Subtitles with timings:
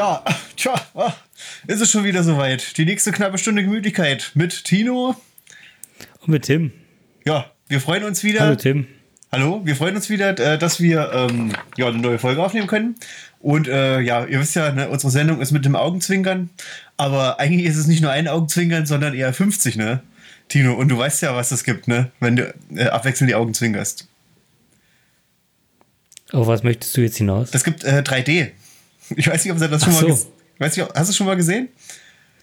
[0.56, 1.12] Tja, ah,
[1.66, 2.78] ist es schon wieder soweit.
[2.78, 5.14] Die nächste knappe Stunde Gemütlichkeit mit Tino.
[6.22, 6.72] Und mit Tim.
[7.26, 8.40] Ja, wir freuen uns wieder.
[8.40, 8.86] Hallo Tim.
[9.30, 12.94] Hallo, wir freuen uns wieder, äh, dass wir ähm, ja, eine neue Folge aufnehmen können.
[13.40, 16.48] Und äh, ja, ihr wisst ja, ne, unsere Sendung ist mit dem Augenzwinkern.
[16.96, 20.02] Aber eigentlich ist es nicht nur ein Augenzwinkern, sondern eher 50, ne?
[20.48, 22.10] Tino, und du weißt ja, was es gibt, ne?
[22.20, 24.08] Wenn du äh, abwechselnd die Augen zwinkerst.
[26.32, 27.50] Auf was möchtest du jetzt hinaus?
[27.50, 28.52] Das gibt äh, 3D.
[29.16, 30.32] Ich weiß nicht, ob ihr das schon Ach mal so.
[30.58, 31.68] Weiß nicht, hast du es schon mal gesehen?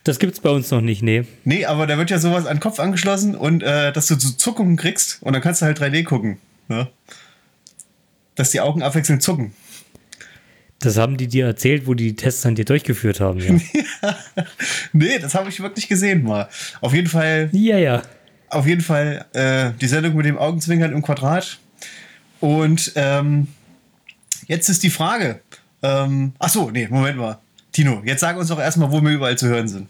[0.04, 1.26] Das gibt's bei uns noch nicht, nee.
[1.44, 4.30] Nee, aber da wird ja sowas an den Kopf angeschlossen und äh, dass du so
[4.30, 6.38] Zuckungen kriegst und dann kannst du halt 3D gucken.
[6.70, 6.88] Ne?
[8.36, 9.54] Dass die Augen abwechselnd zucken.
[10.80, 14.16] Das haben die dir erzählt, wo die die Tests an dir durchgeführt haben, ja.
[14.94, 16.48] Nee, das habe ich wirklich gesehen mal.
[16.82, 18.04] Auf jeden Fall, ja, ja.
[18.50, 21.58] auf jeden Fall äh, die Sendung mit dem Augenzwinkern im Quadrat.
[22.40, 23.48] Und ähm,
[24.46, 25.42] jetzt ist die Frage.
[25.88, 27.38] Ähm, ach so, nee, Moment mal.
[27.72, 29.88] Tino, jetzt sag uns doch erstmal, wo wir überall zu hören sind.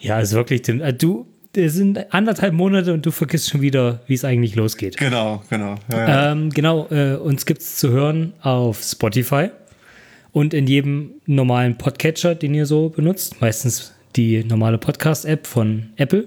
[0.00, 0.80] Ja, ist wirklich, Tim.
[0.80, 4.96] Äh, Du, es sind anderthalb Monate und du vergisst schon wieder, wie es eigentlich losgeht.
[4.96, 5.76] Genau, genau.
[5.90, 6.32] Ja, ja.
[6.32, 9.48] Ähm, genau, äh, uns gibt's zu hören auf Spotify
[10.32, 13.40] und in jedem normalen Podcatcher, den ihr so benutzt.
[13.40, 16.26] Meistens die normale Podcast-App von Apple.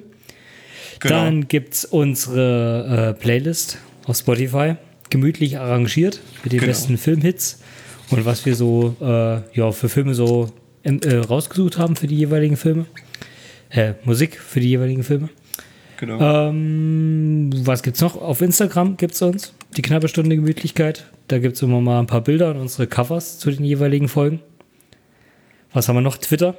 [1.00, 1.16] genau.
[1.16, 4.76] Dann gibt's unsere äh, Playlist auf Spotify,
[5.10, 6.72] gemütlich arrangiert mit den Genau.
[6.72, 7.61] besten Filmhits
[8.12, 10.50] und was wir so äh, ja, für Filme so
[10.84, 12.86] äh, rausgesucht haben für die jeweiligen Filme.
[13.70, 15.30] Äh, Musik für die jeweiligen Filme.
[15.98, 16.50] genau.
[16.50, 18.22] Ähm, was gibt's noch?
[18.22, 21.06] Auf Instagram gibt's uns die knappe Stunde Gemütlichkeit.
[21.28, 24.42] Da gibt's immer mal ein paar Bilder und unsere Covers zu den jeweiligen Folgen.
[25.72, 26.18] Was haben wir noch?
[26.18, 26.56] Twitter.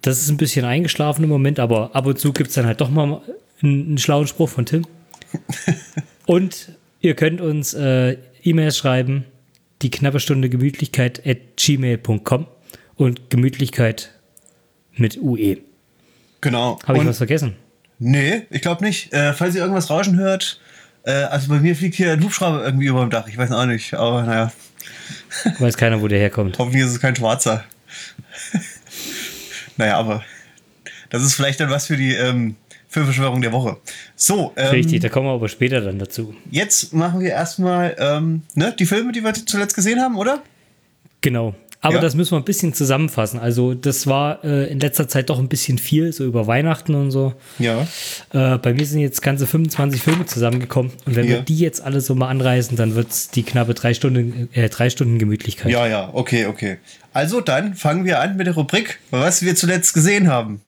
[0.00, 2.90] Das ist ein bisschen eingeschlafen im Moment, aber ab und zu gibt's dann halt doch
[2.90, 3.20] mal
[3.62, 4.86] einen, einen schlauen Spruch von Tim.
[6.26, 9.24] und ihr könnt uns äh, E-Mails schreiben,
[9.82, 12.46] die knappe Stunde Gemütlichkeit at gmail.com
[12.96, 14.10] und Gemütlichkeit
[14.94, 15.58] mit UE.
[16.40, 16.78] genau.
[16.84, 17.56] Habe ich Und- was vergessen?
[17.98, 19.12] Nee, ich glaube nicht.
[19.12, 20.60] Äh, falls ihr irgendwas rauschen hört,
[21.04, 23.28] äh, also bei mir fliegt hier ein Hubschrauber irgendwie über dem Dach.
[23.28, 24.52] Ich weiß auch nicht, aber naja,
[25.60, 26.58] Weiß keiner, wo der herkommt.
[26.58, 27.64] hoffentlich ist es kein schwarzer.
[29.76, 30.24] naja, aber
[31.10, 32.56] das ist vielleicht dann was für die ähm,
[32.92, 33.78] Filmverschwörung der Woche.
[34.16, 36.34] So, ähm, Richtig, da kommen wir aber später dann dazu.
[36.50, 40.42] jetzt machen wir erstmal ähm, ne, die Filme, die wir zuletzt gesehen haben, oder?
[41.22, 41.54] Genau.
[41.84, 42.00] Aber Ja.
[42.00, 43.40] das müssen wir ein bisschen zusammenfassen.
[43.40, 47.10] Also, das war äh, in letzter Zeit doch ein bisschen viel, so über Weihnachten und
[47.10, 47.32] so.
[47.58, 47.88] Ja.
[48.32, 50.92] Äh, bei mir sind jetzt ganze 25 Filme zusammengekommen.
[51.06, 51.30] Und wenn Ja.
[51.36, 54.68] wir die jetzt alle so mal anreißen, dann wird es die knappe drei Stunden, äh,
[54.68, 55.72] drei Stunden Gemütlichkeit.
[55.72, 56.78] Ja, ja, okay, okay.
[57.12, 60.60] Also dann fangen wir an mit der Rubrik, was wir zuletzt gesehen haben.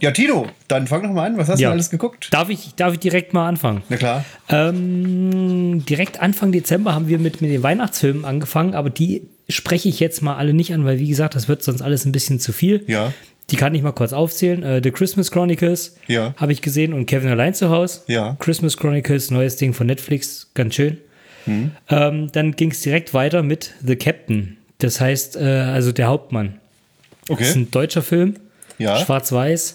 [0.00, 1.36] Ja, Tino, dann fang doch mal an.
[1.38, 1.68] Was hast Ja.
[1.68, 2.28] du alles geguckt?
[2.32, 3.82] Darf, ich, darf ich direkt mal anfangen?
[3.88, 4.24] Na klar.
[4.48, 10.00] Ähm, direkt Anfang Dezember haben wir mit, mit den Weihnachtsfilmen angefangen, aber die spreche ich
[10.00, 12.52] jetzt mal alle nicht an, weil wie gesagt, das wird sonst alles ein bisschen zu
[12.52, 12.84] viel.
[12.86, 13.12] Ja.
[13.50, 14.62] Die kann ich mal kurz aufzählen.
[14.62, 16.34] Äh, The Christmas Chronicles Ja.
[16.36, 18.00] habe ich gesehen und Kevin allein zu Hause.
[18.06, 18.36] Ja.
[18.38, 20.98] Christmas Chronicles, neues Ding von Netflix, ganz schön.
[21.46, 21.72] Mhm.
[21.88, 24.56] Ähm, dann ging es direkt weiter mit The Captain.
[24.78, 26.60] Das heißt, äh, also der Hauptmann.
[27.26, 27.60] Das ist Okay.
[27.60, 28.36] ein deutscher Film,
[28.78, 28.96] Ja.
[28.98, 29.74] schwarz-weiß.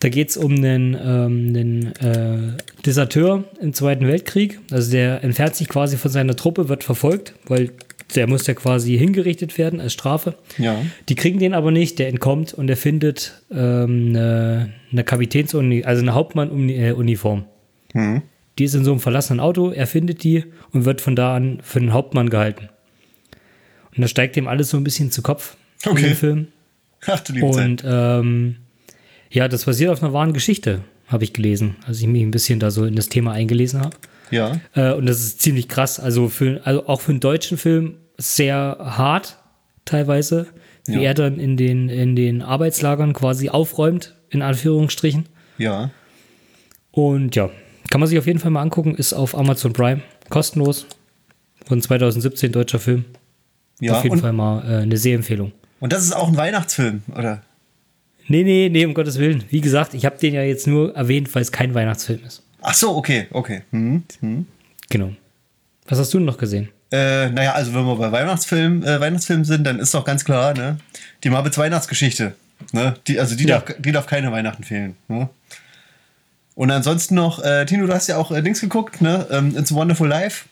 [0.00, 4.60] Da geht es um einen, ähm, einen äh, Deserteur im Zweiten Weltkrieg.
[4.70, 7.70] Also der entfernt sich quasi von seiner Truppe, wird verfolgt, weil
[8.14, 10.34] der muss ja quasi hingerichtet werden als Strafe.
[10.58, 10.80] Ja.
[11.08, 16.02] Die kriegen den aber nicht, der entkommt und er findet ähm, eine, eine Kapitänsuniform, also
[16.02, 17.44] eine Hauptmann-Uniform.
[17.94, 18.22] Mhm.
[18.58, 21.58] Die ist in so einem verlassenen Auto, er findet die und wird von da an
[21.62, 22.68] für den Hauptmann gehalten.
[23.94, 26.02] Und da steigt ihm alles so ein bisschen zu Kopf in Okay.
[26.02, 26.48] dem Film.
[27.06, 27.64] Ach du liebe Zeit.
[27.66, 28.56] Und ähm,
[29.30, 32.60] ja, das basiert auf einer wahren Geschichte, habe ich gelesen, als ich mich ein bisschen
[32.60, 33.96] da so in das Thema eingelesen habe.
[34.30, 34.60] Ja.
[34.74, 36.00] Äh, und das ist ziemlich krass.
[36.00, 39.36] Also, für, also auch für einen deutschen Film sehr hart
[39.84, 40.46] teilweise,
[40.86, 41.00] wie Ja.
[41.02, 45.26] er dann in den, in den Arbeitslagern quasi aufräumt, in Anführungsstrichen.
[45.58, 45.90] Ja.
[46.90, 47.50] Und ja,
[47.90, 50.86] kann man sich auf jeden Fall mal angucken, ist auf Amazon Prime, kostenlos.
[51.66, 53.04] Von 2017 deutscher Film.
[53.80, 53.98] Ja.
[53.98, 55.52] auf jeden Fall mal äh, eine Sehempfehlung.
[55.80, 57.42] und das ist auch ein Weihnachtsfilm, oder?
[58.28, 59.44] Nee, nee, nee, um Gottes Willen.
[59.50, 62.42] Wie gesagt, ich habe den ja jetzt nur erwähnt, weil es kein Weihnachtsfilm ist.
[62.62, 63.62] Ach so, okay, okay.
[63.70, 64.02] Mhm.
[64.20, 64.46] Mhm.
[64.88, 65.12] Genau.
[65.86, 66.68] Was hast du noch gesehen?
[66.90, 70.54] Äh, naja, also wenn wir bei Weihnachtsfilm, äh, Weihnachtsfilmen sind, dann ist doch ganz klar,
[70.54, 70.78] ne?
[71.22, 72.34] Die Muppets Weihnachtsgeschichte.
[72.72, 72.94] Ne?
[73.06, 73.58] Die, also die, Ja.
[73.60, 74.96] darf, die darf keine Weihnachten fehlen.
[75.08, 75.28] Ne?
[76.54, 79.26] Und ansonsten noch, äh, Tino, du hast ja auch äh, Dings geguckt, ne?
[79.30, 80.46] Ähm, It's a Wonderful Life.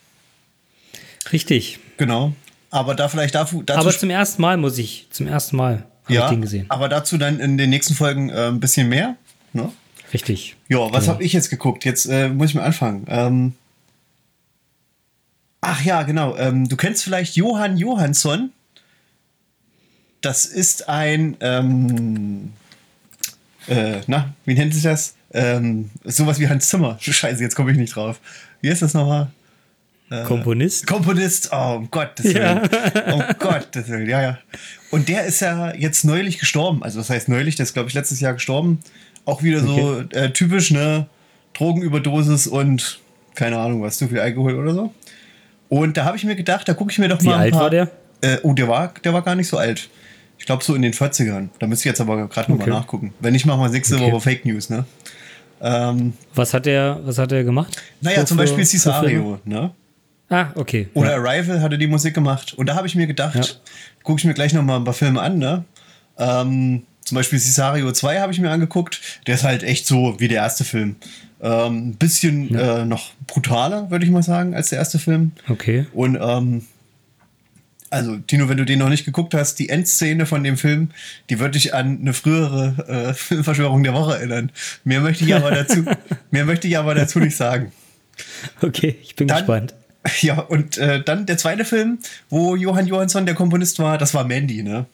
[1.31, 1.79] Richtig.
[1.97, 2.33] Genau.
[2.69, 6.25] Aber da vielleicht dazu, dazu Aber zum ersten Mal muss ich, zum ersten Mal ja,
[6.25, 6.65] ich den gesehen.
[6.69, 9.15] aber dazu dann in den nächsten Folgen äh, ein bisschen mehr.
[9.53, 9.71] Ne?
[10.13, 10.55] Richtig.
[10.67, 11.13] Ja, was Genau.
[11.15, 11.83] habe ich jetzt geguckt?
[11.85, 13.05] Jetzt äh, muss ich mal anfangen.
[13.07, 13.53] Ähm,
[15.61, 16.35] Ach ja, genau.
[16.37, 18.51] Ähm, du kennst vielleicht Johann Johansson.
[20.21, 22.53] Das ist ein, ähm,
[23.67, 25.15] äh, na, wie nennt sich das?
[25.33, 26.97] Ähm, sowas wie Hans Zimmer.
[27.01, 28.19] Scheiße, jetzt komme ich nicht drauf.
[28.61, 29.27] Wie ist das nochmal?
[30.25, 30.85] Komponist?
[30.87, 32.59] Komponist, oh um Gottes Willen.
[33.13, 34.37] Um Gottes Willen, ja, ja.
[34.91, 36.83] Und der ist ja jetzt neulich gestorben.
[36.83, 38.79] Also, das heißt neulich, der ist, glaube ich, letztes Jahr gestorben.
[39.25, 41.07] Auch wieder so äh, typisch, ne?
[41.53, 42.99] Drogenüberdosis und
[43.33, 44.93] keine Ahnung was, zu viel Alkohol oder so.
[45.69, 47.51] Und da habe ich mir gedacht, da gucke ich mir doch Wie mal ein alt
[47.53, 47.91] paar, war der?
[48.21, 49.89] Äh, oh, der war, der war gar nicht so alt.
[50.37, 51.47] Ich glaube so in den 40ern.
[51.59, 52.59] Da müsste ich jetzt aber gerade Okay.
[52.59, 53.13] nochmal nachgucken.
[53.19, 54.11] Wenn nicht, machen wir nächste Okay.
[54.11, 54.85] Woche Fake News, ne?
[55.61, 57.81] Ähm, Was hat er, was hat er gemacht?
[58.01, 58.65] naja, So zum Beispiel?
[58.65, 59.71] Cesario, ne?
[60.29, 60.87] Ah, okay.
[60.95, 61.17] Oder ja.
[61.17, 62.53] Arrival hatte die Musik gemacht.
[62.53, 63.43] Und da habe ich mir gedacht, Ja.
[64.03, 65.63] gucke ich mir gleich nochmal ein paar Filme an, ne?
[66.17, 68.99] Ähm, zum Beispiel Cesario 2 habe ich mir angeguckt.
[69.27, 70.95] Der ist halt echt so wie der erste Film.
[71.41, 75.31] Ähm, ein bisschen äh, noch brutaler, würde ich mal sagen, als der erste Film.
[75.47, 75.85] Okay.
[75.93, 76.65] Und ähm,
[77.91, 80.89] also, Tino, wenn du den noch nicht geguckt hast, die Endszene von dem Film,
[81.29, 84.51] die wird dich an eine frühere äh, Filmverschwörung der Woche erinnern.
[84.83, 85.85] Mehr möchte ich aber dazu,
[86.31, 87.71] mehr möchte ich aber dazu nicht sagen.
[88.61, 89.75] Okay, ich bin Dann- gespannt.
[90.21, 91.99] Ja, und äh, dann der zweite Film,
[92.29, 94.85] wo Johann Johansson der Komponist war, das war Mandy, ne?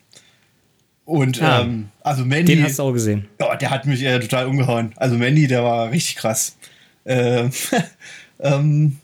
[1.05, 1.61] Und Ah.
[1.61, 3.27] ähm, also Mandy, Den hast du auch gesehen.
[3.39, 4.93] ja, der hat mich äh, total umgehauen.
[4.95, 6.55] Also Mandy, der war richtig krass.
[7.03, 7.49] Äh,
[8.39, 8.97] ähm,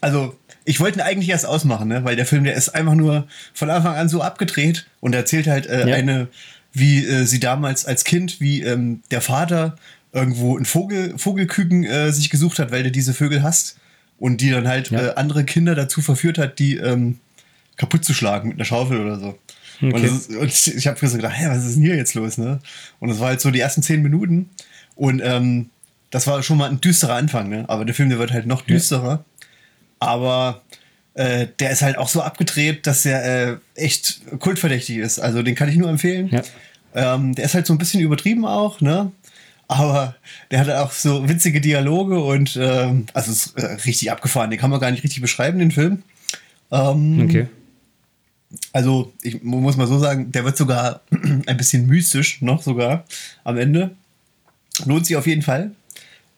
[0.00, 2.04] also ich wollte ihn eigentlich erst ausmachen, ne?
[2.04, 5.66] weil der Film, der ist einfach nur von Anfang an so abgedreht und erzählt halt
[5.66, 5.94] äh, Ja.
[5.96, 6.28] eine,
[6.72, 9.76] wie äh, sie damals als Kind, wie ähm, der Vater
[10.12, 13.78] irgendwo ein Vogel, Vogelküken äh, sich gesucht hat, weil der diese Vögel hasst
[14.20, 15.00] und die dann halt Ja.
[15.00, 17.18] äh, andere Kinder dazu verführt hat, die ähm,
[17.76, 19.38] kaputt zu schlagen mit einer Schaufel oder so.
[19.80, 20.02] Und, Okay.
[20.02, 22.36] das ist, und ich, ich habe so gedacht, hä, was ist denn hier jetzt los,
[22.38, 22.60] ne?
[23.00, 24.50] Und das war halt so die ersten zehn Minuten.
[24.94, 25.70] Und ähm,
[26.10, 27.64] das war schon mal ein düsterer Anfang, ne?
[27.68, 29.24] Aber der Film, der wird halt noch düsterer.
[29.98, 30.62] Aber
[31.14, 35.18] äh, der ist halt auch so abgedreht, dass er äh, echt kultverdächtig ist.
[35.18, 36.28] Also den kann ich nur empfehlen.
[36.30, 36.42] Ja.
[36.94, 39.12] Ähm, der ist halt so ein bisschen übertrieben auch, ne?
[39.72, 40.16] Aber
[40.50, 44.50] der hat auch so witzige Dialoge und ähm, also ist äh, richtig abgefahren.
[44.50, 46.02] Den kann man gar nicht richtig beschreiben, den Film.
[46.72, 47.46] Ähm, Okay.
[48.72, 51.02] also, ich mu- muss mal so sagen, der wird sogar
[51.46, 53.04] ein bisschen mystisch noch sogar
[53.44, 53.92] am Ende.
[54.86, 55.70] Lohnt sich auf jeden Fall.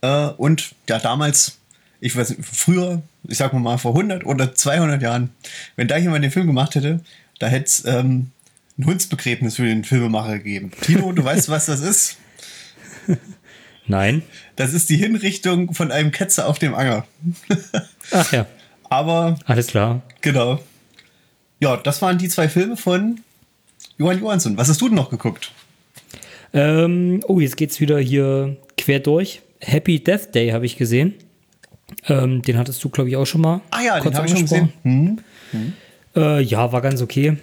[0.02, 1.56] Äh, und ja, damals,
[2.00, 5.30] ich weiß nicht, früher, ich sag mal mal vor 100 oder 200 Jahren,
[5.76, 7.00] wenn da jemand den Film gemacht hätte,
[7.38, 8.30] da hätte es ähm,
[8.78, 10.70] ein Hundsbegräbnis für den Filmemacher gegeben.
[10.82, 12.16] Tino, du weißt, was das ist?
[13.86, 14.22] Nein.
[14.56, 17.04] Das ist die Hinrichtung von einem Ketzer auf dem Anger.
[18.10, 18.46] Ach ja,
[18.88, 20.02] Aber alles klar.
[20.20, 20.60] Genau.
[21.60, 23.20] Ja, das waren die zwei Filme von
[23.98, 24.56] Johann Johansson.
[24.56, 25.52] Was hast du denn noch geguckt?
[26.52, 29.42] Ähm, oh, jetzt geht's wieder hier quer durch.
[29.60, 31.14] Happy Death Day habe ich gesehen.
[32.08, 33.60] Ähm, den hattest du, glaube ich, auch schon mal.
[33.70, 35.20] Ah ja, den habe ich schon gesehen.
[36.16, 37.36] Äh, ja, war ganz okay.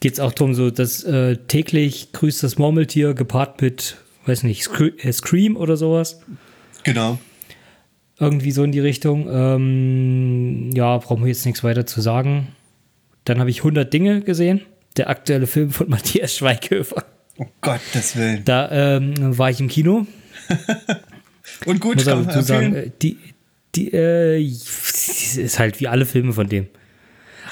[0.00, 4.68] Geht's auch darum, so dass äh, täglich grüßt das Murmeltier gepaart mit, weiß nicht,
[4.98, 6.20] äh, Scream oder sowas.
[6.82, 7.18] Genau.
[8.18, 9.28] Irgendwie so in die Richtung.
[9.30, 12.48] Ähm, ja, brauchen wir jetzt nichts weiter zu sagen.
[13.24, 14.62] Dann habe ich 100 Dinge gesehen.
[14.96, 17.04] Der aktuelle Film von Matthias Schweighöfer.
[17.38, 18.42] Oh Gottes Willen.
[18.44, 20.06] Da ähm, war ich im Kino.
[21.66, 23.18] Und gut, muss aber sagen, äh, die,
[23.74, 26.68] die äh, ist halt wie alle Filme von dem.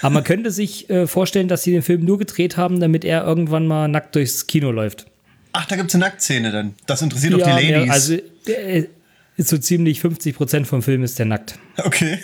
[0.01, 3.25] Aber man könnte sich äh, vorstellen, dass sie den Film nur gedreht haben, damit er
[3.25, 5.07] irgendwann mal nackt durchs Kino läuft.
[5.57, 6.75] Ach, da gibt es eine Nacktszene dann.
[6.87, 7.91] Das interessiert doch die mehr- Ladies.
[7.93, 8.15] also
[8.47, 8.85] äh,
[9.39, 11.59] so ziemlich 50 Prozent vom Film ist der nackt.
[11.85, 12.19] okay.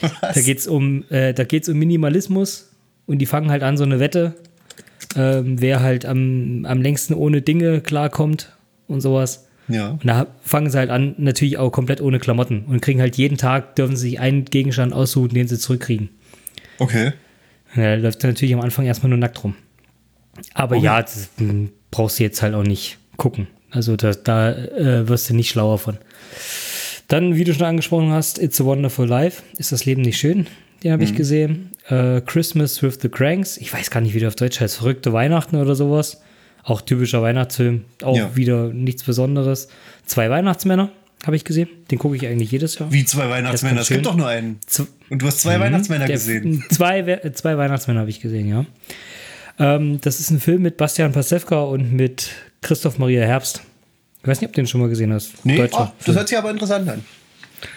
[0.00, 0.10] Was?
[0.34, 2.70] Da geht es um, äh, da geht's um Minimalismus
[3.06, 4.34] und die fangen halt an, so eine Wette,
[5.16, 8.52] ähm, wer halt am, am längsten ohne Dinge klarkommt
[8.86, 9.46] und sowas.
[9.68, 9.90] ja.
[9.92, 13.38] Und da fangen sie halt an, natürlich auch komplett ohne Klamotten und kriegen halt jeden
[13.38, 16.10] Tag, dürfen sie sich einen Gegenstand aussuchen, den sie zurückkriegen.
[16.78, 17.12] Okay.
[17.74, 19.54] Ja, da läuft natürlich am Anfang erstmal nur nackt rum.
[20.54, 20.84] Aber Okay.
[20.84, 21.28] ja, das
[21.90, 23.46] brauchst du jetzt halt auch nicht gucken.
[23.70, 25.98] Also da, da äh, wirst du nicht schlauer von.
[27.08, 29.42] Dann, wie du schon angesprochen hast, It's a Wonderful Life.
[29.56, 30.46] Ist das Leben nicht schön?
[30.84, 31.70] Den habe ich gesehen.
[31.88, 33.56] Äh, Christmas with the Cranks.
[33.56, 34.76] Ich weiß gar nicht, wie der auf Deutsch heißt.
[34.76, 36.20] Verrückte Weihnachten oder sowas.
[36.62, 37.84] Auch typischer Weihnachtsfilm.
[38.02, 38.36] Auch Ja.
[38.36, 39.68] wieder nichts Besonderes.
[40.06, 40.90] Zwei Weihnachtsmänner
[41.24, 41.68] habe ich gesehen.
[41.90, 42.92] Den gucke ich eigentlich jedes Jahr.
[42.92, 43.80] Wie zwei Weihnachtsmänner.
[43.80, 44.60] Es gibt doch nur einen.
[45.08, 46.62] Und du hast zwei Weihnachtsmänner der- gesehen.
[46.70, 48.66] Zwei, We- zwei Weihnachtsmänner habe ich gesehen, ja.
[49.58, 52.30] Ähm, das ist ein Film mit Bastian Pasewka und mit
[52.62, 53.62] Christoph Maria Herbst.
[54.22, 55.44] Ich weiß nicht, ob du den schon mal gesehen hast.
[55.44, 56.16] Nee, oh, das Film.
[56.16, 57.04] hört sich aber interessant an.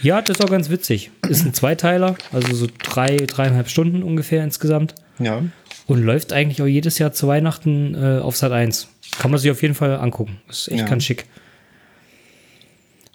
[0.02, 1.10] Ja, das ist auch ganz witzig.
[1.28, 4.94] Ist ein Zweiteiler, also so drei, dreieinhalb Stunden ungefähr insgesamt.
[5.20, 5.42] Ja.
[5.88, 8.88] Und läuft eigentlich auch jedes Jahr zu Weihnachten äh, auf Sat 1.
[9.20, 10.40] Kann man sich auf jeden Fall angucken.
[10.50, 10.88] Ist echt Ja.
[10.88, 11.26] ganz schick.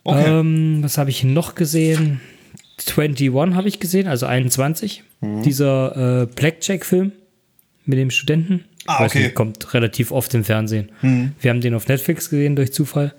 [0.04, 0.24] Okay.
[0.40, 2.20] Ähm, was habe ich noch gesehen?
[2.78, 5.02] 21 habe ich gesehen, also 21.
[5.22, 7.12] Dieser äh, Blackjack-Film
[7.86, 8.64] mit dem Studenten.
[8.86, 9.24] Ah, okay.
[9.24, 10.90] Nicht, kommt relativ oft im Fernsehen.
[11.40, 13.14] Wir haben den auf Netflix gesehen durch Zufall.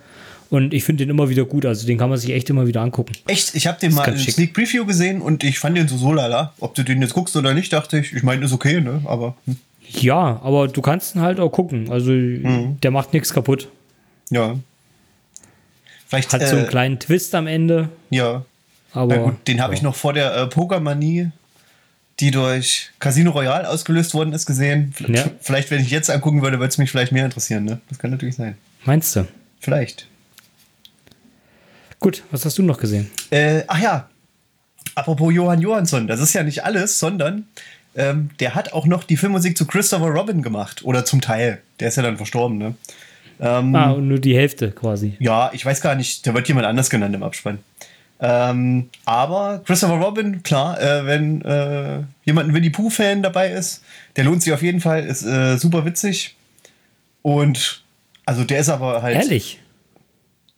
[0.50, 1.66] Und ich finde den immer wieder gut.
[1.66, 3.12] Also den kann man sich echt immer wieder angucken.
[3.28, 4.34] Echt, ich habe den mal schick.
[4.34, 6.54] Sneak Preview gesehen und ich fand den so so lala.
[6.60, 8.14] Ob du den jetzt guckst oder nicht, dachte ich.
[8.14, 9.02] Ich meine, ist okay, ne?
[9.04, 9.58] Aber hm,
[9.90, 11.92] Ja, aber du kannst ihn halt auch gucken.
[11.92, 13.68] Also der macht nichts kaputt.
[14.30, 14.56] ja.
[16.10, 17.90] Vielleicht Hat so einen äh, kleinen Twist am Ende.
[18.10, 18.46] ja.
[18.94, 21.30] Aber Na gut, den habe ich noch vor der äh, Pokermanie,
[22.20, 24.94] die durch Casino Royale ausgelöst worden ist, gesehen.
[25.08, 25.26] Ja.
[25.40, 27.80] Vielleicht, wenn ich jetzt angucken würde, würde es mich vielleicht mehr interessieren, ne?
[27.90, 28.58] Das kann natürlich sein.
[28.86, 29.28] meinst du?
[29.60, 30.08] Vielleicht.
[32.00, 33.10] Gut, was hast du noch gesehen?
[33.32, 34.10] Äh, ach ja,
[34.96, 37.46] apropos Johann Johansson, das ist ja nicht alles, sondern
[37.96, 40.84] ähm, der hat auch noch die Filmmusik zu Christopher Robin gemacht.
[40.84, 41.62] Oder zum Teil.
[41.80, 42.76] Der ist ja dann verstorben, ne?
[43.40, 45.16] Ähm, Ah, und nur die Hälfte quasi.
[45.20, 47.60] Ja, ich weiß gar nicht, da wird jemand anders genannt im Abspann.
[48.20, 53.84] Ähm, aber Christopher Robin, klar, äh, wenn äh, jemand ein Winnie Pooh-Fan dabei ist,
[54.16, 56.36] der lohnt sich auf jeden Fall, ist äh, super witzig.
[57.22, 57.84] Und
[58.26, 59.16] also der ist aber halt.
[59.18, 59.60] Ehrlich?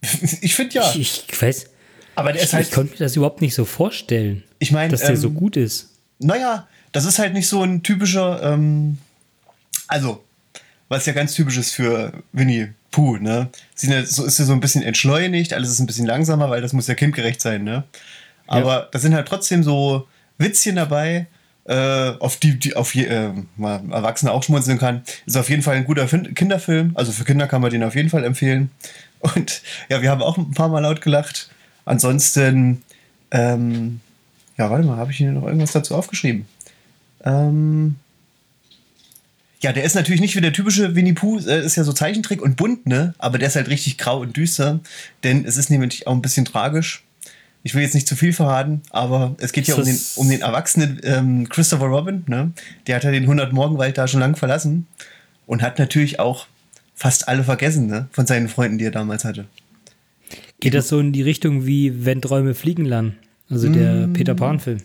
[0.40, 0.90] ich finde ja.
[0.94, 1.66] Ich, ich weiß.
[2.14, 2.66] aber der Ich, ist halt.
[2.68, 5.56] ich konnte mir das überhaupt nicht so vorstellen, Ich meine, dass der ähm, so gut
[5.56, 5.90] ist.
[6.18, 8.98] Naja, das ist halt nicht so ein typischer, ähm,
[9.86, 10.24] also,
[10.88, 13.48] was ja ganz typisch ist für Winnie Pooh, ne?
[13.74, 16.72] Sie ja, ist ja so ein bisschen entschleunigt, alles ist ein bisschen langsamer, weil das
[16.72, 17.84] muss ja kindgerecht sein, ne?
[18.46, 21.28] Aber da sind halt trotzdem so Witzchen dabei,
[21.66, 25.02] äh, auf die, die auf je, äh, mal Erwachsene auch schmunzeln kann.
[25.24, 27.94] Ist auf jeden Fall ein guter fin Kinderfilm, also für Kinder kann man den auf
[27.94, 28.70] jeden Fall empfehlen.
[29.20, 31.50] Und ja, wir haben auch ein paar Mal laut gelacht.
[31.84, 32.82] Ansonsten,
[33.30, 34.00] ähm,
[34.56, 36.46] ja, warte mal, habe ich hier noch irgendwas dazu aufgeschrieben?
[37.24, 37.96] Ähm,
[39.62, 42.40] ja, der ist natürlich nicht wie der typische Winnie Pooh, äh, ist ja so Zeichentrick
[42.42, 43.14] und bunt, ne?
[43.18, 44.80] Aber der ist halt richtig grau und düster,
[45.22, 47.04] denn es ist nämlich auch ein bisschen tragisch.
[47.62, 50.40] Ich will jetzt nicht zu viel verraten, aber es geht ja um den, um den
[50.40, 52.52] erwachsenen ähm, Christopher Robin, ne?
[52.86, 54.86] Der hat ja den 100 Morgenwald da schon lang verlassen
[55.46, 56.46] und hat natürlich auch
[56.94, 58.08] fast alle vergessen, ne?
[58.12, 59.44] Von seinen Freunden, die er damals hatte.
[60.60, 63.16] Geht das so in die Richtung wie Wenn Träume fliegen lernen?
[63.50, 64.12] Also der Mm.
[64.12, 64.78] Peter Pan-Film.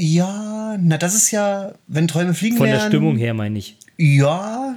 [0.00, 3.76] Ja, na, das ist ja, wenn Träume fliegen Von der lernen- Stimmung her, meine ich.
[3.96, 4.76] Ja.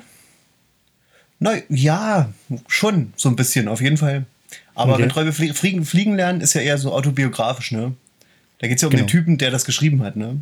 [1.40, 2.34] Na, ja,
[2.68, 4.26] schon, so ein bisschen, auf jeden Fall.
[4.74, 5.04] Aber Okay.
[5.04, 7.94] wenn Träume flie fliegen, fliegen lernen, ist ja eher so autobiografisch, ne?
[8.60, 9.04] Da geht es ja um Genau.
[9.04, 10.40] den Typen, der das geschrieben hat, ne?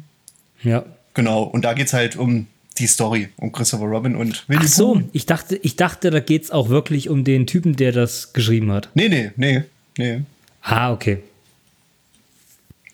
[0.64, 0.86] Ja.
[1.14, 4.70] Genau, und da geht es halt um die Story, um Christopher Robin und Winnie Ach
[4.70, 5.10] so, Pooh.
[5.12, 8.72] ich dachte, ich dachte, da geht es auch wirklich um den Typen, der das geschrieben
[8.72, 8.90] hat.
[8.94, 9.64] Nee, nee, nee,
[9.98, 10.22] nee,
[10.62, 11.20] Ah, okay.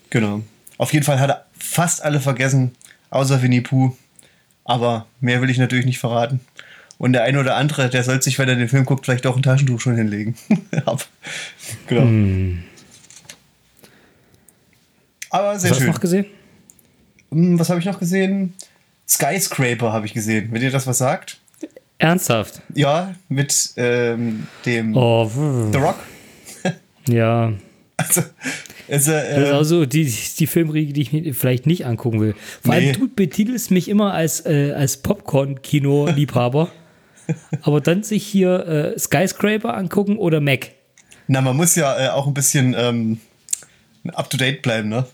[0.09, 0.41] genau.
[0.77, 2.71] Auf jeden Fall hat er fast alle vergessen,
[3.09, 3.95] außer Winnie Pooh.
[4.63, 6.39] Aber mehr will ich natürlich nicht verraten.
[6.97, 9.35] Und der eine oder andere, der soll sich, wenn er den Film guckt, vielleicht auch
[9.35, 10.35] ein Taschentuch schon hinlegen.
[11.87, 12.03] Genau.
[12.03, 12.63] Hm.
[15.29, 15.93] Aber sehr Was hast du schön.
[15.93, 16.25] noch gesehen?
[17.31, 18.53] Hm, Was habe ich noch gesehen?
[19.07, 20.49] Skyscraper habe ich gesehen.
[20.51, 21.39] Wenn ihr das was sagt?
[21.97, 22.61] Ernsthaft?
[22.73, 25.29] Ja, mit ähm, dem Oh,
[25.71, 25.99] The Rock.
[27.07, 27.53] ja.
[28.07, 28.21] Also,
[28.87, 32.19] also Das ist äh, auch so die, die Filmriege, die ich mir vielleicht nicht angucken
[32.21, 32.35] will.
[32.61, 32.89] Vor Nee.
[32.91, 36.69] allem, du betitelst mich immer als, äh, als Popcorn-Kino-Liebhaber.
[37.63, 40.71] aber dann sich hier äh, Skyscraper angucken oder Mac.
[41.27, 43.19] na, man muss ja äh, auch ein bisschen ähm,
[44.13, 45.05] up to date bleiben, ne?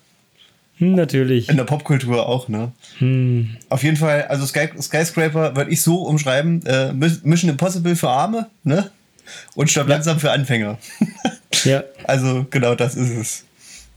[0.77, 1.47] Hm, natürlich.
[1.47, 2.73] In der Popkultur auch, ne?
[2.97, 3.55] Hm.
[3.69, 8.47] Auf jeden Fall, also Sky, Skyscraper würde ich so umschreiben: äh, Mission Impossible für Arme,
[8.65, 8.91] ne?
[9.55, 10.77] Und Stirb langsam für Anfänger.
[11.65, 11.83] Ja.
[12.05, 13.43] also, genau, das ist es.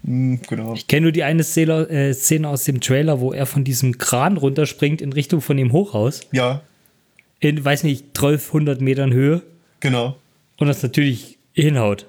[0.05, 0.75] Hm, genau.
[0.75, 3.97] Ich kenne nur die eine Szene, äh, Szene aus dem Trailer, wo er von diesem
[3.97, 6.21] Kran runterspringt in Richtung von dem Hochhaus.
[6.33, 6.63] Ja,
[7.41, 9.43] In, weiß nicht, 1200 Metern Höhe.
[9.81, 10.17] genau.
[10.59, 12.07] Und das natürlich hinhaut.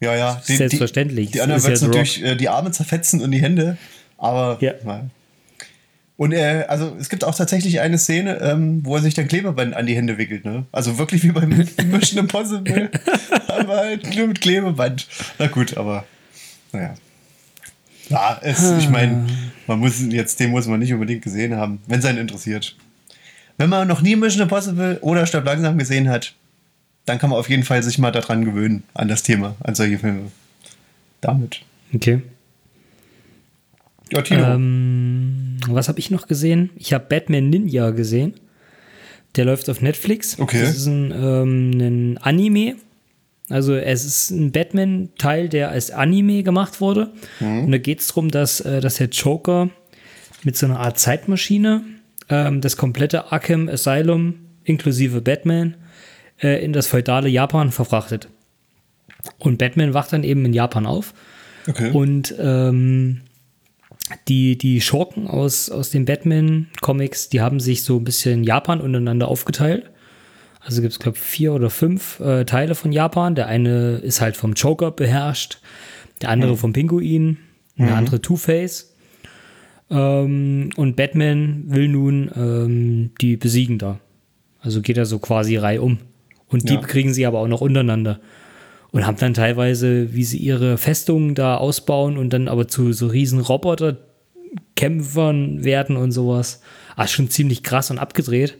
[0.00, 0.40] Ja, ja.
[0.42, 1.26] Selbstverständlich.
[1.26, 3.76] Die, die anderen wird ja natürlich äh, die Arme zerfetzen und die Hände.
[4.18, 4.58] Aber.
[4.60, 4.72] Ja.
[4.84, 5.04] ja.
[6.16, 9.74] Und äh, also es gibt auch tatsächlich eine Szene, ähm, wo er sich dann Klebeband
[9.74, 10.64] an die Hände wickelt, ne?
[10.70, 11.48] Also wirklich wie beim
[11.90, 12.90] Mission Impossible.
[13.48, 15.08] aber halt nur mit Klebeband.
[15.38, 16.04] Na gut, aber
[16.72, 16.94] naja.
[18.10, 19.26] Ja, es, ich meine,
[19.66, 22.76] man muss jetzt, den muss man nicht unbedingt gesehen haben, wenn es einen interessiert.
[23.56, 26.34] Wenn man noch nie Mission Impossible oder Stirb langsam gesehen hat,
[27.06, 29.98] dann kann man auf jeden Fall sich mal daran gewöhnen, an das Thema, an solche
[29.98, 30.30] Filme.
[31.20, 31.62] Damit.
[31.94, 32.22] Okay.
[34.12, 34.44] Ja, Tino.
[34.44, 35.13] Ähm,
[35.68, 36.70] was habe ich noch gesehen?
[36.76, 38.34] Ich habe Batman Ninja gesehen.
[39.36, 40.38] Der läuft auf Netflix.
[40.38, 40.60] Okay.
[40.60, 42.76] Das ist ein, ähm, ein Anime.
[43.50, 47.12] Also es ist ein Batman-Teil, der als Anime gemacht wurde.
[47.40, 49.68] Und da geht es darum, dass, äh, dass der Joker
[50.44, 51.82] mit so einer Art Zeitmaschine
[52.28, 55.74] ähm, das komplette Arkham Asylum inklusive Batman
[56.42, 58.28] äh, in das feudale Japan verfrachtet.
[59.38, 61.12] Und Batman wacht dann eben in Japan auf
[61.66, 61.90] Okay.
[61.90, 63.22] Und ähm,
[64.28, 69.28] die, die Schurken aus, aus den Batman-Comics, die haben sich so ein bisschen Japan untereinander
[69.28, 69.90] aufgeteilt.
[70.60, 73.34] Also gibt es, glaube ich, vier oder fünf äh, Teile von Japan.
[73.34, 75.58] Der eine ist halt vom Joker beherrscht,
[76.22, 77.38] der andere vom Pinguin,
[77.76, 78.94] der andere Two-Face.
[79.90, 84.00] Ähm, und Batman will nun ähm, die besiegen da.
[84.60, 85.98] Also geht er so quasi reihum.
[86.48, 86.80] Und die Ja.
[86.80, 88.20] bekriegen sie aber auch noch untereinander.
[88.94, 93.08] Und haben dann teilweise, wie sie ihre Festungen da ausbauen und dann aber zu so
[93.08, 96.60] riesen Roboter-Kämpfern werden und sowas.
[96.96, 98.56] Ah, schon ziemlich krass und abgedreht.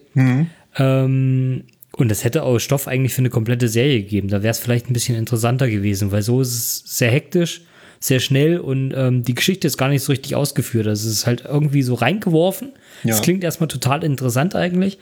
[0.76, 1.64] Ähm,
[1.96, 4.28] und das hätte auch Stoff eigentlich für eine komplette Serie gegeben.
[4.28, 7.60] Da wäre es vielleicht ein bisschen interessanter gewesen, weil so ist es sehr hektisch,
[8.00, 10.88] sehr schnell und ähm, die Geschichte ist gar nicht so richtig ausgeführt.
[10.88, 12.72] Also es ist halt irgendwie so reingeworfen.
[13.04, 13.22] Das Ja.
[13.22, 14.98] klingt erstmal total interessant eigentlich.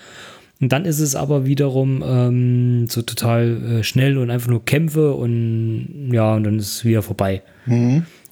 [0.62, 5.12] Und dann ist es aber wiederum ähm, so total äh, schnell und einfach nur Kämpfe
[5.12, 7.42] und ja, und dann ist es wieder vorbei.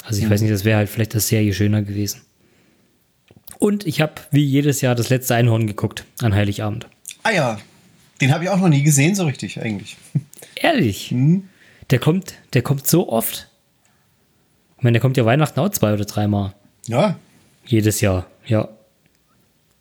[0.05, 2.21] Also ich weiß nicht, das wäre halt vielleicht das Serie schöner gewesen.
[3.59, 6.87] Und ich habe wie jedes Jahr das letzte Einhorn geguckt an Heiligabend.
[7.25, 7.59] Ah ja,
[8.21, 9.97] den habe ich auch noch nie gesehen, so richtig eigentlich.
[10.55, 11.13] Ehrlich.
[11.91, 13.49] Der kommt, der kommt so oft.
[14.79, 16.55] Ich meine, der kommt ja Weihnachten auch zwei oder dreimal.
[16.87, 17.17] Ja,
[17.67, 18.69] Jedes Jahr, ja.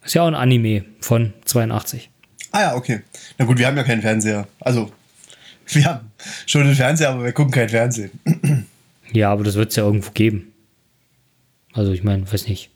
[0.03, 2.09] Ist ja auch ein Anime von 82.
[2.51, 3.01] ah ja, okay.
[3.37, 4.47] Na gut, wir haben ja keinen Fernseher.
[4.59, 4.91] Also,
[5.67, 6.11] wir haben
[6.45, 8.11] schon einen Fernseher, aber wir gucken kein Fernsehen.
[9.11, 10.53] Ja, aber das wird es ja irgendwo geben.
[11.73, 12.69] Also ich meine, weiß nicht.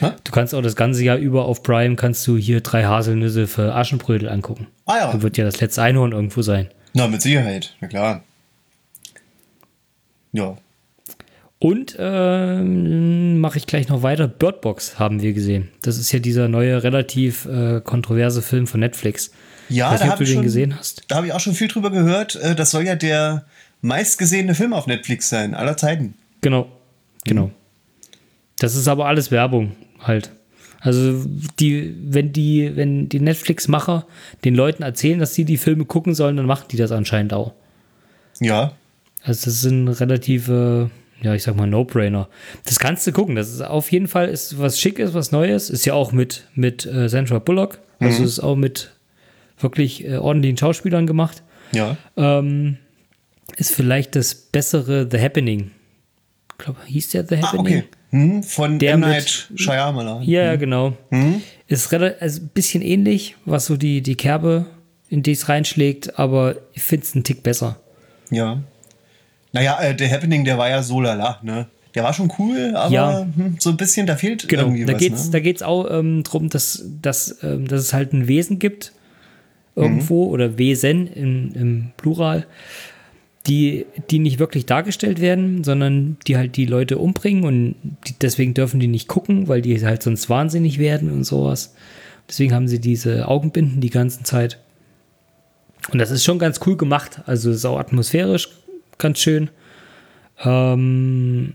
[0.00, 0.10] Hä?
[0.24, 3.74] Du kannst auch das ganze Jahr über auf Prime, kannst du hier drei Haselnüsse für
[3.74, 4.66] Aschenbrödel angucken.
[4.84, 6.68] Ah ja, Da wird ja das letzte Einhorn irgendwo sein.
[6.92, 8.22] na mit Sicherheit, na klar.
[10.32, 10.58] Ja,
[11.62, 14.26] Und ähm, mache ich gleich noch weiter.
[14.26, 15.68] Bird Box haben wir gesehen.
[15.82, 19.30] Das ist ja dieser neue, relativ äh, kontroverse Film von Netflix.
[19.68, 21.04] Ja, weiß da ob du ich den schon- gesehen hast.
[21.08, 22.34] da habe ich auch schon viel drüber gehört.
[22.36, 23.44] Äh, Das soll ja der
[23.82, 26.14] meistgesehene Film auf Netflix sein, aller Zeiten.
[26.40, 26.66] Genau,
[27.24, 27.50] genau.
[28.58, 30.30] Das ist aber alles Werbung halt.
[30.80, 31.26] Also
[31.58, 34.06] die, wenn die, wenn die Netflix-Macher
[34.46, 37.52] den Leuten erzählen, dass sie die Filme gucken sollen, dann machen die das anscheinend auch.
[38.40, 38.72] Ja,
[39.22, 40.90] Also das sind relative,
[41.22, 42.28] ja, ich sag mal, No-Brainer.
[42.64, 43.36] Das kannst du gucken.
[43.36, 45.68] Das ist auf jeden Fall ist was Schickes, was Neues.
[45.70, 47.78] Ist ja auch mit, mit äh, Sandra Bullock.
[47.98, 48.90] Also ist auch mit
[49.58, 51.42] wirklich äh, ordentlichen Schauspielern gemacht.
[51.72, 51.96] ja.
[52.16, 52.78] Ähm,
[53.56, 55.72] ist vielleicht das bessere The Happening.
[56.52, 57.78] Ich glaube, hieß der The Ah, Happening?
[57.78, 57.84] okay.
[58.10, 59.00] Hm, von Der M.
[59.00, 60.22] mit- Night Shyamalan.
[60.22, 60.96] Ja, ja, genau.
[61.66, 64.66] Ist relativ, also ein bisschen ähnlich, was so die, die Kerbe,
[65.08, 67.80] in die es reinschlägt, aber ich finde es einen Tick besser.
[68.30, 68.62] Ja.
[69.52, 71.66] Naja, äh, der Happening, der war ja so lala, ne?
[71.94, 73.26] Der war schon cool, aber Ja.
[73.34, 75.00] hm, so ein bisschen, da fehlt Genau, irgendwie da was.
[75.00, 75.30] geht's, ne?
[75.32, 78.92] da geht's auch ähm, darum, dass, dass, ähm, dass es halt ein Wesen gibt,
[79.74, 82.46] irgendwo, oder Wesen im, im Plural,
[83.46, 87.74] die, die nicht wirklich dargestellt werden, sondern die halt die Leute umbringen und
[88.06, 91.74] die, deswegen dürfen die nicht gucken, weil die halt sonst wahnsinnig werden und sowas.
[92.28, 94.58] Deswegen haben sie diese Augenbinden die ganze Zeit.
[95.90, 97.22] Und das ist schon ganz cool gemacht.
[97.26, 98.48] Also ist auch atmosphärisch
[99.00, 99.50] ganz schön.
[100.44, 101.54] Ähm,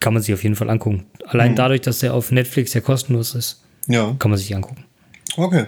[0.00, 1.06] kann man sich auf jeden Fall angucken.
[1.26, 4.84] Allein dadurch, dass der auf Netflix ja kostenlos ist, Ja, kann man sich angucken.
[5.36, 5.66] okay.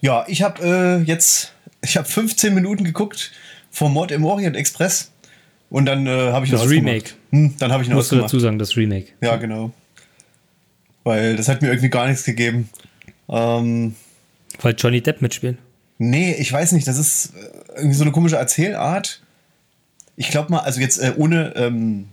[0.00, 3.32] Ja, ich habe äh, jetzt, ich habe 15 Minuten geguckt
[3.70, 5.10] vom Mord im Orient Express
[5.70, 7.10] und dann äh, habe ich Das Remake.
[7.30, 9.08] Hm, dann habe ich noch Musst du dazu sagen, das Remake.
[9.20, 9.72] Ja, genau.
[11.04, 12.68] Weil das hat mir irgendwie gar nichts gegeben.
[13.28, 13.94] Ähm,
[14.60, 15.58] Weil Johnny Depp mitspielt.
[15.98, 19.22] Nee, ich weiß nicht, das ist äh, irgendwie so eine komische Erzählart.
[20.16, 22.08] Ich glaube mal, also jetzt äh, ohne ähm,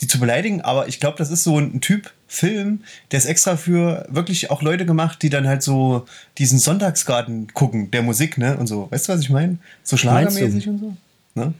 [0.00, 3.56] die zu beleidigen, aber ich glaube, das ist so ein Typ Film, der ist extra
[3.56, 6.06] für wirklich auch Leute gemacht, die dann halt so
[6.38, 8.56] diesen Sonntagsgarten gucken, der Musik, ne?
[8.56, 8.90] Und so.
[8.90, 9.58] Weißt du, was ich meine?
[9.82, 10.96] So schlagermäßig und so.
[11.34, 11.54] Ne?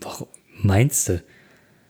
[0.00, 0.26] Warum
[0.62, 1.22] meinst du?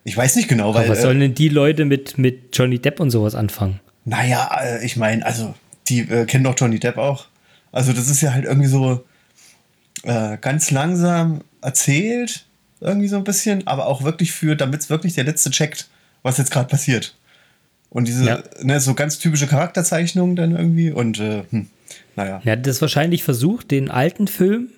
[0.03, 0.83] Ich weiß nicht genau, weil.
[0.83, 3.81] Aber was äh, sollen denn die Leute mit, mit Johnny Depp und sowas anfangen?
[4.05, 5.55] Naja, äh, ich meine, also,
[5.88, 7.27] die äh, kennen doch Johnny Depp auch.
[7.72, 9.05] Also, das ist ja halt irgendwie so
[10.02, 12.44] äh, ganz langsam erzählt,
[12.80, 15.88] irgendwie so ein bisschen, aber auch wirklich für, damit es wirklich der Letzte checkt,
[16.22, 17.14] was jetzt gerade passiert.
[17.90, 18.42] Und diese, Ja.
[18.62, 21.68] ne, so ganz typische Charakterzeichnungen dann irgendwie und, äh, hm,
[22.16, 22.42] naja.
[22.44, 24.68] Er hat das wahrscheinlich versucht, den alten Film,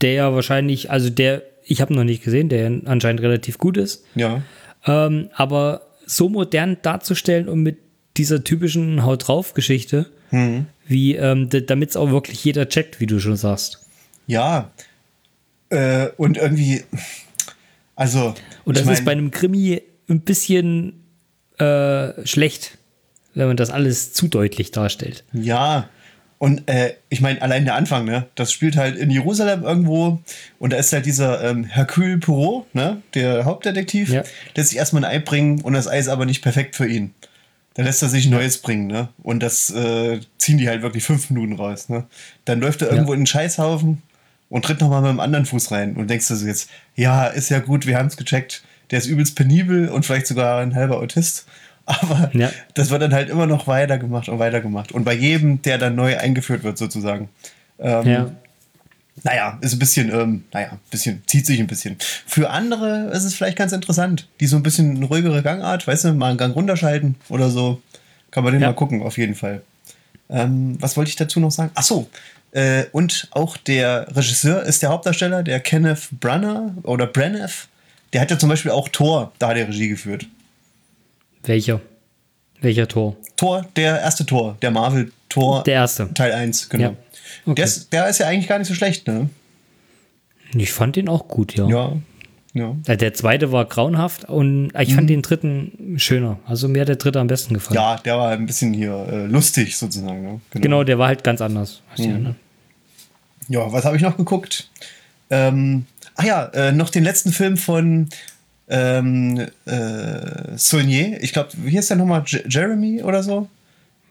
[0.00, 4.04] der ja wahrscheinlich, also der, ich habe noch nicht gesehen, der anscheinend relativ gut ist,
[4.14, 4.42] Ja.
[4.86, 7.78] ähm, aber so modern darzustellen und mit
[8.16, 10.06] dieser typischen Haut drauf Geschichte,
[10.88, 13.85] wie ähm, damit es auch wirklich jeder checkt, wie du schon sagst.
[14.26, 14.70] Ja.
[15.70, 16.84] Äh, und irgendwie,
[17.94, 18.34] also.
[18.64, 21.02] Und das ich ist mein- bei einem Krimi ein bisschen
[21.58, 22.78] äh, schlecht,
[23.34, 25.24] wenn man das alles zu deutlich darstellt.
[25.32, 25.88] Ja,
[26.38, 28.26] Und äh, ich meine, allein der Anfang, ne?
[28.34, 30.20] Das spielt halt in Jerusalem irgendwo
[30.58, 33.00] und da ist halt dieser ähm, Hercule Poirot, ne?
[33.14, 34.22] Der Hauptdetektiv, Ja.
[34.54, 37.14] der sich erstmal ein Ei bringen und das Ei ist aber nicht perfekt für ihn.
[37.72, 39.08] Da lässt er sich ein neues bringen, ne?
[39.22, 42.04] Und das äh, ziehen die halt wirklich fünf Minuten raus, ne?
[42.44, 44.02] Dann läuft er irgendwo in den Scheißhaufen
[44.48, 47.48] und tritt nochmal mit dem anderen Fuß rein und denkst du so jetzt, ja, ist
[47.50, 48.62] ja gut, wir haben es gecheckt.
[48.90, 51.46] Der ist übelst penibel und vielleicht sogar ein halber Autist.
[51.86, 52.50] Aber Ja.
[52.74, 54.92] das wird dann halt immer noch weitergemacht und weitergemacht.
[54.92, 57.28] Und bei jedem, der dann neu eingeführt wird, sozusagen.
[57.78, 58.30] Ähm, Ja.
[59.22, 61.96] Naja, ist ein bisschen, ähm, naja, ein bisschen, zieht sich ein bisschen.
[62.26, 66.04] Für andere ist es vielleicht ganz interessant, die so ein bisschen eine ruhigere Gangart, weißt
[66.04, 67.80] du, mal einen Gang runterschalten oder so.
[68.30, 68.68] Kann man den Ja.
[68.68, 69.62] mal gucken, auf jeden Fall.
[70.28, 71.70] Ähm, was wollte ich dazu noch sagen?
[71.74, 72.08] Ach so,
[72.56, 77.68] äh, und auch der Regisseur ist der Hauptdarsteller, der Kenneth Branagh oder Branagh.
[78.12, 80.26] Der hat ja zum Beispiel auch Thor, da hat er Regie geführt.
[81.44, 81.80] Welcher?
[82.60, 83.16] Welcher Tor?
[83.36, 85.62] Thor, der erste Tor, der Marvel-Tor.
[85.64, 86.12] Der erste.
[86.14, 86.84] Teil 1, genau.
[86.84, 86.94] Ja.
[87.44, 87.54] Okay.
[87.56, 89.28] Der, ist, der ist ja eigentlich gar nicht so schlecht, ne?
[90.54, 91.68] Ich fand den auch gut, ja.
[91.68, 91.92] Ja.
[92.54, 92.74] Ja.
[92.86, 96.38] Äh, Der zweite war grauenhaft und ich fand den dritten schöner.
[96.46, 97.74] Also mir hat der dritte am besten gefallen.
[97.78, 97.84] Mhm.
[97.84, 100.22] Ja, der war ein bisschen hier äh, lustig sozusagen.
[100.22, 100.40] Ne?
[100.52, 102.02] Genau, der war halt ganz anders als Mhm.
[102.04, 102.36] die anderen.
[103.48, 104.68] Ja, was habe ich noch geguckt?
[105.30, 108.08] Ähm, ah ja, äh, noch den letzten Film von
[108.68, 111.22] ähm, äh, Saulnier.
[111.22, 112.22] Ich glaube, wie heißt der nochmal?
[112.26, 113.48] J Jeremy oder so?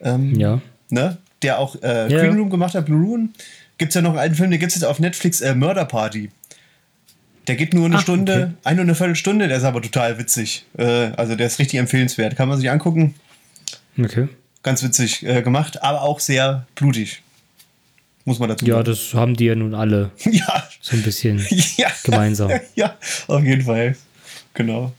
[0.02, 0.62] Ähm, Ja.
[0.90, 1.18] Ne?
[1.42, 2.08] Der auch äh.
[2.10, 3.34] Green Room gemacht hat, Blue Room.
[3.78, 5.86] Gibt es ja noch einen alten Film, den gibt es jetzt auf Netflix, äh, Murder
[5.86, 6.30] Party.
[7.48, 8.54] Der geht nur eine Ach, Stunde, okay.
[8.64, 10.66] eine und eine Viertelstunde, der ist aber total witzig.
[10.78, 12.36] Äh, also der ist richtig empfehlenswert.
[12.36, 13.16] Kann man sich angucken.
[14.00, 14.30] Okay.
[14.64, 17.22] Ganz witzig äh, gemacht, aber auch sehr blutig.
[18.26, 18.86] Muss man dazu Ja, sagen.
[18.86, 21.46] das haben die ja nun alle Ja, so ein bisschen
[21.78, 21.88] ja.
[22.04, 22.52] gemeinsam.
[22.76, 22.96] ja,
[23.28, 23.96] auf jeden Fall.
[24.54, 24.92] Genau.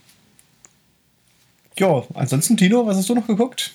[1.77, 3.73] Ja, ansonsten, Tino, was hast du noch geguckt?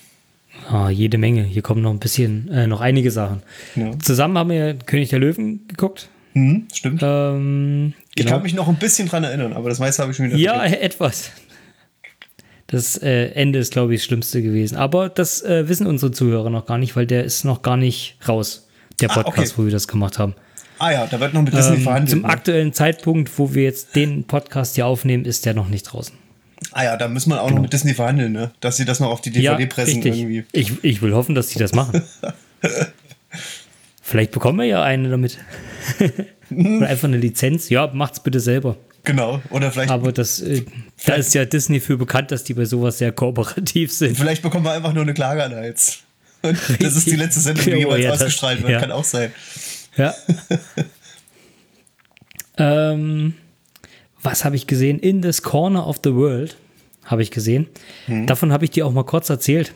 [0.69, 1.43] Ah, jede Menge.
[1.43, 3.41] Hier kommen noch ein bisschen, äh, noch einige Sachen.
[3.75, 3.97] Ja.
[3.99, 6.09] Zusammen haben wir König der Löwen geguckt.
[6.33, 7.01] Hm, stimmt.
[7.03, 8.31] Ähm, Ich genau.
[8.35, 10.59] kann mich noch ein bisschen dran erinnern, aber das meiste habe ich schon wieder Ja,
[10.59, 10.81] vergessen.
[10.81, 11.31] etwas.
[12.67, 14.75] Das äh, Ende ist, glaube ich, das Schlimmste gewesen.
[14.77, 18.17] Aber das äh, wissen unsere Zuhörer noch gar nicht, weil der ist noch gar nicht
[18.27, 18.62] raus,
[19.01, 19.61] der Ah, Podcast, okay.
[19.61, 20.33] wo wir das gemacht haben.
[20.79, 22.09] Ah ja, da wird noch mit Disney Ähm, verhandelt.
[22.09, 22.27] zum ne?
[22.29, 26.15] aktuellen Zeitpunkt, wo wir jetzt den Podcast hier aufnehmen, ist der noch nicht draußen.
[26.71, 28.51] Ah ja, da muss man auch noch mit Disney verhandeln, ne?
[28.59, 30.45] Dass sie das noch auf die DVD pressen irgendwie.
[30.51, 32.01] Ich, ich will hoffen, dass die das machen.
[34.01, 35.37] Vielleicht bekommen wir ja eine damit.
[36.51, 37.69] Oder einfach eine Lizenz.
[37.69, 38.77] Ja, macht's bitte selber.
[39.05, 39.41] Genau.
[39.49, 40.63] Oder vielleicht, Aber das, äh,
[41.05, 44.17] da ist ja Disney für bekannt, dass die bei sowas sehr kooperativ sind.
[44.17, 45.99] vielleicht bekommen wir einfach nur eine Klage an Hals.
[46.79, 48.71] Das ist die letzte Sendung, die das- ausgestrahlt wird.
[48.71, 48.79] ja.
[48.79, 49.31] Kann auch sein.
[49.97, 50.13] Ja.
[52.57, 53.35] ähm,
[54.21, 54.99] was habe ich gesehen?
[54.99, 56.57] In this corner of the world
[57.05, 57.67] habe ich gesehen.
[58.05, 58.27] Hm.
[58.27, 59.73] Davon habe ich dir auch mal kurz erzählt,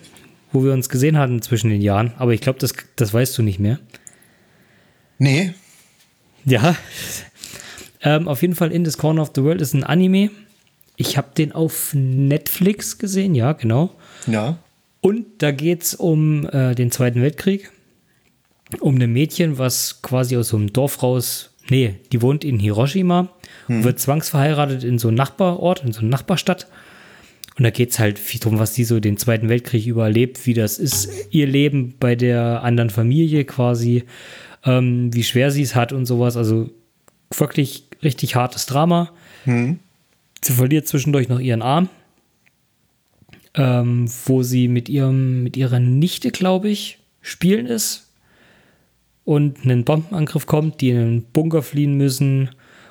[0.52, 2.12] wo wir uns gesehen hatten zwischen den Jahren.
[2.18, 3.78] Aber ich glaube, das, das weißt du nicht mehr.
[5.18, 5.54] Nee.
[6.44, 6.76] Ja.
[8.02, 10.30] ähm, auf jeden Fall In this corner of the world ist ein Anime.
[10.96, 13.94] Ich habe den auf Netflix gesehen, ja, genau.
[14.26, 14.58] Ja.
[15.00, 17.70] Und da geht es um äh, den Zweiten Weltkrieg.
[18.80, 23.30] Um ein Mädchen, was quasi aus so einem Dorf raus, nee, die wohnt in Hiroshima
[23.66, 26.66] und wird zwangsverheiratet in so einen Nachbarort, in so eine Nachbarstadt.
[27.56, 30.54] Und da geht es halt viel darum, was sie so den Zweiten Weltkrieg überlebt, wie
[30.54, 34.04] das ist, ihr Leben bei der anderen Familie quasi,
[34.64, 36.36] ähm, wie schwer sie es hat und sowas.
[36.36, 36.70] Also
[37.36, 39.12] wirklich richtig hartes Drama.
[40.42, 41.88] Sie verliert zwischendurch noch ihren Arm
[43.58, 48.10] ähm, wo sie mit ihrem, mit ihrer Nichte, glaube ich, spielen ist
[49.24, 52.50] und ein Bombenangriff kommt, die in einen Bunker fliehen müssen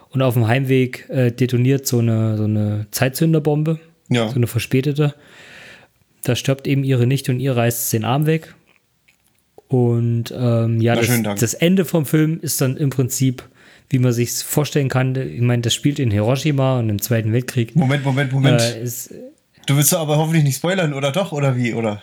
[0.09, 4.27] und auf dem Heimweg äh, detoniert so eine, so eine Zeitzünderbombe, Ja.
[4.29, 5.15] so eine verspätete.
[6.23, 8.53] Da stirbt eben ihre Nichte und ihr reißt den Arm weg.
[9.69, 11.07] Und ähm, ja, das,
[11.39, 13.43] das Ende vom Film ist dann im Prinzip,
[13.89, 15.15] wie man sich vorstellen kann.
[15.15, 17.75] Ich meine, das spielt in Hiroshima und im Zweiten Weltkrieg.
[17.75, 18.61] Moment, Moment, Moment.
[18.61, 19.13] Äh, ist,
[19.67, 21.31] Du willst doch aber hoffentlich nicht spoilern, oder doch?
[21.31, 21.73] Oder wie?
[21.73, 22.01] Oder?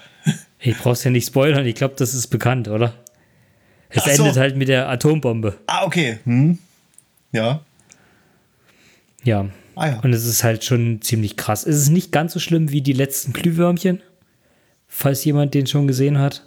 [0.61, 2.95] Ich brauch's ja nicht spoilern, ich glaube, das ist bekannt, oder?
[3.91, 4.11] Es so.
[4.11, 5.59] endet halt mit der Atombombe.
[5.67, 6.19] Ah, okay.
[6.25, 6.59] Hm.
[7.33, 7.61] Ja.
[9.23, 9.47] Ja.
[9.77, 10.01] Ah ja.
[10.01, 11.65] Und es ist halt schon ziemlich krass.
[11.67, 14.01] Es ist nicht ganz so schlimm wie die letzten Glühwürmchen,
[14.87, 16.47] falls jemand den schon gesehen hat.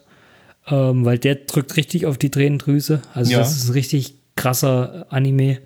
[0.69, 3.01] Ähm, weil der drückt richtig auf die Tränendrüse.
[3.13, 3.39] Also Ja.
[3.39, 5.59] das ist ein richtig krasser Anime.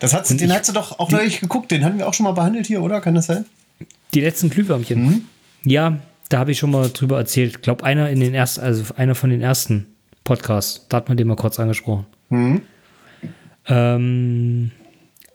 [0.00, 1.70] Das hat, Und den ich- hast du doch auch neulich geguckt.
[1.70, 3.00] Den hatten wir auch schon mal behandelt hier, oder?
[3.00, 3.44] Kann das sein?
[4.14, 5.04] Die letzten Glühwürmchen.
[5.04, 5.22] Mhm.
[5.64, 7.56] Ja, da habe ich schon mal drüber erzählt.
[7.56, 9.86] Ich glaube, einer in den ersten, also einer von den ersten
[10.24, 12.06] Podcasts, da hat man den mal kurz angesprochen.
[12.30, 12.62] Mhm.
[13.66, 14.70] Ähm,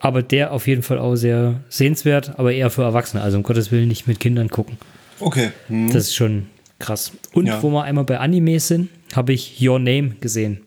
[0.00, 3.22] aber der auf jeden Fall auch sehr sehenswert, aber eher für Erwachsene.
[3.22, 4.76] Also um Gottes Willen nicht mit Kindern gucken.
[5.20, 5.50] Okay.
[5.68, 5.92] Hm.
[5.92, 6.46] Das ist schon
[6.78, 7.12] krass.
[7.32, 7.62] Und Ja.
[7.62, 10.60] wo wir einmal bei Animes sind, habe ich Your Name gesehen.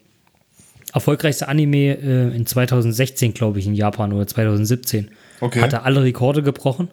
[0.94, 5.10] erfolgreichste Anime äh, in 2016, glaube ich, in Japan oder 2017.
[5.42, 5.62] Okay.
[5.62, 6.88] Hat er alle Rekorde gebrochen.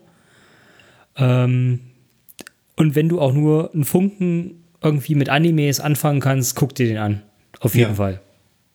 [1.17, 1.81] Ähm,
[2.77, 6.99] und wenn du auch nur einen Funken irgendwie mit Animes anfangen kannst, guck dir den
[6.99, 7.23] an.
[7.61, 7.95] Auf jeden Ja.
[7.95, 8.21] Fall.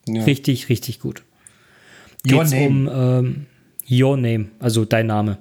[0.08, 0.24] Ja.
[0.24, 1.22] Richtig, richtig gut.
[2.30, 2.66] Your Geht's Name.
[2.66, 3.46] um ähm,
[3.90, 5.38] Your Name, also dein Name.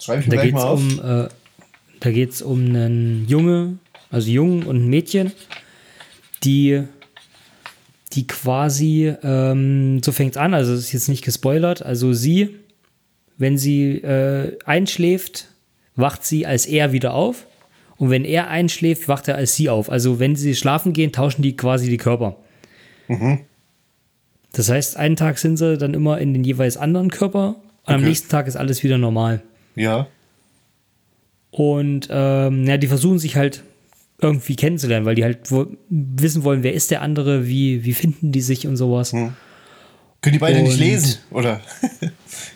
[0.00, 0.80] Schreibe ich mir Da geht es mal auf.
[0.80, 1.28] um, äh,
[2.00, 3.78] da geht's um einen Junge,
[4.10, 5.32] also Jungen und ein Mädchen,
[6.44, 6.82] die,
[8.12, 12.56] die quasi, ähm, so fängt an, also es ist jetzt nicht gespoilert, also sie,
[13.38, 15.48] wenn sie äh, einschläft,
[15.96, 17.46] wacht sie als er wieder auf
[17.96, 19.90] und wenn er einschläft, wacht er als sie auf.
[19.90, 22.36] Also wenn sie schlafen gehen, tauschen die quasi die Körper.
[24.52, 28.00] Das heißt, einen Tag sind sie dann immer in den jeweils anderen Körper und am
[28.00, 28.08] Okay.
[28.08, 29.42] nächsten Tag ist alles wieder normal.
[29.74, 30.06] Ja.
[31.50, 33.62] Und ähm, ja, die versuchen sich halt
[34.20, 35.40] irgendwie kennenzulernen, weil die halt
[35.90, 39.10] wissen wollen, wer ist der andere, wie, wie finden die sich und sowas.
[39.10, 39.34] Können
[40.32, 41.60] die beide nicht Und- lesen, oder?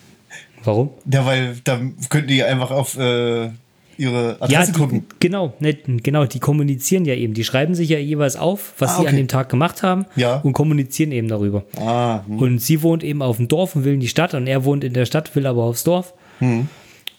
[0.66, 0.90] Warum?
[1.11, 3.50] Ja, weil da könnten die einfach auf äh,
[3.98, 5.05] ihre Ja, Adresse die, gucken.
[5.20, 7.35] genau, ne, genau, die kommunizieren ja eben.
[7.35, 10.37] Die schreiben sich ja jeweils auf, was Ah, sie an dem Tag gemacht haben Ja.
[10.40, 11.64] und kommunizieren eben darüber.
[11.76, 12.38] Ah, hm.
[12.38, 14.85] Und sie wohnt eben auf dem Dorf und will in die Stadt und er wohnt
[14.85, 16.12] in der Stadt, will aber aufs Dorf.
[16.40, 16.68] Hm.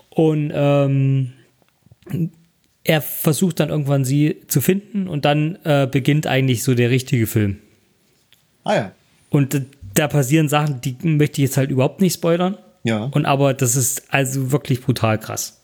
[0.09, 1.31] Und ähm,
[2.83, 7.27] er versucht dann irgendwann sie zu finden und dann äh, beginnt eigentlich so der richtige
[7.27, 7.57] Film.
[8.63, 8.91] ah ja.
[9.29, 9.61] Und
[9.93, 12.57] da passieren Sachen, die möchte ich jetzt halt überhaupt nicht spoilern.
[12.87, 13.09] Ja.
[13.11, 15.59] Und aber das ist also wirklich brutal krass.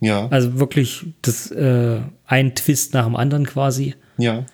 [0.00, 0.26] Ja.
[0.28, 3.94] Also wirklich das äh, ein Twist nach dem anderen quasi.
[4.16, 4.46] Ja.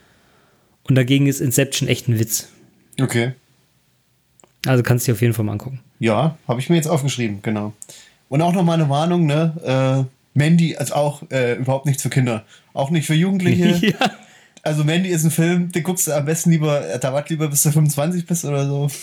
[0.89, 2.49] Und dagegen ist Inception echt ein Witz.
[3.01, 3.35] Okay.
[4.67, 5.81] Also kannst du dir auf jeden Fall mal angucken.
[6.01, 7.73] Ja, habe ich mir jetzt aufgeschrieben, genau.
[8.29, 10.05] Und auch nochmal eine Warnung, ne?
[10.05, 12.45] Äh, Mandy, also auch äh, überhaupt nichts für Kinder.
[12.73, 13.87] Auch nicht für Jugendliche.
[13.87, 14.11] ja.
[14.65, 17.47] Also Mandy ist ein Film, den guckst du am besten lieber, äh, da wart lieber
[17.47, 18.89] bis du 25 bist oder so.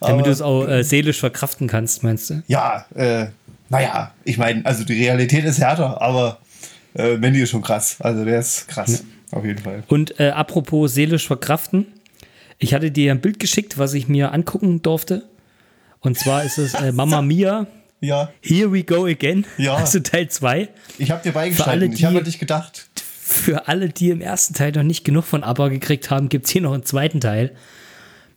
[0.00, 2.42] Damit du es auch äh, seelisch verkraften kannst, meinst du?
[2.46, 3.26] Ja, äh,
[3.68, 6.38] naja, ich meine, also die Realität ist härter, aber
[6.94, 7.96] äh, Mandy ist schon krass.
[8.00, 9.82] Also der ist krass, auf jeden Fall.
[9.88, 11.86] Und äh, apropos seelisch verkraften,
[12.58, 15.24] ich hatte dir ein Bild geschickt, was ich mir angucken durfte.
[16.00, 17.66] Und zwar ist es äh, Mama Mia,
[18.00, 19.74] Ja, Here We Go Again, Ja.
[19.76, 20.68] also Teil 2.
[20.98, 21.92] ich habe dir beigestanden.
[21.92, 22.88] Ich habe an dich gedacht.
[23.22, 26.52] Für alle, die im ersten Teil noch nicht genug von ABBA gekriegt haben, gibt es
[26.52, 27.52] hier noch einen zweiten Teil.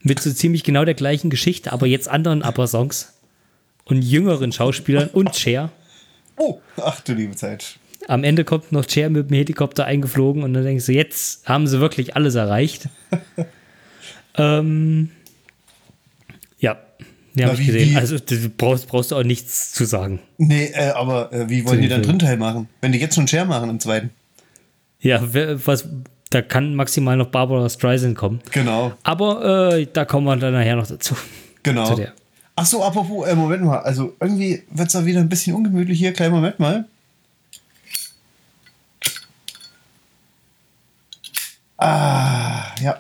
[0.04, 3.14] Mit so ziemlich genau der gleichen Geschichte, aber jetzt anderen ABBA-Songs.
[3.86, 5.70] Und jüngeren Schauspielern und Cher.
[6.38, 7.78] Oh, ach du liebe Zeit.
[8.08, 11.68] Am Ende kommt noch Cher mit dem Helikopter eingeflogen und dann denkst du, jetzt haben
[11.68, 12.88] sie wirklich alles erreicht.
[14.38, 15.10] ähm,
[16.60, 16.78] ja,
[17.36, 17.92] die habe Na, ich gesehen.
[17.92, 20.20] wie- Also du brauchst, brauchst du auch nichts zu sagen.
[20.38, 22.20] Nee, äh, aber äh, wie wollen Zu die dann Film.
[22.20, 22.70] drin Teil machen?
[22.82, 24.10] Wenn die jetzt schon Share machen im zweiten.
[25.00, 25.88] Ja, wer, was,
[26.34, 28.42] da kann maximal noch Barbara Streisand kommen.
[28.52, 31.16] Genau, Aber äh, da kommen wir dann nachher noch dazu.
[31.62, 31.96] genau.
[31.96, 32.08] Zu.
[32.56, 33.80] Ach so, apropos, äh, Moment mal.
[33.80, 36.14] Also irgendwie wird es da wieder ein bisschen ungemütlich hier.
[36.14, 36.86] Kleinen Moment mal.
[41.78, 42.98] Ah, ja.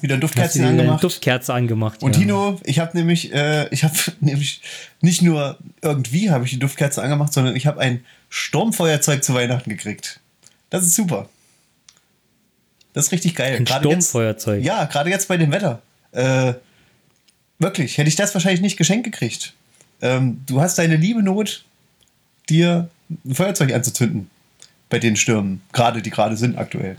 [0.00, 1.04] Wieder ein Hast du Duftkerzchen dir eine angemacht.
[1.04, 2.02] Duftkerze angemacht.
[2.02, 2.20] Und ja.
[2.20, 4.60] Tino, ich habe nämlich, äh, ich habe nämlich
[5.00, 9.70] nicht nur irgendwie habe ich die Duftkerze angemacht, sondern ich habe ein Sturmfeuerzeug zu Weihnachten
[9.70, 10.20] gekriegt.
[10.70, 11.28] Das ist super.
[12.94, 13.56] Das ist richtig geil.
[13.56, 14.64] Ein Gerade jetzt- Sturmfeuerzeug.
[14.64, 15.82] Ja, gerade jetzt bei dem Wetter.
[16.12, 16.54] Äh,
[17.58, 19.52] wirklich, hätte ich das wahrscheinlich nicht geschenkt gekriegt.
[20.00, 21.64] Ähm, du hast deine liebe Not,
[22.48, 22.88] dir
[23.26, 24.30] ein Feuerzeug anzuzünden
[24.88, 26.96] bei den Stürmen, gerade die gerade sind aktuell.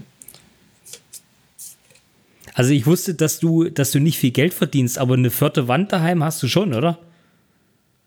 [2.53, 5.91] Also ich wusste, dass du, dass du nicht viel Geld verdienst, aber eine vierte Wand
[5.91, 6.97] daheim hast du schon, oder?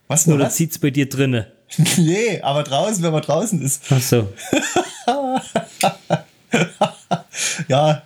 [0.08, 0.54] Was nur Oder das?
[0.56, 1.52] zieht's bei dir drinne?
[1.98, 3.82] nee, aber draußen, wenn man draußen ist.
[3.90, 4.32] Ach so.
[7.72, 8.02] Ja,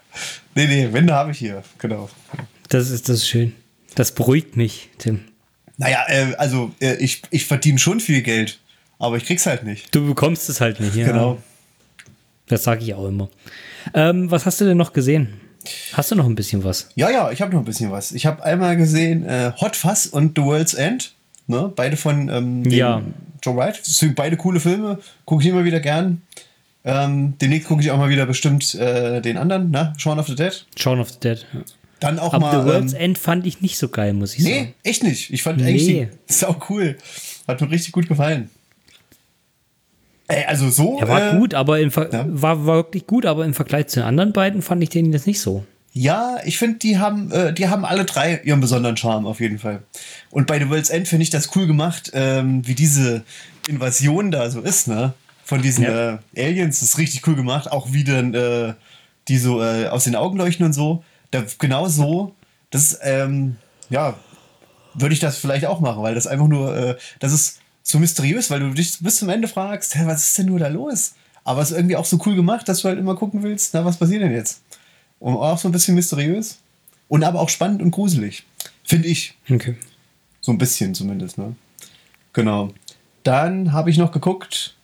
[0.55, 2.11] nee, nee, Wände habe ich hier, genau.
[2.69, 3.55] Das ist, das ist schön.
[3.95, 5.21] Das beruhigt mich, Tim.
[5.77, 8.59] Naja, äh, also äh, ich, ich verdiene schon viel Geld,
[8.99, 9.95] aber ich krieg's halt nicht.
[9.95, 10.95] Du bekommst es halt nicht.
[10.97, 11.07] Ja.
[11.07, 11.39] Genau.
[12.47, 13.29] Das sage ich auch immer.
[13.95, 15.41] Ähm, was hast du denn noch gesehen?
[15.93, 16.89] Hast du noch ein bisschen was?
[16.97, 18.13] Ja, ja, ich habe noch ein bisschen was.
[18.13, 21.15] Ich habe einmal gesehen äh, Hot Fuzz und The World's End.
[21.47, 21.73] Ne?
[21.75, 23.03] Beide von ähm, Ja.
[23.43, 23.79] Joe Wright.
[23.79, 24.99] Das sind beide coole Filme.
[25.25, 26.23] Gucke ich immer wieder gern.
[26.85, 29.93] Ähm, demnächst gucke ich auch mal wieder bestimmt äh, den anderen, ne?
[29.99, 30.67] Shaun of the Dead.
[30.77, 31.47] Shaun of the Dead.
[31.53, 31.61] Ja.
[32.01, 32.67] Dann auch The mal.
[32.67, 34.75] World's Ähm, End fand ich nicht so geil, muss ich nee, sagen.
[34.83, 35.33] echt nicht.
[35.33, 35.69] Ich fand Nee.
[35.69, 36.97] eigentlich die, sau cool.
[37.47, 38.51] Hat mir richtig gut gefallen.
[40.29, 40.99] Ey, also so.
[40.99, 42.25] Er war äh, gut, aber im Ver ja.
[42.29, 45.27] war, war wirklich gut, aber im Vergleich zu den anderen beiden fand ich den jetzt
[45.27, 45.65] nicht so.
[45.95, 49.59] Ja, ich finde, die haben, äh, die haben alle drei ihren besonderen Charme auf jeden
[49.59, 49.83] Fall.
[50.31, 53.25] Und bei The World's End finde ich das cool gemacht, ähm, wie diese
[53.69, 55.13] Invasion da so ist, ne?
[55.45, 56.15] Von diesen Ja.
[56.15, 57.71] äh, Aliens, das ist richtig cool gemacht.
[57.71, 58.75] Auch wie dann äh,
[59.29, 61.05] die so äh, aus den Augen leuchten und so.
[61.31, 62.35] Da, genau so
[62.71, 63.57] Das ähm,
[63.91, 64.15] ja,
[64.95, 68.51] würde ich das vielleicht auch machen, weil das einfach nur, äh, das ist so mysteriös,
[68.51, 71.15] weil du dich bis zum Ende fragst, hä, was ist denn nur da los?
[71.45, 73.85] Aber es ist irgendwie auch so cool gemacht, dass du halt immer gucken willst, na,
[73.85, 74.63] was passiert denn jetzt?
[75.19, 76.59] Und auch so ein bisschen mysteriös
[77.09, 78.45] und aber auch spannend und gruselig.
[78.85, 79.35] Finde ich.
[79.51, 79.77] Okay.
[80.41, 81.55] So ein bisschen zumindest, ne?
[82.33, 82.71] Genau.
[83.23, 84.75] Dann habe ich noch geguckt,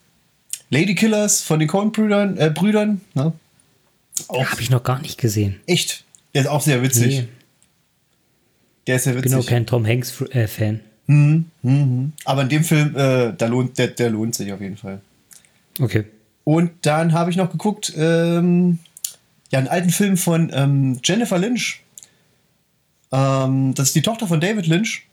[0.71, 3.33] Lady Killers von den Coen-Brüdern, äh, Brüdern, ne?
[4.31, 5.61] Habe ich noch gar nicht gesehen.
[5.67, 6.05] Echt?
[6.35, 7.21] Der ist auch sehr witzig.
[7.21, 7.29] Nee.
[8.87, 9.33] Der ist sehr Ich witzig.
[9.33, 10.81] bin auch kein Tom Hanks-Fan.
[11.07, 12.13] Mhm, mhm.
[12.25, 15.01] Aber in dem Film, äh, da lohnt, der, der lohnt sich auf jeden Fall.
[15.81, 16.05] Okay.
[16.45, 18.79] Und dann habe ich noch geguckt, ähm,
[19.51, 21.83] ja, einen alten Film von ähm, Jennifer Lynch.
[23.13, 25.07] Ähm, das ist die Tochter von David Lynch.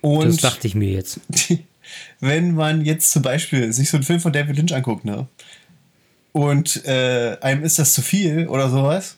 [0.00, 1.20] Und Das dachte ich mir jetzt.
[2.20, 5.26] wenn man jetzt zum Beispiel sich so einen Film von David Lynch anguckt, ne?
[6.32, 9.16] Und äh, einem ist das zu viel oder sowas,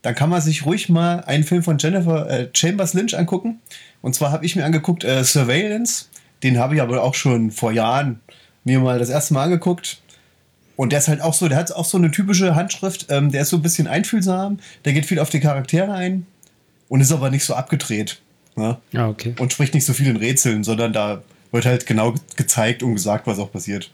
[0.00, 3.60] dann kann man sich ruhig mal einen Film von Jennifer äh, Chambers Lynch angucken.
[4.02, 6.06] Und zwar habe ich mir angeguckt äh, Surveillance.
[6.42, 8.20] Den habe ich aber auch schon vor Jahren
[8.64, 10.02] mir mal das erste Mal angeguckt.
[10.76, 13.06] Und der ist halt auch so, der hat auch so eine typische Handschrift.
[13.10, 16.26] Ähm, der ist so ein bisschen einfühlsam, der geht viel auf die Charaktere ein
[16.88, 18.20] und ist aber nicht so abgedreht.
[18.56, 18.78] Ne?
[18.94, 19.34] Ah, okay.
[19.38, 21.22] und spricht nicht so viel in Rätseln, sondern da
[21.54, 23.90] wird halt genau ge- gezeigt und gesagt, was auch passiert.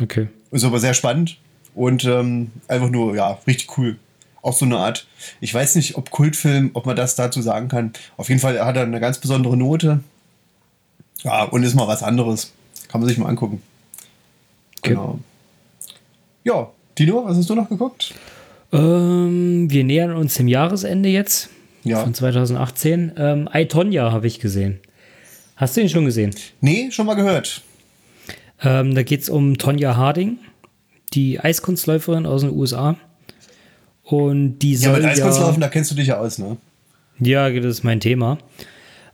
[0.00, 0.28] Okay.
[0.50, 1.36] Ist aber sehr spannend
[1.74, 3.96] und ähm, einfach nur, ja, richtig cool.
[4.42, 5.06] Auch so eine Art,
[5.42, 7.92] ich weiß nicht, ob Kultfilm, ob man das dazu sagen kann.
[8.16, 10.00] Auf jeden Fall hat er eine ganz besondere Note.
[11.22, 12.52] Ja, und ist mal was anderes.
[12.88, 13.62] Kann man sich mal angucken.
[14.78, 14.90] Okay.
[14.94, 15.18] Genau.
[16.44, 18.14] Ja, Dino, was hast du noch geguckt?
[18.72, 21.50] Ähm, wir nähern uns dem Jahresende jetzt
[21.84, 22.02] Ja.
[22.02, 23.12] von 2018.
[23.18, 24.80] Ähm, I, Tonya habe ich gesehen.
[25.60, 26.34] Hast du ihn schon gesehen?
[26.62, 27.60] Nee, schon mal gehört.
[28.62, 30.38] Ähm, da geht es um Tonja Harding,
[31.12, 32.96] die Eiskunstläuferin aus den USA.
[34.02, 36.56] Und die Ja, mit Eiskunstlaufen, ja, da kennst du dich ja aus, ne?
[37.18, 38.38] ja, das ist mein Thema.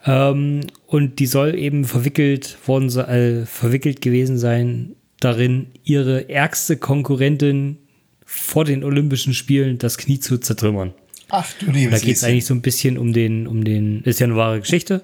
[0.05, 7.79] Ähm, und die soll eben verwickelt worden äh, verwickelt gewesen sein darin, ihre ärgste Konkurrentin
[8.25, 10.95] vor den Olympischen Spielen das Knie zu zertrümmern.
[11.29, 14.21] Ach du liebes Da geht es eigentlich so ein bisschen um den, um den, ist
[14.21, 15.03] ja eine wahre Geschichte.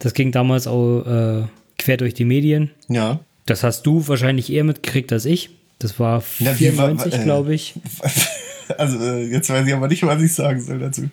[0.00, 1.44] Das ging damals auch äh,
[1.78, 2.70] quer durch die Medien.
[2.88, 3.20] Ja.
[3.46, 5.50] Das hast du wahrscheinlich eher mitgekriegt als ich.
[5.78, 7.74] Das war war- 94, äh, glaube ich.
[8.78, 11.08] Also, äh, jetzt weiß ich aber nicht, was ich sagen soll dazu.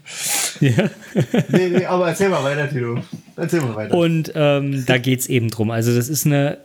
[0.59, 0.89] Ja.
[1.49, 2.99] Nee, nee, aber erzähl mal weiter, Tilo.
[3.35, 3.95] Erzähl mal weiter.
[3.95, 5.69] Und ähm, da geht es eben drum.
[5.69, 6.57] Also, das ist eine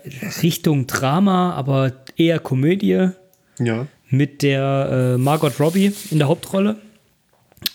[0.42, 3.10] Richtung Drama, aber eher Komödie
[3.58, 3.86] ja.
[4.08, 6.76] mit der äh, Margot Robbie in der Hauptrolle.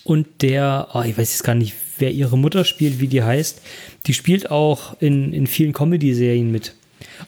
[0.02, 3.60] Und der, oh, ich weiß jetzt gar nicht, wer ihre Mutter spielt, wie die heißt.
[4.06, 6.74] Die spielt auch in, in vielen Comedy-Serien mit.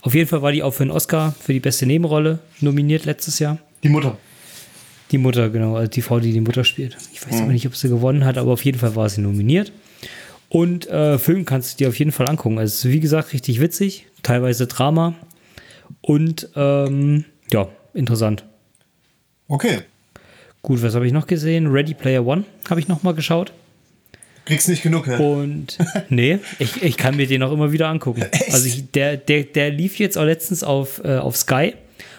[0.01, 3.39] Auf jeden Fall war die auch für einen Oscar für die beste Nebenrolle nominiert letztes
[3.39, 3.59] Jahr.
[3.83, 4.19] Die Mutter.
[5.11, 6.97] Die Mutter, genau, also die Frau, die die Mutter spielt.
[7.13, 9.71] Ich weiß aber nicht, ob sie gewonnen hat, aber auf jeden Fall war sie nominiert.
[10.49, 12.59] Und äh, Film kannst du dir auf jeden Fall angucken.
[12.59, 15.15] Also, es ist, wie gesagt, richtig witzig, teilweise Drama
[16.01, 18.45] und ähm, ja, interessant.
[19.49, 19.79] Okay.
[20.63, 21.69] Gut, was habe ich noch gesehen?
[21.69, 23.53] Ready Player One habe ich noch mal geschaut.
[24.47, 25.17] Kriegst nicht genug, hä?
[25.17, 25.77] Und
[26.09, 28.25] nee, ich, ich kann mir den auch immer wieder angucken.
[28.51, 31.75] Also ich, der, der, der lief jetzt auch letztens auf, äh, auf Sky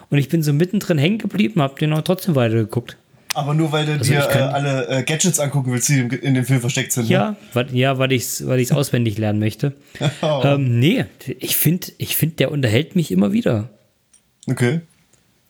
[0.09, 2.97] und ich bin so mittendrin hängen geblieben, habe den auch trotzdem weitergeguckt.
[3.33, 6.43] Aber nur weil du Also dir äh, alle äh, Gadgets angucken willst, die in dem
[6.43, 7.07] Film versteckt sind.
[7.07, 9.73] Ja, weil, ja, weil ich es weil ich's auswendig lernen möchte.
[10.21, 10.41] Oh.
[10.43, 11.05] Ähm, nee,
[11.39, 13.69] ich finde, ich find, der unterhält mich immer wieder.
[14.47, 14.53] Ne?
[14.53, 14.81] Okay.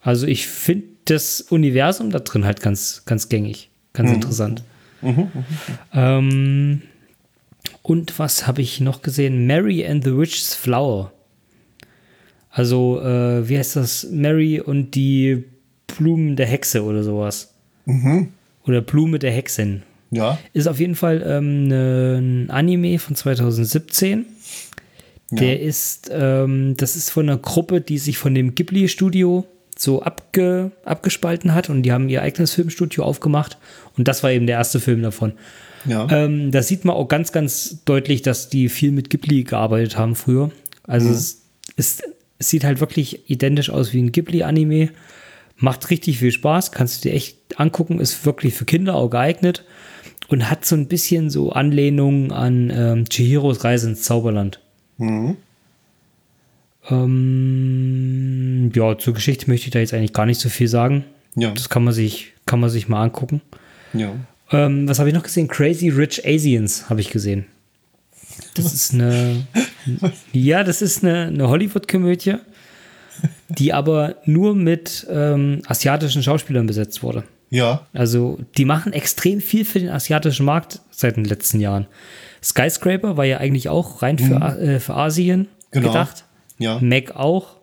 [0.01, 4.63] Also ich finde das Universum da drin halt ganz, ganz gängig, ganz interessant.
[5.93, 6.81] Ähm,
[7.81, 9.47] und was habe ich noch gesehen?
[9.47, 11.13] Mary and the Witch's Flower.
[12.49, 14.07] Also, äh, wie heißt das?
[14.11, 15.45] Mary und die
[15.85, 17.53] Blumen der Hexe oder sowas.
[18.65, 19.83] Oder Blume der Hexin.
[20.11, 20.37] Ja.
[20.53, 24.25] Ist auf jeden Fall ähm, ne, ein Anime von 2017.
[25.29, 29.45] Der ist, ähm, das ist von einer Gruppe, die sich von dem Ghibli-Studio
[29.77, 33.57] so abge, abgespalten hat und die haben ihr eigenes Filmstudio aufgemacht
[33.97, 35.33] und das war eben der erste Film davon.
[35.85, 36.07] Ja.
[36.09, 40.15] Ähm, da sieht man auch ganz, ganz deutlich, dass die viel mit Ghibli gearbeitet haben
[40.15, 40.51] früher.
[40.83, 41.43] Also es,
[41.75, 42.01] es,
[42.39, 44.89] es sieht halt wirklich identisch aus wie ein Ghibli-Anime.
[45.57, 49.63] Macht richtig viel Spaß, kannst du dir echt angucken, ist wirklich für Kinder auch geeignet
[50.27, 54.59] und hat so ein bisschen so Anlehnungen an ähm, Chihiros Reise ins Zauberland.
[56.89, 61.05] Ähm, ja, zur Geschichte möchte ich da jetzt eigentlich gar nicht so viel sagen.
[61.35, 61.51] Ja.
[61.51, 63.41] Das kann man sich, kann man sich mal angucken.
[63.93, 64.11] ja.
[64.49, 65.49] Ähm, was habe ich noch gesehen?
[65.49, 67.47] Crazy Rich Asians habe ich gesehen.
[68.53, 69.45] Das ist eine.
[70.31, 72.35] ja, das ist eine, eine Hollywood-Komödie,
[73.49, 77.25] die aber nur mit ähm, asiatischen Schauspielern besetzt wurde.
[77.49, 77.85] Ja.
[77.91, 81.85] Also die machen extrem viel für den asiatischen Markt seit den letzten Jahren.
[82.41, 85.87] Skyscraper war ja eigentlich auch rein für, äh, für Asien Genau.
[85.89, 86.23] gedacht.
[86.57, 86.79] Ja.
[86.81, 87.57] Mac auch.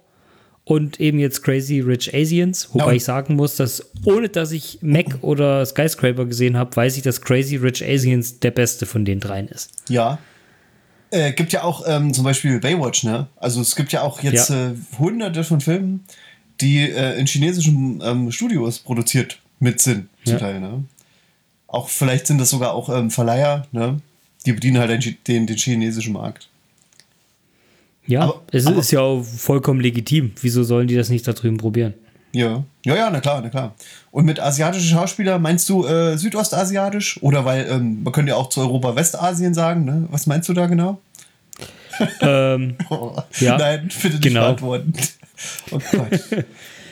[0.67, 2.71] Und eben jetzt Crazy Rich Asians.
[2.73, 2.93] Wobei Ja.
[2.93, 7.21] ich sagen muss, dass ohne dass ich Mac oder Skyscraper gesehen habe, weiß ich, dass
[7.21, 9.71] Crazy Rich Asians der beste von den dreien ist.
[9.91, 10.19] Ja.
[11.11, 13.27] Äh, gibt ja auch ähm, zum Beispiel Baywatch, ne?
[13.37, 14.71] Also es gibt ja auch jetzt Ja.
[14.71, 16.05] äh, hunderte von Filmen,
[16.63, 20.39] die äh, in chinesischen ähm, Studios produziert mit sind, zum Ja.
[20.41, 20.85] Teil, ne?
[21.67, 24.01] Auch vielleicht sind das sogar auch ähm, Verleiher, ne?
[24.47, 26.49] Die bedienen halt den, den chinesischen Markt.
[28.07, 30.33] Ja, Aber- es aber- ist ja auch vollkommen legitim.
[30.41, 31.95] Wieso sollen die das nicht da drüben probieren?
[32.33, 32.65] Ja.
[32.85, 33.75] Ja, ja, na klar, na klar.
[34.11, 37.23] Und mit asiatischen Schauspieler meinst du äh, südostasiatisch?
[37.23, 40.07] Oder weil, ähm, man könnte ja auch zu Europa Westasien sagen, ne?
[40.11, 41.01] Was meinst du da genau?
[42.21, 44.41] ähm, Oh, Ja, Nein, bitte nicht genau.
[44.43, 44.93] beantworten.
[45.71, 46.21] Oh Gott.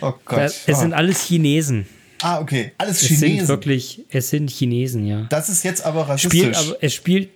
[0.05, 0.41] Oh Gott.
[0.67, 0.97] es sind oh.
[0.97, 1.87] alles Chinesen.
[2.23, 2.73] Ah, okay.
[2.77, 3.47] Alles Es sind Chinesen.
[3.49, 5.27] wirklich, es sind Chinesen, ja.
[5.31, 6.41] Das ist jetzt aber rassistisch.
[6.41, 7.29] Spielt aber, es spielt,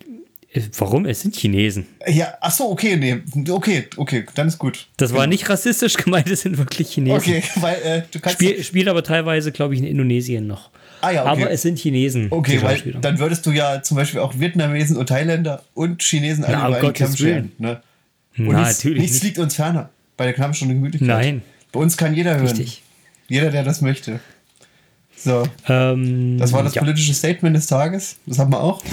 [0.78, 1.06] warum?
[1.06, 1.86] Es sind Chinesen.
[2.06, 3.18] ja, ach so, okay, nee.
[3.50, 4.86] Okay, okay, dann ist gut.
[4.96, 7.16] Das war nicht rassistisch gemeint, es sind wirklich Chinesen.
[7.18, 8.36] Okay, weil äh, du kannst.
[8.40, 10.70] Spiel, spielt aber teilweise, glaube ich, in Indonesien noch.
[11.00, 11.42] Ah ja, okay.
[11.42, 12.28] Aber es sind Chinesen.
[12.30, 16.56] okay, weil dann würdest du ja zum Beispiel auch Vietnamesen und Thailänder und Chinesen alle
[16.56, 17.52] Na, über einen Kamm scheren.
[17.58, 17.80] Ne?
[18.38, 19.24] Und Na, nichts, natürlich nichts nicht.
[19.24, 21.08] liegt uns ferner bei der Knappstunde Gemütlichkeit.
[21.08, 21.42] Nein.
[21.72, 22.46] Bei uns kann jeder hören.
[22.46, 22.82] Richtig.
[23.28, 24.20] Jeder, der das möchte.
[25.16, 26.82] So, Ähm, das war das ja.
[26.82, 28.16] politische Statement des Tages.
[28.26, 28.82] Das haben wir auch.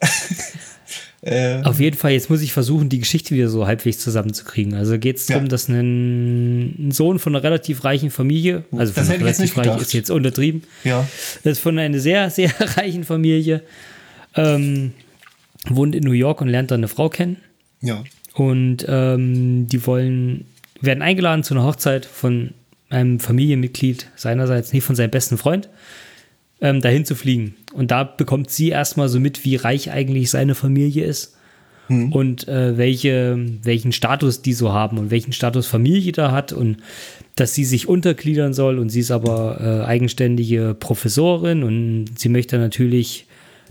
[1.22, 4.74] äh, Auf jeden Fall, jetzt muss ich versuchen, die Geschichte wieder so halbwegs zusammenzukriegen.
[4.74, 5.48] Also geht es darum, Ja.
[5.48, 9.58] dass ein, Sohn von einer relativ reichen Familie, also von Das einer ich jetzt relativ
[9.58, 11.06] reich ist jetzt untertrieben, ja.
[11.42, 13.62] das ist von einer sehr, sehr reichen Familie,
[14.34, 14.92] ähm,
[15.68, 17.38] wohnt in New York und lernt da eine Frau kennen.
[17.80, 18.04] Ja.
[18.34, 20.44] Und ähm, die wollen,
[20.80, 22.50] werden eingeladen zu einer Hochzeit von
[22.90, 25.68] einem Familienmitglied seinerseits, nicht von seinem besten Freund,
[26.60, 27.54] ähm, dahin zu fliegen.
[27.72, 31.36] Und da bekommt sie erstmal so mit, wie reich eigentlich seine Familie ist
[31.88, 36.78] und äh, welche, welchen Status die so haben und welchen Status Familie da hat und
[37.36, 38.78] dass sie sich untergliedern soll.
[38.78, 43.26] Und sie ist aber äh, eigenständige Professorin und sie möchte natürlich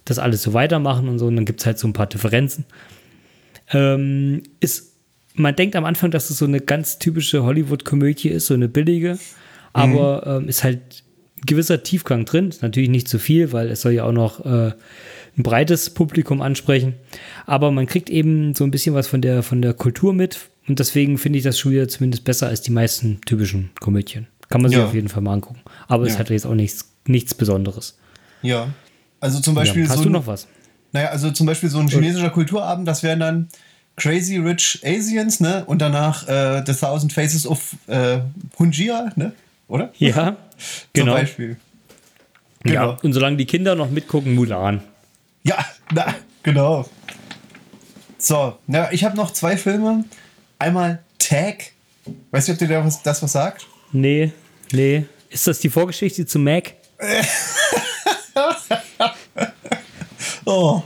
[0.06, 1.26] das alles so weitermachen und so.
[1.26, 2.66] Und dann gibt es halt so ein paar Differenzen.
[3.74, 4.94] Ähm, ist,
[5.34, 9.18] man denkt am Anfang, dass es so eine ganz typische Hollywood-Komödie ist, so eine billige,
[9.74, 11.05] aber ähm, ist halt
[11.46, 12.50] gewisser Tiefgang drin.
[12.50, 14.72] Ist natürlich nicht zu viel, weil es soll ja auch noch äh,
[15.38, 16.94] ein breites Publikum ansprechen.
[17.46, 20.80] Aber man kriegt eben so ein bisschen was von der, von der Kultur mit und
[20.80, 24.28] deswegen finde ich das schon wieder zumindest besser als die meisten typischen Komödien.
[24.50, 24.86] Kann man sich Ja.
[24.86, 25.60] auf jeden Fall mal angucken.
[25.88, 26.20] Aber es Ja.
[26.20, 27.98] hat jetzt auch nichts, nichts Besonderes.
[28.42, 28.70] Ja.
[29.20, 29.90] Also zum Beispiel ja.
[29.90, 30.04] Hast so.
[30.04, 30.48] du ein- noch was?
[30.92, 33.48] Naja, also zum Beispiel so ein chinesischer Kulturabend, das wären dann
[33.98, 35.64] Crazy Rich Asians, ne?
[35.66, 38.20] Und danach äh, The Thousand Faces of äh,
[38.60, 39.34] Hunjia, ne?
[39.68, 39.92] Oder?
[39.98, 40.36] Ja, Zum
[40.94, 41.14] genau.
[41.14, 41.58] Beispiel.
[42.66, 42.98] Ja, Genau.
[43.04, 44.82] und solange die Kinder noch mitgucken, Mulan.
[45.44, 45.64] Ja,
[45.94, 46.88] na, genau.
[48.18, 50.06] So, na, ich habe noch zwei Filme.
[50.58, 51.72] Einmal Tag.
[52.32, 53.68] Weißt du, ob dir da was, das was sagt?
[53.92, 54.32] Nee,
[54.72, 55.06] nee.
[55.30, 56.74] Ist das die Vorgeschichte zu Mac?
[60.46, 60.84] Oh.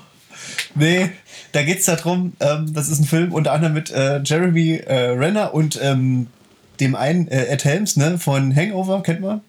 [0.75, 1.09] Nee,
[1.51, 5.09] da geht es darum, ähm, das ist ein Film unter anderem mit äh, Jeremy äh,
[5.11, 6.27] Renner und ähm,
[6.79, 9.41] dem einen äh, Ed Helms, ne, von Hangover, kennt man.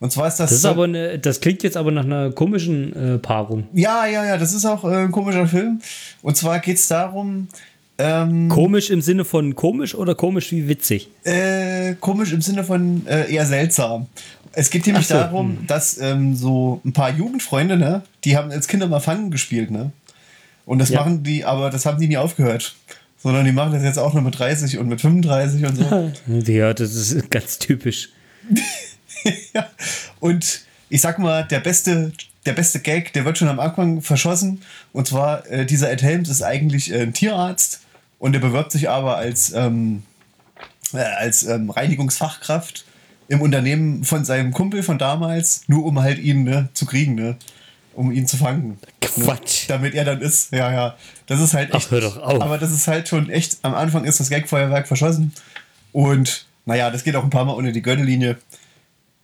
[0.00, 0.50] Und zwar ist das.
[0.50, 3.64] Das ist so- aber eine, das klingt jetzt aber nach einer komischen äh, Paarung.
[3.74, 5.80] ja, ja, ja, das ist auch äh, ein komischer Film.
[6.22, 7.48] Und zwar geht es darum,
[7.98, 11.08] ähm, Komisch im Sinne von komisch oder komisch wie witzig?
[11.24, 14.06] äh, komisch im Sinne von äh, eher seltsam.
[14.52, 15.20] Es geht nämlich so, hm.
[15.20, 19.70] darum, dass ähm, so ein paar Jugendfreunde, ne, die haben als Kinder mal Fangen gespielt,
[19.70, 19.92] ne?
[20.64, 21.00] Und das Ja.
[21.00, 22.74] machen die, aber das haben die nie aufgehört.
[23.22, 26.12] Sondern die machen das jetzt auch noch mit 30 und mit 35 und so.
[26.52, 28.10] Ja, das ist ganz typisch.
[29.54, 29.66] ja.
[30.20, 32.12] Und ich sag mal, der beste,
[32.46, 34.62] der beste Gag, der wird schon am Anfang verschossen.
[34.92, 37.80] Und zwar, äh, dieser Ed Helms ist eigentlich äh, ein Tierarzt
[38.18, 40.02] und der bewirbt sich aber als, ähm,
[40.92, 42.84] äh, als ähm, Reinigungsfachkraft
[43.28, 47.36] im Unternehmen von seinem Kumpel von damals, nur um halt ihn ne, zu kriegen, ne?
[47.94, 48.78] Um ihn zu fangen.
[49.00, 49.64] Quatsch.
[49.68, 50.96] Damit er dann ist, ja, ja.
[51.26, 51.90] Das ist halt Ach, echt.
[51.90, 52.40] hör doch auf.
[52.42, 55.32] Aber das ist halt schon echt, am Anfang ist das Gagfeuerwerk verschossen.
[55.92, 58.36] Und naja, das geht auch ein paar Mal unter die Gürtellinie.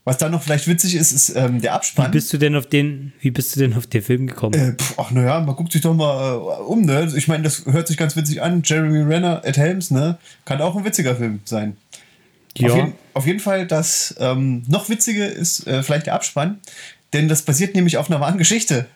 [0.05, 2.11] Was dann noch vielleicht witzig ist, ist ähm, der Wie Abspann.
[2.12, 4.55] bist du denn auf den, wie bist du denn auf den Film gekommen?
[4.55, 7.12] Äh, pf, ach naja, man guckt sich doch mal äh, um, ne?
[7.17, 8.62] Ich meine, das hört sich ganz witzig an.
[8.64, 10.17] Jeremy Renner, Ed Helms, ne?
[10.45, 11.77] Kann auch ein witziger Film sein.
[12.57, 12.69] ja.
[12.71, 16.61] Auf, jeden, auf jeden Fall, das ähm, noch witzige ist äh, vielleicht der Abspann,
[17.17, 18.87] denn das basiert nämlich auf einer wahren Geschichte.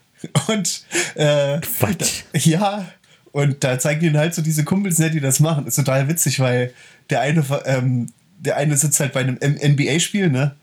[0.49, 2.25] Und äh, Quatsch.
[2.35, 2.87] ja,
[3.33, 5.67] und da zeigen ihnen halt so diese Kumpels, ne, die das machen.
[5.67, 6.75] Ist total witzig, weil
[7.09, 8.09] der eine, ähm,
[8.39, 10.55] der eine sitzt halt bei einem NBA-Spiel, ne?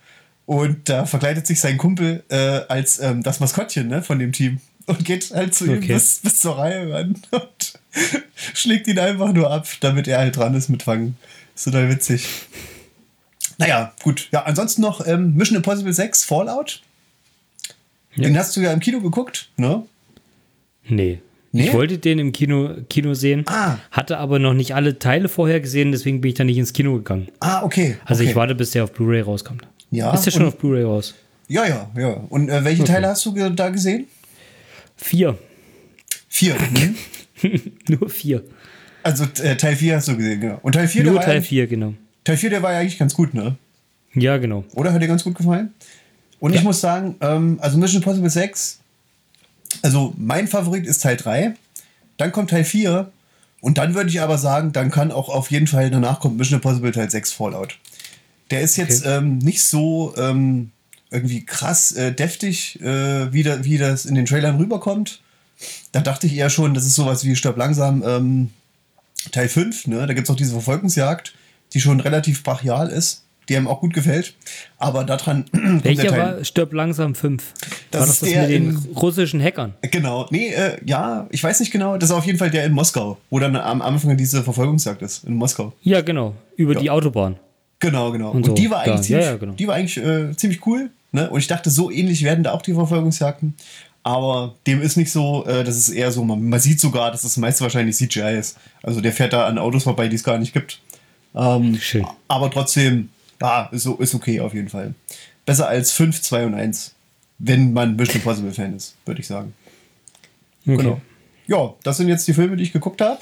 [0.45, 4.61] Und da verkleidet sich sein Kumpel äh, als ähm, das Maskottchen ne, von dem Team
[4.85, 5.93] und geht halt zu ihm Okay.
[5.93, 7.73] bis, bis zur Reihe ran und
[8.53, 11.17] schlägt ihn einfach nur ab, damit er halt dran ist mit Fangen.
[11.53, 12.27] Ist total witzig.
[13.57, 14.29] Naja, gut.
[14.31, 16.81] Ja, ansonsten noch ähm, Mission Impossible 6 Fallout.
[18.17, 18.23] Ja.
[18.23, 19.83] Den hast du ja im Kino geguckt, ne?
[20.87, 21.19] Nee.
[21.51, 21.67] Nee?
[21.67, 23.77] Ich wollte den im Kino, Kino sehen, Ah.
[23.91, 26.95] hatte aber noch nicht alle Teile vorher gesehen, deswegen bin ich da nicht ins Kino
[26.95, 27.29] gegangen.
[27.39, 27.97] Ah, okay.
[28.05, 28.31] Also okay.
[28.31, 29.67] ich warte, bis der auf Blu-ray rauskommt.
[29.91, 31.15] Ja, Ist der schon auf Blu-ray raus?
[31.47, 32.09] Ja, ja, ja.
[32.29, 32.93] Und äh, welche Okay.
[32.93, 34.07] Teile hast du ge da gesehen?
[34.97, 35.37] Vier.
[36.27, 36.55] Vier.
[36.55, 37.71] Mhm.
[37.87, 38.43] Nur vier.
[39.03, 40.59] Also äh, Teil 4 hast du gesehen, genau.
[40.63, 41.93] Und Teil 4, der Nur Teil ja, vier, genau.
[42.25, 43.55] Teil 4, der war ja eigentlich ganz gut, ne?
[44.13, 44.65] Ja, genau.
[44.73, 45.73] Oder hat dir ganz gut gefallen?
[46.39, 46.63] Und ich Ja.
[46.63, 48.79] muss sagen, ähm, also Mission Impossible 6,
[49.81, 51.55] also mein Favorit ist Teil 3,
[52.17, 53.11] dann kommt Teil 4
[53.61, 56.57] und dann würde ich aber sagen, dann kann auch auf jeden Fall danach kommt Mission
[56.57, 57.77] Impossible Teil 6 Fallout.
[58.51, 59.17] Der ist jetzt Okay.
[59.17, 60.71] ähm, nicht so ähm,
[61.11, 65.21] irgendwie krass äh, deftig, äh, wie, da, wie das in den Trailern rüberkommt.
[65.91, 68.49] Da dachte ich eher schon, das ist sowas wie Stirb langsam ähm,
[69.31, 70.05] Teil 5, ne?
[70.05, 71.33] Da gibt es auch diese Verfolgungsjagd,
[71.73, 74.33] die schon relativ brachial ist, die einem auch gut gefällt.
[74.77, 75.45] Aber daran
[75.83, 77.43] Welcher war Stirb langsam 5?
[77.91, 79.73] Das war ist das das der mit den in- russischen Hackern?
[79.91, 81.97] Genau, nee, äh, ja, ich weiß nicht genau.
[81.97, 85.23] Das ist auf jeden Fall der in Moskau, wo dann am Anfang diese Verfolgungsjagd ist,
[85.25, 85.73] in Moskau.
[85.81, 86.33] Ja, genau.
[86.55, 86.79] Über Ja.
[86.79, 87.37] die Autobahn.
[87.79, 88.31] Genau, genau.
[88.31, 89.53] Und, Und so, die war eigentlich, Ja, ziemlich, ja, genau.
[89.53, 90.89] die war eigentlich äh, ziemlich cool.
[91.11, 91.29] Ne?
[91.29, 93.53] Und ich dachte, so ähnlich werden da auch die Verfolgungsjagden.
[94.03, 97.21] Aber dem ist nicht so, äh, das ist eher so, man, man sieht sogar, dass
[97.23, 98.57] das meiste wahrscheinlich CGI ist.
[98.81, 100.79] Also der fährt da an Autos vorbei, die es gar nicht gibt.
[101.35, 102.05] Ähm, Schön.
[102.27, 103.09] Aber trotzdem,
[103.41, 104.93] ja, ist, so, ist okay auf jeden Fall.
[105.45, 106.93] Besser als 5, 2 und 1.
[107.39, 109.53] Wenn man Mission Impossible Fan ist, würde ich sagen.
[110.65, 110.77] Okay.
[110.77, 111.01] Genau.
[111.45, 113.19] Ja, das sind jetzt die Filme, die ich geguckt habe.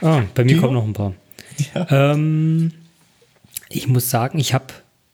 [0.00, 1.14] Ah, bei mir kommen noch ein paar.
[1.90, 2.72] Ähm,
[3.68, 4.66] ich muss sagen, ich habe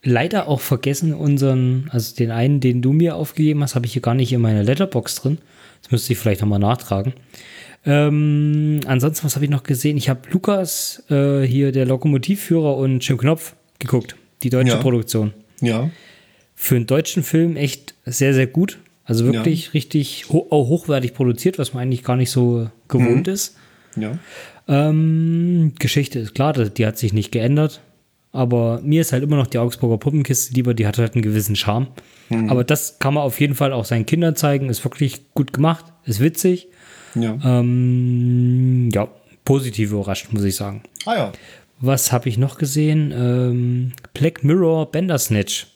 [0.02, 4.02] leider auch vergessen, unseren, also den einen, den du mir aufgegeben hast, habe ich hier
[4.02, 5.38] gar nicht in meiner Letterbox drin.
[5.82, 7.14] Das müsste ich vielleicht nochmal nachtragen.
[7.86, 9.96] Ähm, ansonsten, was habe ich noch gesehen?
[9.96, 14.16] Ich habe Lukas, äh, hier der Lokomotivführer und Jim Knopf geguckt.
[14.42, 14.76] Die deutsche Ja.
[14.78, 15.32] Produktion.
[15.60, 15.90] Ja.
[16.54, 18.78] Für einen deutschen Film echt sehr, sehr gut.
[19.04, 23.56] Also wirklich richtig ho auch hochwertig produziert, was man eigentlich gar nicht so gewohnt ist.
[23.96, 24.18] Ja.
[24.66, 27.80] Ähm, Geschichte ist klar, die hat sich nicht geändert.
[28.32, 31.54] Aber mir ist halt immer noch die Augsburger Puppenkiste lieber, die hat halt einen gewissen
[31.54, 31.86] Charme.
[32.48, 34.70] Aber das kann man auf jeden Fall auch seinen Kindern zeigen.
[34.70, 36.66] Ist wirklich gut gemacht, ist witzig.
[37.14, 37.38] Ja.
[37.44, 39.06] Ähm, ja,
[39.44, 40.82] positiv überrascht, muss ich sagen.
[41.04, 41.32] Ah ja.
[41.80, 43.12] Was habe ich noch gesehen?
[43.16, 45.66] Ähm, Black Mirror Bandersnatch.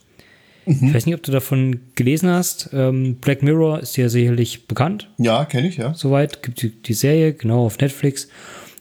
[0.67, 2.71] Ich weiß nicht, ob du davon gelesen hast.
[2.75, 5.95] Ähm, Black Mirror ist ja sicherlich bekannt Ja, kenne ich, ja.
[5.95, 6.43] soweit.
[6.43, 8.29] Gibt die, die Serie, genau, auf Netflix.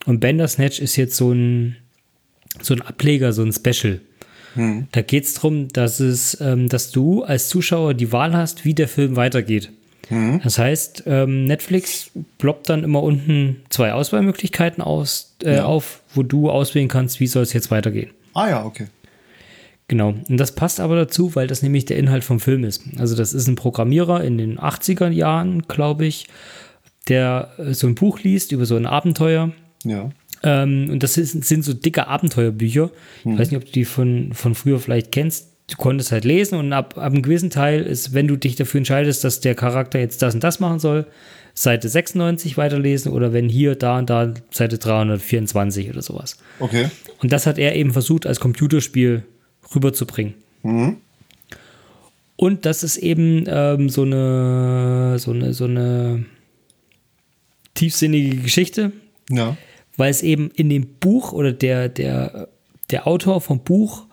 [0.06, 1.78] Und Bandersnatch ist jetzt so ein,
[2.62, 4.02] so ein Ableger, so ein Special.
[4.92, 8.74] Da geht es darum, dass es, ähm, dass du als Zuschauer die Wahl hast, wie
[8.74, 9.70] der Film weitergeht.
[10.44, 15.66] Das heißt, ähm, Netflix ploppt dann immer unten zwei Auswahlmöglichkeiten aus, äh, Ja.
[15.66, 18.12] auf, wo du auswählen kannst, wie soll es jetzt weitergehen.
[18.34, 18.88] Ah ja, okay.
[19.90, 20.10] Genau.
[20.30, 22.84] Und das passt aber dazu, weil das nämlich der Inhalt vom Film ist.
[22.98, 26.28] Also das ist ein Programmierer in den 80er Jahren, glaube ich,
[27.10, 29.52] der äh, so ein Buch liest über so ein Abenteuer.
[29.84, 30.10] Ja.
[30.44, 32.92] Ähm, und das ist, sind so dicke Abenteuerbücher.
[33.26, 35.50] Ich weiß nicht, ob du die von, von früher vielleicht kennst.
[35.70, 38.78] Du konntest halt lesen und ab, ab einem gewissen Teil ist, wenn du dich dafür
[38.80, 41.06] entscheidest, dass der Charakter jetzt das und das machen soll,
[41.54, 46.38] Seite 96 weiterlesen oder wenn hier, da und da Seite 324 oder sowas.
[46.60, 46.90] Okay.
[47.22, 49.24] Und das hat er eben versucht, als Computerspiel
[49.76, 50.36] rüberzubringen.
[52.36, 56.26] Und das ist eben ähm, so eine, so eine, so eine
[57.74, 58.92] tiefsinnige Geschichte,
[59.30, 59.58] Ja.
[59.98, 62.48] weil es eben in dem Buch oder der, der,
[62.92, 64.06] der Autor vom Buch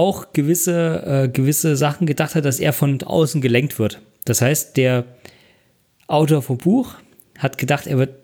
[0.00, 4.00] auch gewisse, äh, gewisse Sachen gedacht hat, dass er von außen gelenkt wird.
[4.24, 5.04] Das heißt, der
[6.06, 6.94] Autor vom Buch
[7.38, 8.14] hat gedacht, er wird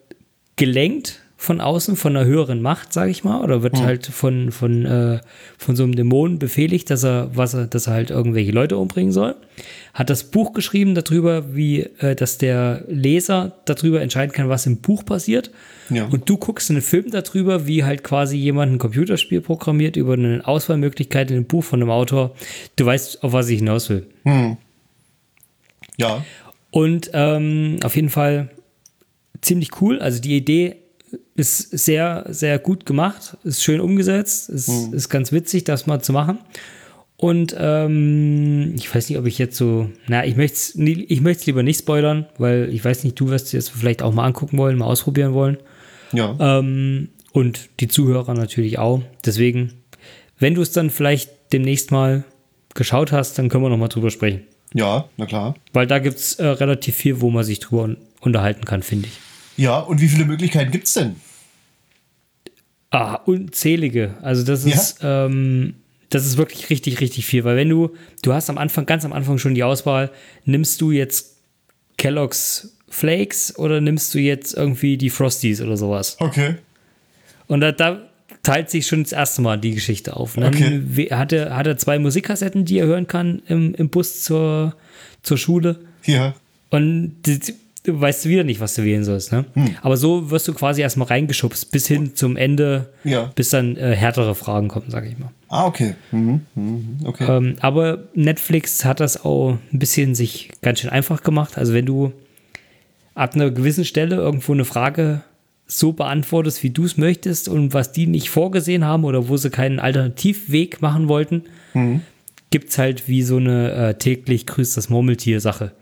[0.57, 4.84] gelenkt von außen, von einer höheren Macht, sage ich mal, oder wird halt von, von,
[4.84, 5.20] äh,
[5.57, 9.12] von so einem Dämonen befehligt, dass er, was er, dass er halt irgendwelche Leute umbringen
[9.12, 9.36] soll.
[9.94, 14.78] Hat das Buch geschrieben darüber, wie, äh, dass der Leser darüber entscheiden kann, was im
[14.78, 15.53] Buch passiert.
[15.88, 16.07] Ja.
[16.07, 20.42] Und du guckst einen Film darüber, wie halt quasi jemand ein Computerspiel programmiert über eine
[20.44, 22.34] Auswahlmöglichkeit in einem Buch von einem Autor.
[22.74, 24.07] Du weißt, auf was ich hinaus will.
[25.97, 26.24] Ja.
[26.72, 28.51] Und ähm, auf jeden Fall
[29.42, 30.01] ziemlich cool.
[30.01, 30.76] Also die Idee
[31.37, 36.12] ist sehr, sehr gut gemacht, ist schön umgesetzt, ist, ist ganz witzig, das mal zu
[36.12, 36.39] machen.
[37.18, 41.47] Und ähm, ich weiß nicht, ob ich jetzt so, na, ich möchte es ich möcht's
[41.47, 44.59] lieber nicht spoilern, weil ich weiß nicht, du wirst es jetzt vielleicht auch mal angucken
[44.59, 45.57] wollen, mal ausprobieren wollen.
[46.12, 46.37] Ja.
[46.39, 49.03] Ähm, und die Zuhörer natürlich auch.
[49.24, 49.74] Deswegen,
[50.39, 52.24] wenn du es dann vielleicht demnächst mal
[52.74, 54.43] geschaut hast, dann können wir nochmal drüber sprechen.
[54.74, 55.55] Ja, na klar.
[55.72, 59.09] Weil da gibt es äh, relativ viel, wo man sich drüber un unterhalten kann, finde
[59.09, 59.20] ich.
[59.57, 61.16] Ja, und wie viele Möglichkeiten gibt es denn?
[62.97, 64.14] Ah, unzählige.
[64.22, 65.26] Also das ist, ja?
[65.26, 65.74] ähm,
[66.09, 67.44] das ist wirklich richtig, richtig viel.
[67.44, 67.90] Weil wenn du,
[68.22, 70.11] du hast am Anfang, ganz am Anfang schon die Auswahl,
[70.47, 71.36] nimmst du jetzt
[71.99, 76.16] Kellogg's Flakes oder nimmst du jetzt irgendwie die Frosties oder sowas?
[76.20, 76.55] Okay.
[77.49, 78.01] Und da, da
[78.42, 80.38] teilt sich schon das erste Mal die Geschichte auf.
[80.38, 81.11] Und dann okay.
[81.11, 84.74] hat, er, hat er zwei Musikkassetten, die er hören kann im, im Bus zur,
[85.22, 85.80] zur Schule.
[86.05, 86.34] Ja.
[86.70, 87.40] Und die,
[87.87, 89.32] du weißt wieder nicht, was du wählen sollst.
[89.32, 89.45] Ne?
[89.55, 89.76] Hm.
[89.82, 93.30] Aber so wirst du quasi erstmal reingeschubst bis hin zum Ende, ja.
[93.34, 95.30] bis dann äh, härtere Fragen kommen, sage ich mal.
[95.49, 95.95] Ah, okay.
[96.11, 96.41] Mhm.
[96.55, 96.99] Mhm.
[97.05, 97.26] okay.
[97.28, 101.57] Ähm, aber Netflix hat das auch ein bisschen sich ganz schön einfach gemacht.
[101.57, 102.12] Also wenn du
[103.14, 105.22] ab einer gewissen Stelle irgendwo eine Frage
[105.66, 109.51] so beantwortest, wie du es möchtest und was die nicht vorgesehen haben oder wo sie
[109.51, 112.03] keinen Alternativweg machen wollten, mhm.
[112.51, 115.72] gibt es halt wie so eine äh, täglich grüßt das Murmeltier-Sache.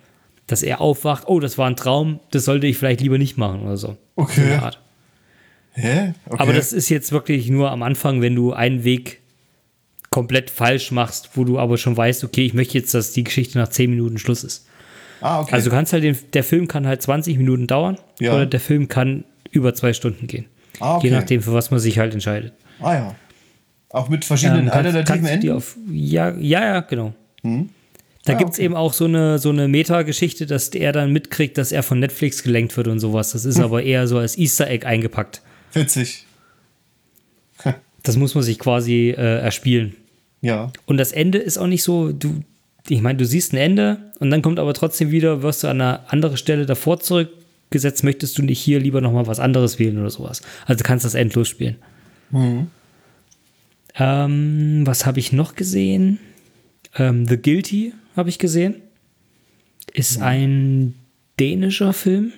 [0.47, 3.63] Dass er aufwacht, oh, das war ein Traum, das sollte ich vielleicht lieber nicht machen
[3.63, 3.97] oder so.
[4.17, 4.59] Okay.
[5.73, 6.13] Hä?
[6.27, 6.43] Okay.
[6.43, 9.21] Aber das ist jetzt wirklich nur am Anfang, wenn du einen Weg
[10.11, 13.59] komplett falsch machst, wo du aber schon weißt, okay, ich möchte jetzt, dass die Geschichte
[13.59, 14.67] nach 10 Minuten Schluss ist.
[15.21, 15.55] Ah, okay.
[15.55, 18.35] Also du kannst halt den, der Film kann halt 20 Minuten dauern ja.
[18.35, 20.47] oder der Film kann über zwei Stunden gehen.
[20.79, 21.09] Ah, okay.
[21.09, 22.53] Je nachdem, für was man sich halt entscheidet.
[22.81, 23.15] Ah ja.
[23.89, 25.57] Auch mit verschiedenen ähm, kannst, alternativen kannst Enden?
[25.57, 27.15] Auf, ja, ja, ja, genau.
[27.43, 27.71] Hm.
[28.25, 28.65] Da Ah, gibt es okay.
[28.65, 32.43] eben auch so eine, so eine Meta-Geschichte, dass er dann mitkriegt, dass er von Netflix
[32.43, 33.33] gelenkt wird und sowas.
[33.33, 35.43] Das ist aber eher so als Easter Egg eingepackt.
[35.75, 36.25] Witzig.
[38.03, 39.95] Das muss man sich quasi äh, erspielen.
[40.43, 40.71] Ja.
[40.85, 42.43] Und das Ende ist auch nicht so, du,
[42.89, 45.81] ich meine, du siehst ein Ende und dann kommt aber trotzdem wieder, wirst du an
[45.81, 50.11] eine andere Stelle davor zurückgesetzt, möchtest du nicht hier lieber nochmal was anderes wählen oder
[50.11, 50.43] sowas.
[50.67, 51.77] Also du kannst das endlos spielen.
[52.31, 52.67] Mhm.
[53.97, 56.19] Ähm, was habe ich noch gesehen?
[56.97, 58.77] Ähm, The Guilty habe ich gesehen.
[59.93, 60.95] Ist ein
[61.39, 62.33] dänischer Film.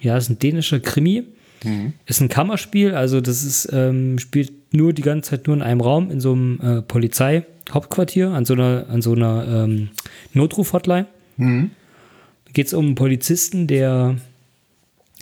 [0.00, 1.24] Ja, ist ein dänischer Krimi.
[1.64, 1.92] Mhm.
[2.06, 5.80] Ist ein Kammerspiel, also das ist, ähm, spielt nur die ganze Zeit nur in einem
[5.80, 9.90] Raum, in so einem äh, Polizeihauptquartier, an so einer, an so einer ähm,
[10.32, 11.06] Notruf-Hotline.
[11.36, 11.70] Mhm.
[12.46, 14.16] Da geht es um einen Polizisten, der,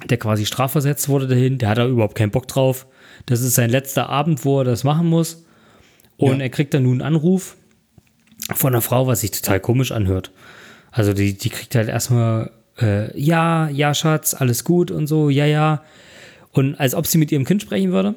[0.08, 1.58] der quasi strafversetzt wurde dahin.
[1.58, 2.86] Der hat da überhaupt keinen Bock drauf.
[3.26, 5.44] Das ist sein letzter Abend, wo er das machen muss.
[6.16, 6.44] Und Ja.
[6.44, 7.56] er kriegt dann nun einen Anruf
[8.54, 10.32] von einer Frau, was sich total komisch anhört.
[10.90, 15.46] Also die, die kriegt halt erstmal, äh, ja, ja, Schatz, alles gut und so, ja,
[15.46, 15.82] ja.
[16.52, 18.14] Und als ob sie mit ihrem Kind sprechen würde.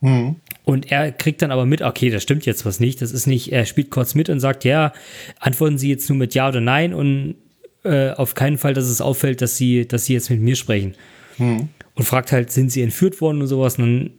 [0.00, 0.36] Mhm.
[0.64, 3.00] Und er kriegt dann aber mit, okay, das stimmt jetzt was nicht.
[3.00, 4.92] Das ist nicht, er spielt kurz mit und sagt, ja,
[5.38, 7.36] antworten Sie jetzt nur mit Ja oder Nein und
[7.84, 10.94] äh, auf keinen Fall, dass es auffällt, dass Sie, dass Sie jetzt mit mir sprechen.
[11.38, 11.68] Mhm.
[11.94, 13.78] Und fragt halt, sind Sie entführt worden und sowas.
[13.78, 14.10] Und dann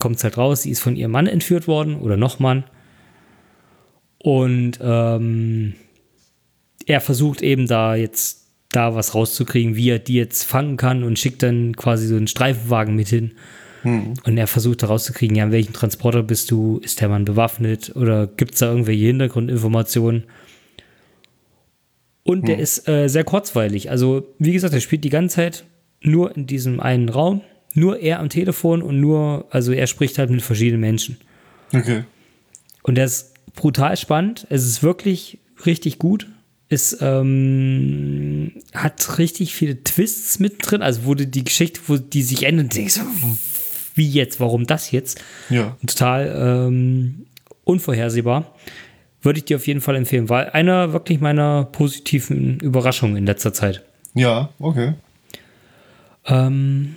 [0.00, 2.64] kommt es halt raus, sie ist von ihrem Mann entführt worden oder noch Mann.
[4.22, 5.74] Und ähm,
[6.86, 11.18] er versucht eben da jetzt da was rauszukriegen, wie er die jetzt fangen kann und
[11.18, 13.32] schickt dann quasi so einen Streifenwagen mit hin.
[14.24, 18.26] Und er versucht herauszukriegen, ja, in welchem Transporter bist du, ist der Mann bewaffnet oder
[18.26, 20.24] gibt es da irgendwelche Hintergrundinformationen?
[22.22, 23.90] Und der ist äh, sehr kurzweilig.
[23.90, 25.64] Also, wie gesagt, er spielt die ganze Zeit
[26.02, 27.40] nur in diesem einen Raum,
[27.74, 31.16] nur er am Telefon und nur, also er spricht halt mit verschiedenen Menschen.
[31.72, 32.04] Okay.
[32.82, 34.46] Und der ist brutal spannend.
[34.50, 36.28] Es ist wirklich richtig gut.
[36.68, 40.82] Es ähm, hat richtig viele Twists mit drin.
[40.82, 43.38] Also wurde die Geschichte, wo die sich ändert, denkst du,
[43.94, 45.20] wie jetzt, warum das jetzt?
[45.48, 45.76] Ja.
[45.80, 47.26] Und total ähm,
[47.64, 48.54] unvorhersehbar.
[49.22, 53.52] Würde ich dir auf jeden Fall empfehlen, weil einer wirklich meiner positiven Überraschungen in letzter
[53.52, 53.82] Zeit.
[54.14, 54.94] Ja, okay.
[56.26, 56.96] Ähm,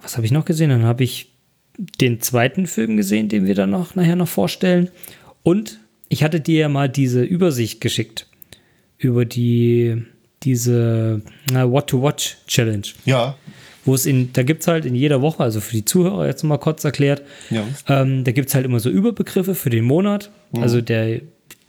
[0.00, 0.70] was habe ich noch gesehen?
[0.70, 1.30] Dann habe ich
[1.76, 4.90] den zweiten Film gesehen, den wir dann noch nachher noch vorstellen.
[5.42, 5.78] Und
[6.12, 8.26] ich hatte dir ja mal diese Übersicht geschickt
[8.98, 10.02] über die
[10.42, 13.36] diese na, What to Watch Challenge, Ja.
[13.84, 16.42] wo es in, da gibt es halt in jeder Woche, also für die Zuhörer jetzt
[16.42, 17.64] mal kurz erklärt, Ja.
[17.88, 20.30] ähm, da gibt es halt immer so Überbegriffe für den Monat.
[20.52, 21.20] Also der,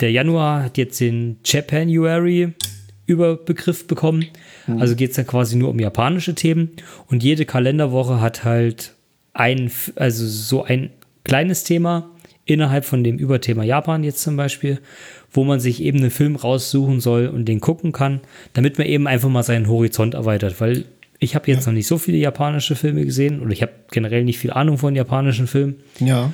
[0.02, 2.54] der Januar hat jetzt den Japanuary
[3.06, 4.26] Überbegriff bekommen.
[4.80, 6.72] Also geht es dann quasi nur um japanische Themen.
[7.08, 8.94] Und jede Kalenderwoche hat halt
[9.34, 10.90] ein, also so ein
[11.24, 12.10] kleines Thema
[12.46, 14.80] innerhalb von dem Überthema Japan jetzt zum Beispiel,
[15.32, 18.22] wo man sich eben einen Film raussuchen soll und den gucken kann,
[18.54, 20.60] damit man eben einfach mal seinen Horizont erweitert.
[20.60, 20.86] Weil
[21.20, 24.40] ich habe jetzt noch nicht so viele japanische Filme gesehen oder ich habe generell nicht
[24.40, 25.76] viel Ahnung von japanischen Filmen.
[26.00, 26.34] Ja.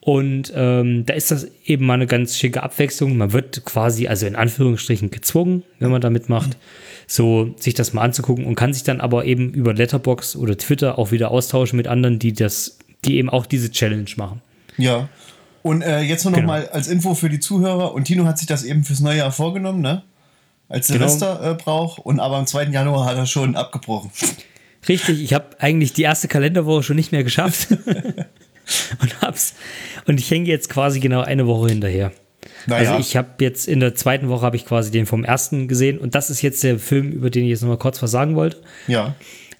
[0.00, 3.16] Und ähm, da ist das eben mal eine ganz schicke Abwechslung.
[3.16, 6.56] Man wird quasi, also in Anführungsstrichen, gezwungen, wenn man da mitmacht,
[7.06, 10.98] so sich das mal anzugucken und kann sich dann aber eben über Letterbox oder Twitter
[10.98, 14.40] auch wieder austauschen mit anderen, die das, die eben auch diese Challenge machen.
[14.78, 15.08] Ja.
[15.68, 16.52] Und äh, jetzt nur noch Genau.
[16.52, 17.94] mal als Info für die Zuhörer.
[17.94, 20.02] Und Tino hat sich das eben fürs neue Jahr vorgenommen, ne?
[20.68, 20.98] Als Genau.
[21.06, 21.98] Silvester äh, braucht.
[22.04, 22.64] Und aber am 2.
[22.64, 24.10] Januar hat er schon abgebrochen.
[24.88, 27.68] Richtig, ich habe eigentlich die erste Kalenderwoche schon nicht mehr geschafft.
[29.00, 29.54] und hab's.
[30.06, 32.12] Und ich hänge jetzt quasi genau eine Woche hinterher.
[32.66, 35.68] Naja, Also ich habe jetzt in der zweiten Woche habe ich quasi den vom ersten
[35.68, 38.10] gesehen und das ist jetzt der Film, über den ich jetzt noch mal kurz was
[38.10, 38.58] sagen wollte.
[38.86, 39.14] ja.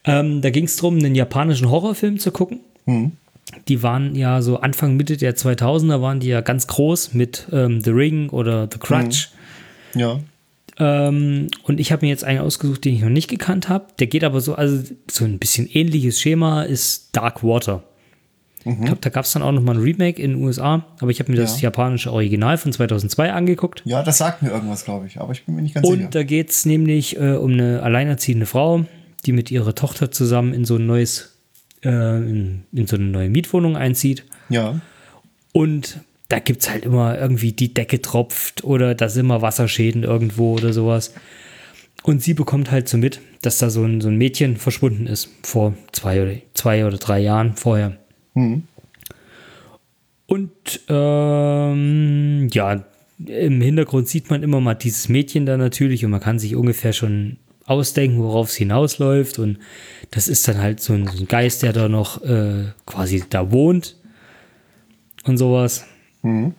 [0.04, 2.60] Ähm, da ging es darum, einen japanischen Horrorfilm zu gucken.
[2.86, 3.12] Hm.
[3.68, 7.80] Die waren ja so Anfang, Mitte der 2000er waren die ja ganz groß mit ähm,
[7.80, 9.30] The Ring oder The Crutch.
[9.94, 10.18] Ja.
[10.78, 13.86] Ähm, und ich habe mir jetzt einen ausgesucht, den ich noch nicht gekannt habe.
[13.98, 17.82] Der geht aber so, also so ein bisschen ähnliches Schema ist Dark Water.
[18.64, 21.10] Ich glaube, da gab es dann auch noch mal ein Remake in den USA, aber
[21.10, 21.68] ich habe mir das Ja.
[21.68, 23.80] japanische Original von 2002 angeguckt.
[23.86, 25.18] Ja, das sagt mir irgendwas, glaube ich.
[25.20, 26.10] Aber ich bin mir nicht ganz Und sicher.
[26.10, 28.84] da geht es nämlich äh, um eine alleinerziehende Frau,
[29.24, 31.37] die mit ihrer Tochter zusammen in so ein neues,
[31.84, 34.24] äh, in, in so eine neue Mietwohnung einzieht.
[34.48, 34.80] Ja.
[35.52, 40.04] Und da gibt es halt immer irgendwie die Decke tropft oder da sind immer Wasserschäden
[40.04, 41.14] irgendwo oder sowas.
[42.02, 45.30] Und sie bekommt halt so mit, dass da so ein, so ein Mädchen verschwunden ist
[45.42, 47.96] vor zwei oder, zwei oder drei Jahren vorher.
[48.34, 48.64] Hm.
[50.26, 52.84] Und ähm, ja,
[53.26, 56.92] im Hintergrund sieht man immer mal dieses Mädchen da natürlich und man kann sich ungefähr
[56.92, 57.38] schon
[57.68, 59.38] ausdenken, worauf es hinausläuft.
[59.38, 59.58] Und
[60.10, 63.50] das ist dann halt so ein, so ein Geist, der da noch äh, quasi da
[63.50, 63.96] wohnt
[65.24, 65.84] und sowas.
[66.22, 66.54] Hm.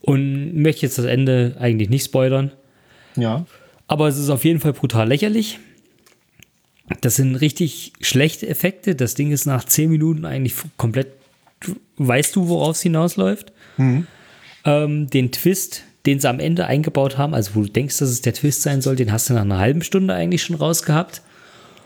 [0.00, 2.52] Und möchte jetzt das Ende eigentlich nicht spoilern.
[3.16, 3.46] Ja.
[3.86, 5.58] Aber es ist auf jeden Fall brutal lächerlich.
[7.00, 8.94] Das sind richtig schlechte Effekte.
[8.94, 11.08] Das Ding ist nach 10 Minuten eigentlich komplett.
[11.96, 13.52] Weißt du, worauf es hinausläuft?
[14.66, 18.20] Ähm, den Twist, den sie am Ende eingebaut haben, also wo du denkst, dass es
[18.20, 21.22] der Twist sein soll, den hast du nach einer halben Stunde eigentlich schon rausgehabt.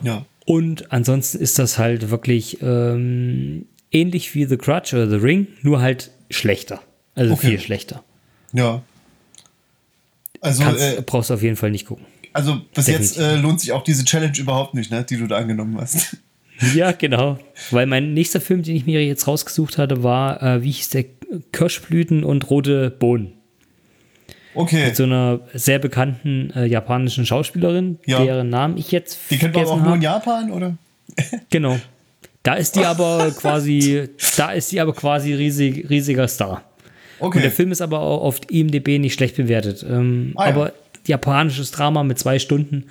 [0.02, 0.24] Ja.
[0.46, 5.80] Und ansonsten ist das halt wirklich ähm, ähnlich wie The Crutch oder The Ring, nur
[5.80, 6.80] halt schlechter.
[7.14, 7.48] Also Okay.
[7.50, 8.02] viel schlechter.
[8.52, 8.82] Ja.
[10.40, 12.06] Also, Kannst, äh, brauchst du auf jeden Fall nicht gucken.
[12.32, 13.16] also bis definitiv.
[13.16, 16.16] jetzt äh, lohnt sich auch diese Challenge überhaupt nicht, ne, die du da angenommen hast.
[16.74, 17.38] Ja, genau.
[17.70, 21.04] Weil mein nächster Film, den ich mir jetzt rausgesucht hatte, war, äh, wie hieß der?
[21.52, 23.34] Kirschblüten und rote Bohnen.
[24.58, 24.86] Okay.
[24.86, 28.22] Mit so einer sehr bekannten äh, japanischen Schauspielerin, Ja.
[28.22, 30.02] deren Namen ich jetzt Die kennt man aber auch vergessen nur in.
[30.02, 30.76] Japan, oder?
[31.50, 31.78] Genau.
[32.42, 36.62] Da ist die aber quasi, da ist die aber quasi riesig, riesiger Star.
[37.18, 37.50] Und der Okay.
[37.50, 39.84] Film ist aber auch auf IMDb nicht schlecht bewertet.
[39.88, 40.54] Ähm, Ah, ja.
[40.54, 40.72] aber
[41.06, 42.84] japanisches Drama mit zwei Stunden.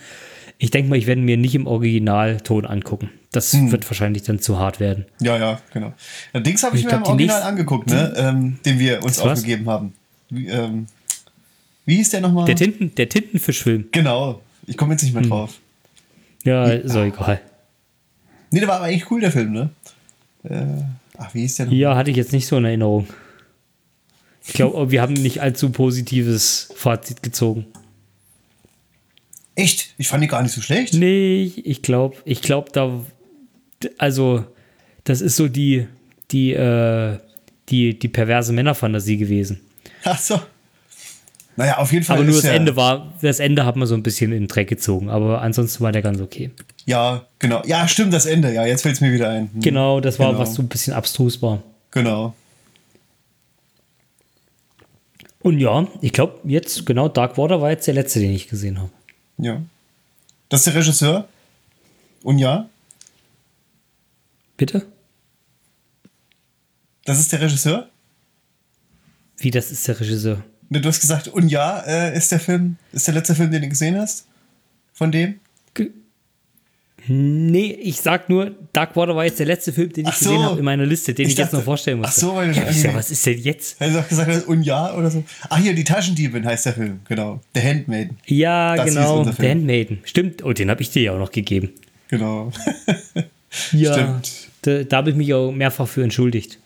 [0.59, 3.09] Ich denke mal, ich werde mir nicht im Originalton angucken.
[3.31, 3.71] Das Hm.
[3.71, 5.05] wird wahrscheinlich dann zu hart werden.
[5.21, 5.93] Ja, ja, genau.
[6.33, 8.13] Ja, Dings habe ich, Ich mir glaub, im Original angeguckt, ne?
[8.17, 9.93] Ähm, den wir uns aufgegeben haben.
[10.31, 10.87] Ähm,
[11.87, 12.45] wie hieß der nochmal?
[12.45, 13.87] Der, Tinten, der Tintenfischfilm.
[13.91, 14.41] Genau.
[14.67, 15.29] Ich komme jetzt nicht mehr Hm.
[15.29, 15.55] drauf.
[16.43, 17.41] Ja, ist auch egal.
[18.51, 19.69] Nee, der war aber eigentlich cool, der Film, ne?
[20.43, 20.65] Äh,
[21.17, 21.73] ach, wie hieß der noch?
[21.73, 23.07] Ja, hatte ich jetzt nicht so in Erinnerung.
[24.45, 27.65] Ich glaube, wir haben nicht allzu positives Fazit gezogen.
[29.55, 29.93] Echt?
[29.97, 30.93] Ich fand die gar nicht so schlecht.
[30.93, 33.03] Nee, ich glaube, ich glaube, da,
[33.97, 34.45] also,
[35.03, 35.87] das ist so die,
[36.31, 37.17] die, äh,
[37.69, 39.59] die, die perverse Männerfantasie gewesen.
[40.03, 40.39] Ach so.
[41.57, 43.95] Naja, auf jeden Fall Aber nur das der, Ende war, das Ende hat man so
[43.95, 46.51] ein bisschen in den Dreck gezogen, aber ansonsten war der ganz okay.
[46.85, 47.63] Ja, genau.
[47.65, 48.53] Ja, stimmt, das Ende.
[48.53, 49.49] Ja, jetzt fällt es mir wieder ein.
[49.51, 50.39] Hm, Genau, das war, Genau.
[50.39, 51.61] was so ein bisschen abstrus war.
[51.91, 52.35] Genau.
[55.39, 58.79] Und ja, ich glaube, jetzt, genau, Dark Water war jetzt der letzte, den ich gesehen
[58.79, 58.91] habe.
[59.37, 59.61] Ja.
[60.49, 61.27] Das ist der Regisseur.
[62.23, 62.69] Und ja,
[64.57, 64.85] Bitte?
[67.05, 67.87] das ist der Regisseur.
[69.37, 70.43] Wie, das ist der Regisseur?
[70.69, 73.61] Ne, Du hast gesagt, und ja, äh, ist der Film, ist der letzte Film, den
[73.61, 74.25] du gesehen hast?
[74.93, 75.39] Von dem?
[77.09, 80.29] Nee, ich sag nur, Dark Water war jetzt der letzte Film, den ich so.
[80.31, 82.13] gesehen habe in meiner Liste, den ich, Ich jetzt dachte- noch vorstellen musste.
[82.17, 83.79] Ach so, weil ja, sag, was ist denn jetzt?
[83.79, 85.23] Hast du auch gesagt, und ja oder so?
[85.47, 87.39] Ach, hier, die Taschendiebin heißt der Film, genau.
[87.55, 89.47] Der Handmaiden, Ja, Das genau, The.
[89.47, 89.99] Handmaiden.
[90.03, 91.69] Stimmt, oh, den habe ich dir ja auch noch gegeben.
[92.09, 92.51] genau.
[93.71, 94.31] Ja, Stimmt.
[94.63, 96.59] da, da habe ich mich auch mehrfach für entschuldigt.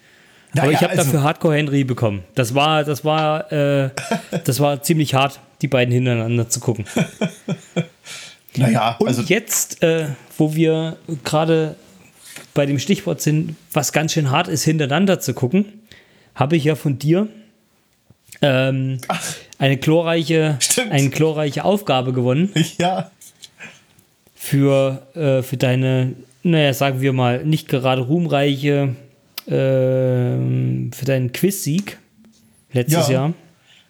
[0.54, 2.24] Na Aber ich habe also- dafür Hardcore Henry bekommen.
[2.36, 3.90] Das war, das war, äh,
[4.44, 6.86] das war ziemlich hart, die beiden hintereinander zu gucken.
[8.58, 11.76] Naja, Und also, jetzt, äh, wo wir gerade
[12.54, 15.66] bei dem Stichwort sind, was ganz schön hart ist, hintereinander zu gucken,
[16.36, 17.30] habe ich ja von dir
[18.42, 18.98] ähm,
[19.58, 20.92] eine chlorreiche, Stimmt.
[20.92, 23.10] eine chlorreiche Aufgabe gewonnen ja,
[24.36, 28.96] für, äh, für deine, naja, sagen wir mal, nicht gerade ruhmreiche,
[29.48, 31.98] ähm, für deinen Quiz-Sieg
[32.74, 33.14] letztes Ja.
[33.14, 33.34] Jahr.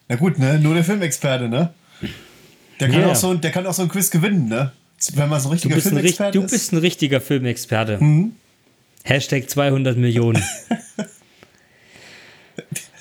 [0.08, 0.60] na gut, ne?
[0.60, 1.74] Nur der Filmexperte, ne?
[2.80, 3.12] Der kann, Ja.
[3.12, 4.72] auch, so, der kann auch so ein Quiz gewinnen, ne?
[5.14, 6.52] Wenn man so ein Du richtiger Filmexperte du ist.
[6.52, 7.98] bist ein richtiger Filmexperte.
[8.04, 8.34] Mhm.
[9.04, 10.44] Hashtag 200 Millionen.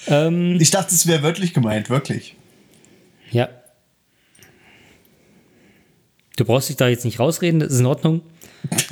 [0.07, 2.35] Ähm, Ich dachte, es wäre wörtlich gemeint, wirklich.
[3.31, 3.49] ja.
[6.37, 8.23] Du brauchst dich da jetzt nicht rausreden, das ist in Ordnung.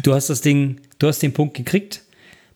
[0.02, 2.02] Du hast das Ding, du hast den Punkt gekriegt.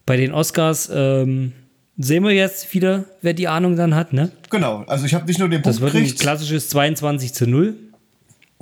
[0.06, 1.52] Bei den Oscars ähm,
[1.96, 4.30] sehen wir jetzt wieder, wer die Ahnung dann hat, ne?
[4.50, 6.20] Genau, also ich habe nicht nur den Das Punkt wird ein gekriegt.
[6.20, 7.76] klassisches 22 zu 0.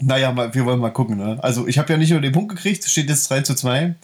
[0.03, 1.17] Naja, mal, wir wollen mal gucken.
[1.19, 1.39] Ne?
[1.43, 3.95] Also ich habe ja nicht nur den Punkt gekriegt, es steht jetzt 3 zu 2,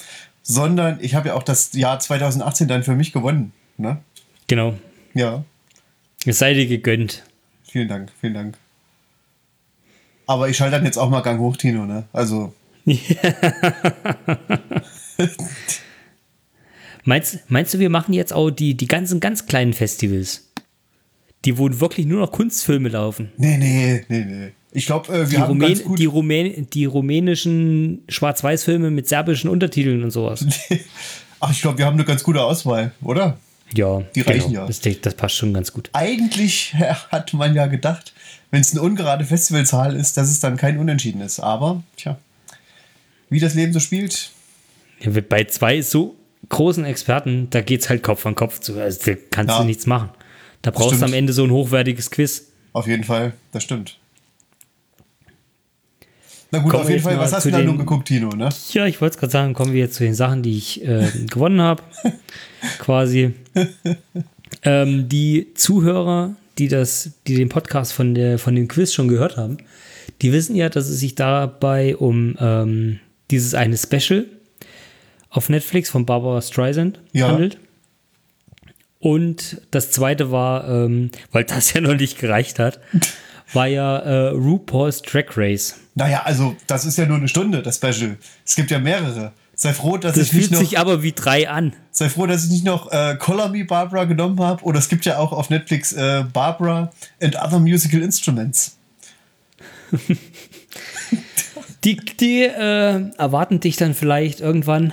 [0.42, 3.52] sondern ich habe ja auch das Jahr 2018 dann für mich gewonnen.
[3.78, 3.98] Ne?
[4.46, 4.74] Genau.
[5.14, 5.44] Ja,
[6.26, 7.22] Es sei dir gegönnt.
[7.70, 8.58] vielen Dank, vielen Dank.
[10.26, 11.86] Aber ich schalte dann jetzt auch mal Gang hoch, Tino.
[11.86, 12.04] Ne?
[12.12, 12.52] Also,
[17.06, 20.50] Meinst, meinst du, wir machen jetzt auch die, die ganzen ganz kleinen Festivals?
[21.44, 23.30] Die, wo wirklich nur noch Kunstfilme laufen.
[23.36, 24.52] nee, nee, nee, nee.
[24.72, 25.98] Ich glaube, äh, wir Die, haben ganz Rumän gut...
[25.98, 30.44] die, Rumän die rumänischen Schwarz-Weiß-Filme mit serbischen Untertiteln und sowas.
[31.40, 33.38] Ach, ich glaube, wir haben eine ganz gute Auswahl, oder?
[33.74, 34.66] Ja, Die reichen ja.
[34.66, 35.88] Das, das passt schon ganz gut.
[35.92, 36.74] Eigentlich
[37.10, 38.12] hat man ja gedacht,
[38.50, 41.40] wenn es eine ungerade Festivalzahl ist, dass es dann kein Unentschieden ist.
[41.40, 42.18] Aber, tja,
[43.30, 44.30] wie das Leben so spielt,
[45.00, 46.16] Ja, bei zwei so
[46.48, 48.78] großen Experten, da geht es halt Kopf an Kopf zu.
[48.80, 49.58] Also da kannst Ja.
[49.60, 50.10] du nichts machen.
[50.62, 52.46] Da brauchst du am Ende so ein hochwertiges Quiz.
[52.72, 53.98] auf jeden Fall, das stimmt.
[56.52, 58.48] Na gut, Kommen auf jeden Fall, was hast du da nun geguckt, Tino, ne?
[58.70, 61.06] Ja, ich wollte es gerade sagen, kommen wir jetzt zu den Sachen, die ich äh,
[61.30, 61.82] gewonnen habe.
[62.78, 63.32] Quasi.
[64.62, 69.36] ähm, die Zuhörer, die das, die den Podcast von, der, von dem Quiz schon gehört
[69.36, 69.58] haben,
[70.22, 74.26] die wissen ja, dass es sich dabei um ähm, dieses eine Special
[75.36, 77.28] auf Netflix von Barbara Streisand Ja.
[77.28, 77.58] handelt.
[78.98, 82.80] Und das zweite war, ähm, weil das ja noch nicht gereicht hat,
[83.52, 85.76] war ja äh, RuPaul's Drag Race.
[85.94, 88.16] Naja, also, das ist ja nur eine Stunde, das Special.
[88.44, 89.32] Es gibt ja mehrere.
[89.54, 91.72] Sei froh, dass Das ich nicht fühlt noch, sich aber wie drei an.
[91.90, 94.62] sei froh, dass ich nicht noch äh, Color Me Barbara genommen habe.
[94.64, 96.90] Oder es gibt ja auch auf Netflix äh, Barbara
[97.22, 98.76] and Other Musical Instruments.
[101.84, 104.92] Die, die äh, erwarten dich dann vielleicht irgendwann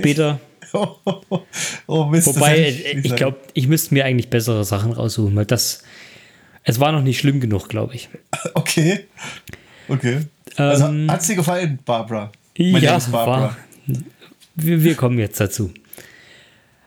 [0.00, 0.40] später.
[1.86, 2.28] oh Mist.
[2.28, 2.68] Wobei, äh,
[2.98, 3.16] ich sagen.
[3.16, 5.82] glaube, ich müsste mir eigentlich bessere Sachen raussuchen, weil das.
[6.64, 8.08] Es war noch nicht schlimm genug, glaube ich.
[8.54, 9.00] Okay.
[9.88, 10.20] Okay.
[10.56, 12.30] Also, Ähm, hat's dir gefallen, Barbara?
[12.56, 13.40] Mein ja, Barbara.
[13.40, 13.56] war.
[14.54, 15.72] Wir, wir kommen jetzt dazu.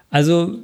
[0.10, 0.60] Also,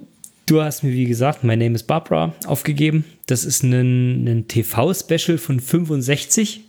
[0.45, 3.03] du hast mir, wie gesagt, My Name is Barbara aufgegeben.
[3.25, 6.61] Das ist ein, ein TV-Special von 65,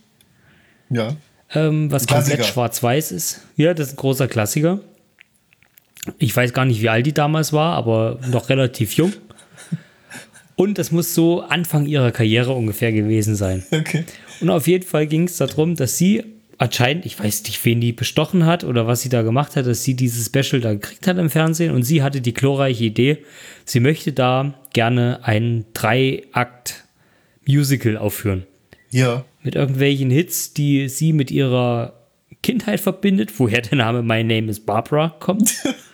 [0.89, 1.15] Ja.
[1.53, 3.41] ähm, was komplett schwarz-weiß ist.
[3.55, 4.79] Ja, das ist ein großer Klassiker.
[6.17, 9.13] Ich weiß gar nicht, wie alt die damals war, aber noch relativ jung.
[10.55, 13.63] Und das muss so Anfang ihrer Karriere ungefähr gewesen sein.
[13.71, 14.03] Okay.
[14.39, 16.23] Und auf jeden Fall ging es darum, dass sie
[16.57, 19.83] anscheinend, ich weiß nicht, wen die bestochen hat oder was sie da gemacht hat, dass
[19.83, 23.17] sie dieses Special da gekriegt hat im Fernsehen und sie hatte die glorreiche Idee,
[23.65, 28.43] sie möchte da gerne ein Drei-Akt-Musical aufführen.
[28.91, 29.25] Ja.
[29.41, 32.02] Mit irgendwelchen Hits, die sie mit ihrer
[32.41, 35.53] Kindheit verbindet, woher der Name My Name is Barbara kommt.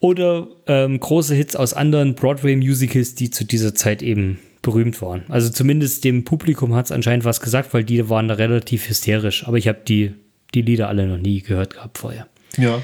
[0.00, 5.22] Oder ähm, große Hits aus anderen Broadway-Musicals, die zu dieser Zeit eben berühmt waren.
[5.28, 9.46] Also zumindest dem Publikum hat es anscheinend was gesagt, weil die waren da relativ hysterisch.
[9.46, 10.14] Aber ich habe die,
[10.54, 12.28] die Lieder alle noch nie gehört gehabt vorher.
[12.56, 12.82] Ja.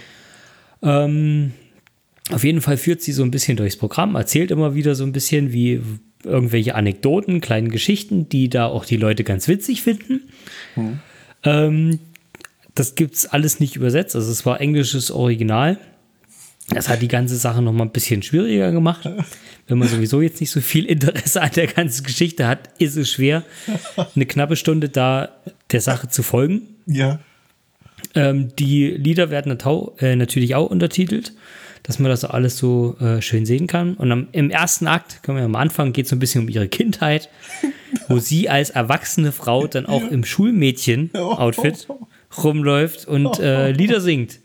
[0.83, 1.53] Ähm,
[2.31, 5.13] auf jeden Fall führt sie so ein bisschen durchs Programm, erzählt immer wieder so ein
[5.13, 5.81] bisschen wie
[6.25, 10.23] irgendwelche Anekdoten, kleinen Geschichten, die da auch die Leute ganz witzig finden.
[11.45, 12.01] Ähm,
[12.75, 15.79] das gibt's alles nicht übersetzt, also es war englisches Original.
[16.71, 19.09] Das hat die ganze Sache noch mal ein bisschen schwieriger gemacht.
[19.69, 23.11] Wenn man sowieso jetzt nicht so viel Interesse an der ganzen Geschichte hat, ist es
[23.11, 23.45] schwer,
[24.15, 25.31] eine knappe Stunde da
[25.73, 26.63] der Sache zu folgen.
[26.87, 27.19] Ja.
[28.15, 29.59] Ähm, die Lieder werden
[29.99, 31.33] äh, natürlich auch untertitelt,
[31.85, 33.95] dass man das alles so äh, schön sehen kann.
[33.95, 36.49] Und am, im ersten Akt, können wir am Anfang, geht es so ein bisschen um
[36.49, 37.29] ihre Kindheit,
[38.09, 41.87] wo sie als erwachsene Frau dann auch im Schulmädchen-Outfit
[42.43, 44.41] rumläuft und äh, Lieder singt.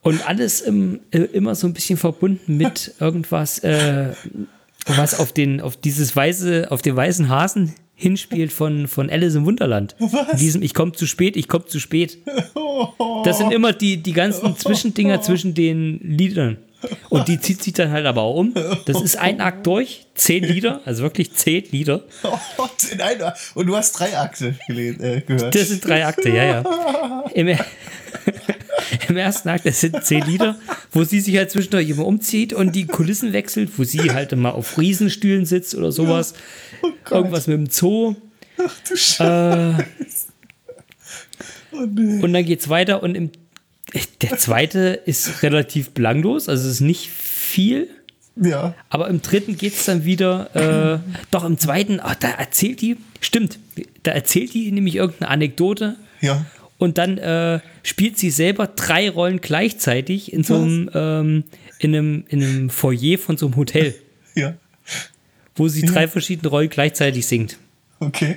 [0.00, 4.12] Und alles im, äh, immer so ein bisschen verbunden mit irgendwas, äh,
[4.86, 9.44] was auf den, auf dieses weiße, auf den weißen Hasen hinspielt von, von Alice im
[9.46, 9.94] Wunderland.
[9.98, 12.18] In diesem Ich komme zu spät, ich komme zu spät.
[13.24, 16.58] Das sind immer die, die ganzen Zwischendinger zwischen den Liedern.
[17.08, 18.52] Und die zieht sich dann halt aber auch um.
[18.84, 22.02] Das ist ein Akt durch, zehn Lieder, also wirklich zehn Lieder.
[22.92, 25.54] In einer, und du hast drei Akte gele- äh, gehört.
[25.54, 27.24] Das sind drei Akte, ja, ja.
[27.32, 27.46] Im,
[29.08, 30.58] Im ersten Akt, das sind zehn Lieder,
[30.92, 34.54] wo sie sich halt zwischendurch immer umzieht und die Kulissen wechselt, wo sie halt immer
[34.54, 36.34] auf Riesenstühlen sitzt oder sowas.
[36.82, 37.12] Oh Gott.
[37.18, 38.16] Irgendwas mit dem Zoo.
[38.56, 39.84] Du Scheiße.
[41.72, 42.22] oh nee.
[42.22, 43.30] Und dann geht's weiter und im,
[44.22, 47.88] der zweite ist relativ belanglos, also es ist nicht viel.
[48.36, 48.74] Ja.
[48.90, 50.98] Aber im dritten geht es dann wieder, äh,
[51.30, 53.58] doch im zweiten, ach, da erzählt die, stimmt,
[54.02, 56.44] da erzählt die nämlich irgendeine Anekdote Ja.
[56.84, 61.44] Und dann äh, spielt sie selber drei Rollen gleichzeitig in so einem, ähm,
[61.78, 63.94] in einem, in einem Foyer von so einem Hotel,
[64.34, 64.54] Ja.
[65.56, 67.58] wo sie drei verschiedene Rollen gleichzeitig singt.
[68.00, 68.36] Okay.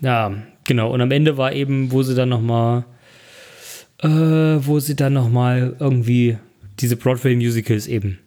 [0.00, 0.34] Ja,
[0.64, 0.92] genau.
[0.92, 2.84] Und am Ende war eben, wo sie dann noch mal,
[4.02, 6.36] äh, wo sie dann noch mal irgendwie
[6.80, 8.18] diese Broadway-Musicals eben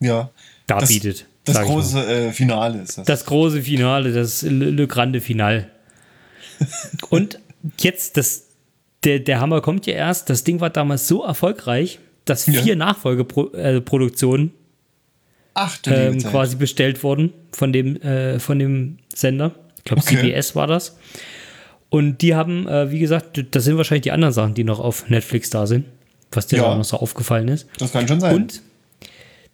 [0.00, 0.30] Ja.
[0.66, 1.26] darbietet.
[1.44, 3.06] Das, das große äh, Finale ist das.
[3.06, 5.68] Das große Finale, das Le, Le Grande Finale.
[7.10, 7.40] Und
[7.80, 8.44] jetzt, das,
[9.04, 10.30] der, der Hammer kommt ja erst.
[10.30, 12.62] Das Ding war damals so erfolgreich, dass Ja.
[12.62, 14.52] vier Nachfolgeproduktionen
[15.54, 19.52] Ach du ähm, quasi bestellt wurden von dem, äh, von dem Sender.
[19.78, 20.16] Ich glaube, Okay.
[20.16, 20.96] CBS war das.
[21.90, 25.10] Und die haben, äh, wie gesagt, das sind wahrscheinlich die anderen Sachen, die noch auf
[25.10, 25.84] Netflix da sind,
[26.30, 26.62] was dir Ja.
[26.70, 27.66] da noch so aufgefallen ist.
[27.78, 28.34] Das kann schon sein.
[28.34, 28.62] Und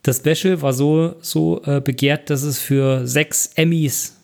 [0.03, 4.15] das Special war so, so äh, begehrt, dass es für sechs Emmys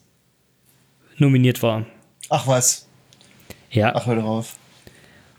[1.17, 1.85] nominiert war.
[2.29, 2.87] Ach was.
[3.71, 3.93] Ja.
[3.95, 4.55] Ach, hör drauf.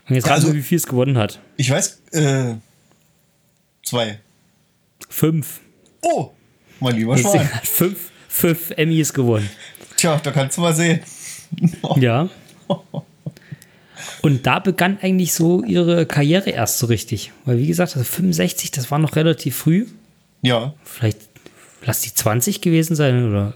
[0.09, 1.39] Und jetzt Ja, also- wie viel es gewonnen hat.
[1.57, 2.55] Ich weiß, äh,
[3.83, 4.19] zwei.
[5.09, 5.59] Fünf.
[6.01, 6.31] Oh,
[6.79, 7.53] mein lieber Schwan.
[7.53, 9.49] hat fünf, fünf Emmys gewonnen.
[9.97, 11.01] Tja, da kannst du mal sehen.
[11.97, 12.29] Ja.
[14.21, 17.31] Und da begann eigentlich so ihre Karriere erst so richtig.
[17.45, 19.85] Weil, wie gesagt, also 65, das war noch relativ früh.
[20.41, 21.19] Ja, Vielleicht,
[21.83, 23.53] lass die 20 gewesen sein oder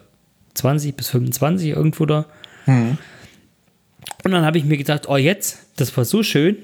[0.54, 2.26] 20 bis 25 irgendwo da.
[2.66, 2.98] Mhm.
[4.24, 6.58] Und dann habe ich mir gedacht, oh, jetzt, das war so schön.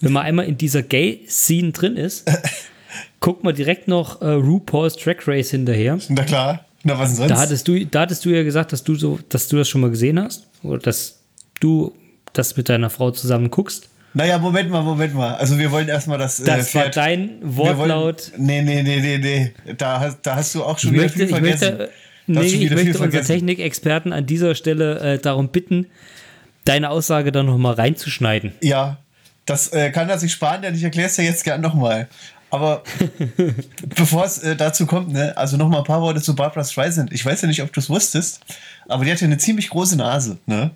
[0.00, 2.30] Wenn man einmal in dieser Gay-Scene drin ist,
[3.20, 5.98] guckt man direkt noch äh, RuPaul's Drag Race hinterher.
[6.08, 6.64] na klar.
[6.84, 7.30] Na, was sonst?
[7.30, 9.80] Da hattest du, da hattest du ja gesagt, dass du so, dass du das schon
[9.80, 10.46] mal gesehen hast.
[10.62, 11.18] Oder dass
[11.60, 11.92] du
[12.32, 13.88] das mit deiner Frau zusammen guckst.
[14.14, 15.34] naja, Moment mal, Moment mal.
[15.34, 16.36] Also wir wollen erstmal das.
[16.36, 18.30] Das war Pferd- dein wir wollen- Wortlaut.
[18.38, 19.74] Nee, nee, nee, nee, nee.
[19.76, 21.78] Da, hast- da hast du auch schon Ich wieder möchte, viel ich vergessen.
[21.78, 21.92] möchte, Da
[22.28, 23.24] nee, ich möchte unsere.
[23.24, 25.86] Technikexperten an dieser Stelle äh, darum bitten,
[26.64, 28.52] deine Aussage dann nochmal reinzuschneiden.
[28.60, 28.98] Ja,
[29.46, 32.08] das äh, kann er sich sparen, denn ich erkläre es ja jetzt gern nochmal.
[32.50, 32.82] Aber
[33.96, 37.12] bevor es äh, dazu kommt, ne, also nochmal ein paar Worte zu Barbara Streisand.
[37.12, 38.40] Ich weiß ja nicht, ob du es wusstest,
[38.88, 40.70] aber die hat ja eine ziemlich große Nase, ne?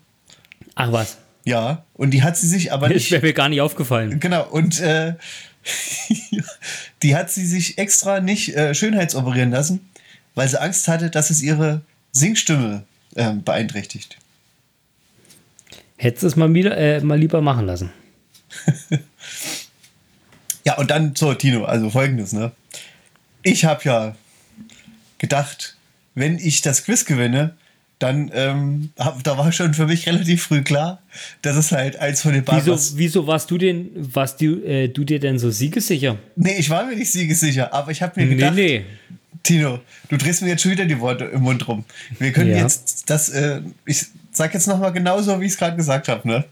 [0.74, 3.10] Ach was, Ja, und die hat sie sich aber das nicht.
[3.10, 4.20] wäre mir gar nicht aufgefallen.
[4.20, 5.14] Genau, und äh,
[7.02, 9.80] die hat sie sich extra nicht äh, schönheitsoperieren lassen,
[10.34, 12.84] weil sie Angst hatte, dass es ihre Singstimme
[13.16, 14.16] ähm, beeinträchtigt.
[15.96, 17.90] Hättest du es mal, wieder, äh, mal lieber machen lassen.
[20.64, 22.52] Ja, und dann so, Tino, also folgendes, ne?
[23.42, 24.14] Ich habe ja
[25.18, 25.76] gedacht,
[26.14, 27.56] wenn ich das Quiz gewinne,
[27.98, 31.02] dann, ähm, hab, da war schon für mich relativ früh klar,
[31.42, 32.92] dass es halt eins von den Wieso, Barbaras.
[32.96, 36.16] wieso warst du denn, warst du, äh, du dir denn so siegessicher?
[36.36, 38.84] Nee, ich war mir nicht siegesicher, aber ich habe mir Nee, gedacht, nee.
[39.42, 41.84] Tino, du drehst mir jetzt schon wieder die Worte im Mund rum.
[42.18, 42.58] Wir können Ja.
[42.58, 46.44] jetzt das, äh, ich sag jetzt nochmal genauso, wie ich es gerade gesagt habe, ne?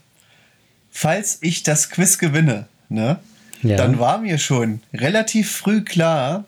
[0.91, 3.19] Falls ich das Quiz gewinne, ne?
[3.63, 3.77] Ja.
[3.77, 6.45] Dann war mir schon relativ früh klar,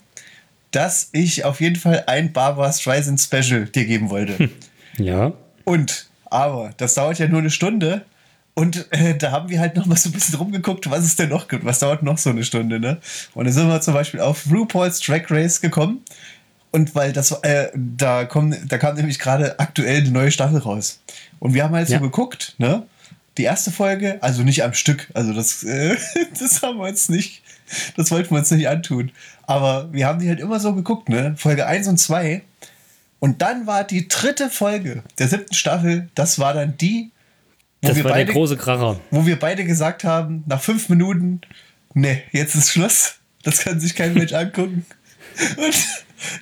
[0.71, 4.49] dass ich auf jeden Fall ein Barbara Streisand Special dir geben wollte.
[4.99, 5.33] Ja.
[5.65, 8.03] Und, aber, das dauert ja nur eine Stunde.
[8.55, 11.31] Und äh, da haben wir halt noch mal so ein bisschen rumgeguckt, was es denn
[11.31, 11.65] noch gibt.
[11.65, 12.99] Was dauert noch so eine Stunde, ne?
[13.35, 16.03] Und dann sind wir zum Beispiel auf RuPaul's Drag Race gekommen.
[16.71, 21.01] Und weil das, äh, da, kommen, da kam nämlich gerade aktuell eine neue Staffel raus.
[21.39, 21.99] Und wir haben halt Ja.
[21.99, 22.87] so geguckt, ne?
[23.39, 25.97] Die erste Folge, also nicht am Stück, also das, äh,
[26.39, 27.43] das haben wir uns nicht,
[27.97, 29.11] das wollten wir uns nicht antun.
[29.45, 31.35] Aber wir haben die halt immer so geguckt, ne?
[31.39, 32.43] Folge 1 und 2.
[33.19, 37.11] Und dann war die dritte Folge der siebten Staffel, das war dann die,
[37.83, 39.01] wo, Das wir, war der beide, große Kracher.
[39.11, 41.41] wo wir beide gesagt haben, nach fünf Minuten,
[41.95, 43.17] ne, jetzt ist Schluss.
[43.43, 44.87] Das kann sich kein Mensch angucken.
[45.57, 45.75] Und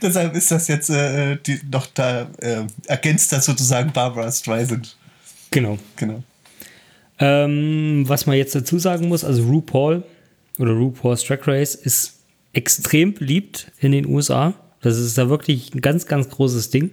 [0.03, 4.97] deshalb ist das jetzt äh, die, noch da, äh, ergänzt das sozusagen Barbara Streisand.
[5.51, 5.79] Genau.
[5.97, 6.23] Genau.
[7.19, 10.05] Ähm, was man jetzt dazu sagen muss, also RuPaul
[10.59, 12.21] oder RuPaul's Drag Race ist
[12.53, 14.55] extrem beliebt in den USA.
[14.83, 16.91] Das ist da wirklich ein ganz, ganz großes Ding.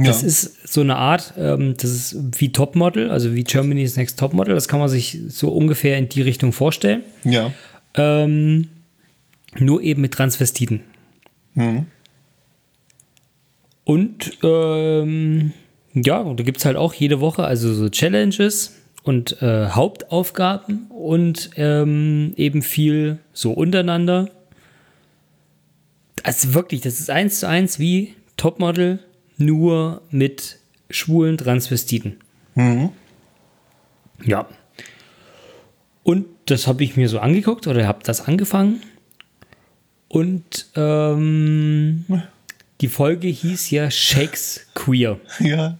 [0.00, 0.28] Das Ja.
[0.28, 4.54] ist so eine Art, ähm, das ist wie Topmodel, also wie Germany's Next Topmodel.
[4.54, 7.02] Das kann man sich so ungefähr in die Richtung vorstellen.
[7.24, 7.52] Ja.
[7.94, 8.68] Ähm,
[9.58, 10.82] nur eben mit Transvestiten.
[11.54, 11.86] Mhm.
[13.84, 15.52] Und ähm,
[15.94, 21.50] ja, da gibt es halt auch jede Woche also so Challenges und äh, Hauptaufgaben und
[21.56, 24.30] ähm, eben viel so untereinander.
[26.22, 28.98] Also wirklich, das ist eins zu eins wie Topmodel,
[29.38, 30.58] nur mit
[30.90, 32.16] schwulen Transvestiten.
[32.54, 32.90] Mhm.
[34.24, 34.46] Ja.
[36.02, 38.82] Und das habe ich mir so angeguckt oder habe das angefangen.
[40.08, 42.04] Und ähm,
[42.80, 45.20] die Folge hieß ja Shakespeare.
[45.40, 45.78] Ja.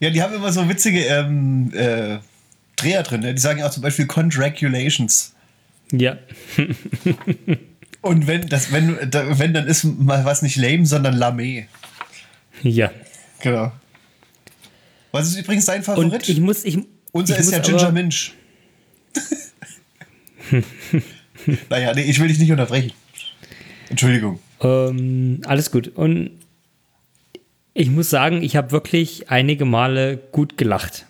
[0.00, 2.18] Ja, die haben immer so witzige ähm, äh,
[2.76, 3.20] Dreher drin.
[3.20, 3.34] Ne?
[3.34, 5.34] Die sagen ja auch zum Beispiel Congratulations.
[5.90, 6.18] Ja.
[8.00, 11.66] Und wenn, das, wenn, da, wenn, dann ist mal was nicht lame, sondern lame.
[12.62, 12.90] Ja.
[13.40, 13.72] Genau.
[15.12, 16.12] Was ist übrigens dein Favorit?
[16.12, 16.78] Und ich muss, ich,
[17.12, 18.32] Unser ich ist ja Ginger Minch.
[21.70, 22.92] naja, nee, ich will dich nicht unterbrechen.
[23.88, 24.38] Entschuldigung.
[24.60, 25.88] Ähm, alles gut.
[25.88, 26.32] Und
[27.74, 31.06] ich muss sagen, ich habe wirklich einige Male gut gelacht.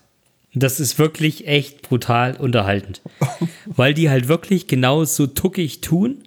[0.55, 3.03] Das ist wirklich echt brutal unterhaltend.
[3.67, 6.23] Weil die halt wirklich genau so tuckig tun,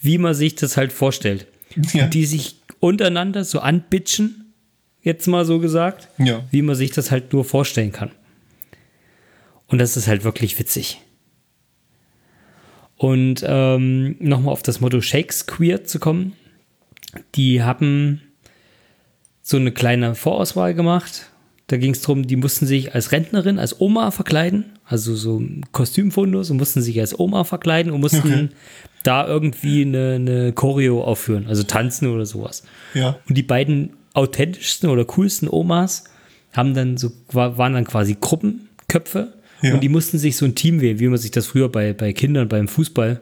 [0.00, 1.46] wie man sich das halt vorstellt.
[1.92, 2.04] Ja.
[2.04, 4.52] Und die sich untereinander so anbitschen,
[5.02, 6.44] jetzt mal so gesagt, Ja.
[6.50, 8.10] wie man sich das halt nur vorstellen kann.
[9.68, 11.00] Und das ist halt wirklich witzig.
[12.96, 16.32] Und ähm, nochmal auf das Motto Shakespeare zu kommen.
[17.34, 18.22] Die haben
[19.42, 21.30] so eine kleine Vorauswahl gemacht.
[21.66, 24.75] Da ging es darum, die mussten sich als Rentnerin, als Oma verkleiden.
[24.88, 28.48] Also so ein Kostümfundus und mussten sich als Oma verkleiden und mussten Okay.
[29.02, 32.62] da irgendwie eine, eine Choreo aufführen, also tanzen oder sowas.
[32.94, 33.18] Ja.
[33.28, 36.04] Und die beiden authentischsten oder coolsten Omas
[36.52, 39.74] haben dann so, wa- waren dann quasi Gruppenköpfe Ja.
[39.74, 42.12] und die mussten sich so ein Team wählen, wie man sich das früher bei, bei
[42.12, 43.20] Kindern beim Fußball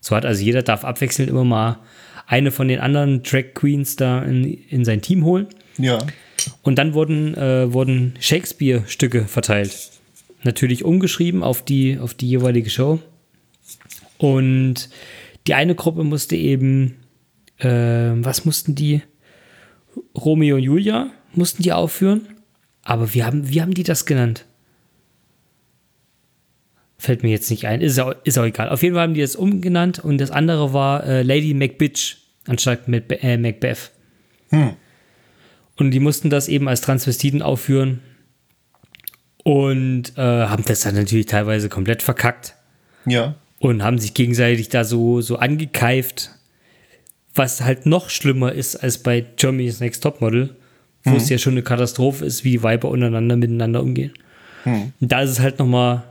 [0.00, 0.24] so hat.
[0.24, 1.78] Also jeder darf abwechselnd immer mal
[2.26, 5.46] eine von den anderen Drag Queens da in, in sein Team holen.
[5.76, 5.98] Ja.
[6.62, 9.90] Und dann wurden, äh, wurden Shakespeare-Stücke verteilt.
[10.44, 13.00] Natürlich umgeschrieben auf die, auf die jeweilige Show.
[14.18, 14.88] Und
[15.46, 16.96] die eine Gruppe musste eben,
[17.58, 19.02] äh, was mussten die?
[20.16, 22.28] Romeo und Julia mussten die aufführen.
[22.82, 24.44] Aber wie haben, wie haben die das genannt?
[26.98, 27.80] Fällt mir jetzt nicht ein.
[27.80, 28.68] Ist auch, ist auch egal.
[28.68, 32.88] Auf jeden Fall haben die das umgenannt und das andere war äh, Lady Macbitch anstatt
[32.88, 33.90] Mac äh, Macbeth.
[35.76, 38.00] Und die mussten das eben als Transvestiten aufführen
[39.44, 42.54] und äh, haben das dann natürlich teilweise komplett verkackt
[43.06, 43.36] Ja.
[43.60, 46.30] und haben sich gegenseitig da so, so angekeift,
[47.34, 50.56] was halt noch schlimmer ist als bei Germany's Next Topmodel,
[51.04, 54.12] wo es ja schon eine Katastrophe ist, wie die Weiber untereinander miteinander umgehen.
[54.64, 56.02] Und da ist es halt nochmal,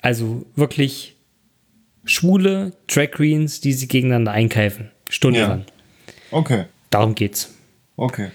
[0.00, 1.16] also wirklich
[2.04, 5.64] schwule Drag Queens, die sich gegeneinander einkeifen, stundenlang.
[6.30, 6.64] Okay.
[6.88, 7.54] Darum geht's.
[7.96, 8.30] Okay.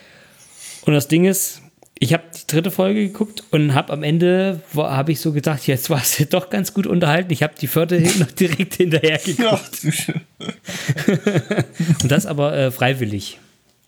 [0.86, 1.63] Und das Ding ist,
[2.04, 5.90] ich habe die dritte Folge geguckt und habe am Ende, habe ich so gedacht, jetzt
[5.90, 7.32] war es doch ganz gut unterhalten.
[7.32, 9.86] Ich habe die vierte noch direkt hinterher geguckt.
[12.04, 13.40] Und das aber äh, freiwillig.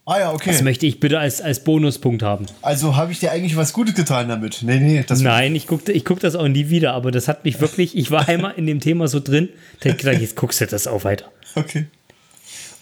[0.06, 0.64] ah ja, Das okay.
[0.64, 2.46] möchte ich bitte als, als Bonuspunkt haben.
[2.62, 4.60] Also habe ich dir eigentlich was Gutes getan damit?
[4.62, 7.44] Nee, nee, das Nein, ich gucke ich guck das auch nie wieder, aber das hat
[7.44, 9.50] mich wirklich, ich war einmal in dem Thema so drin,
[9.82, 11.26] da ich gedacht, jetzt guckst du das auch weiter.
[11.56, 11.88] Okay.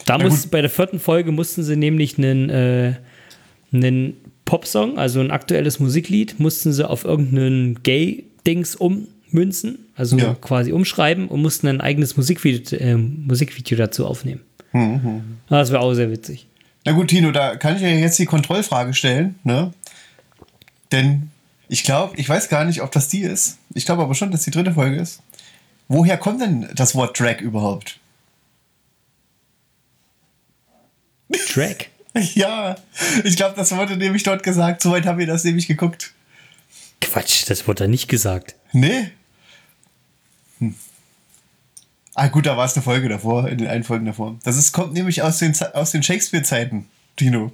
[0.06, 2.94] Da muss, bei der vierten Folge mussten sie nämlich einen, äh,
[3.72, 4.18] einen
[4.54, 10.36] Popsong, also ein aktuelles Musiklied, mussten sie auf irgendeinen Gay-Dings ummünzen, also Ja.
[10.36, 14.42] quasi umschreiben und mussten ein eigenes Musikvideo, äh, Musikvideo dazu aufnehmen.
[14.72, 16.46] Mhm, Das wäre auch sehr witzig.
[16.86, 19.74] Na gut, Tino, da kann ich ja jetzt die Kontrollfrage stellen, ne?
[20.92, 21.32] Denn
[21.68, 23.58] ich glaube, ich weiß gar nicht, ob das die ist.
[23.74, 25.24] Ich glaube aber schon, dass die dritte Folge ist.
[25.88, 27.98] Woher kommt denn das Wort Drag überhaupt?
[31.56, 31.88] Drag.
[32.36, 32.76] Ja,
[33.24, 34.82] ich glaube, das wurde nämlich dort gesagt.
[34.82, 36.14] Soweit haben wir das nämlich geguckt.
[37.02, 38.56] Quatsch, das wurde da nicht gesagt.
[38.72, 39.10] Nee.
[40.60, 40.76] Hm.
[42.16, 44.38] Ah, gut, da war es eine Folge davor, in den einen Folgen davor.
[44.44, 46.86] Das ist, kommt nämlich aus den, aus den Shakespeare-Zeiten,
[47.16, 47.52] Tino.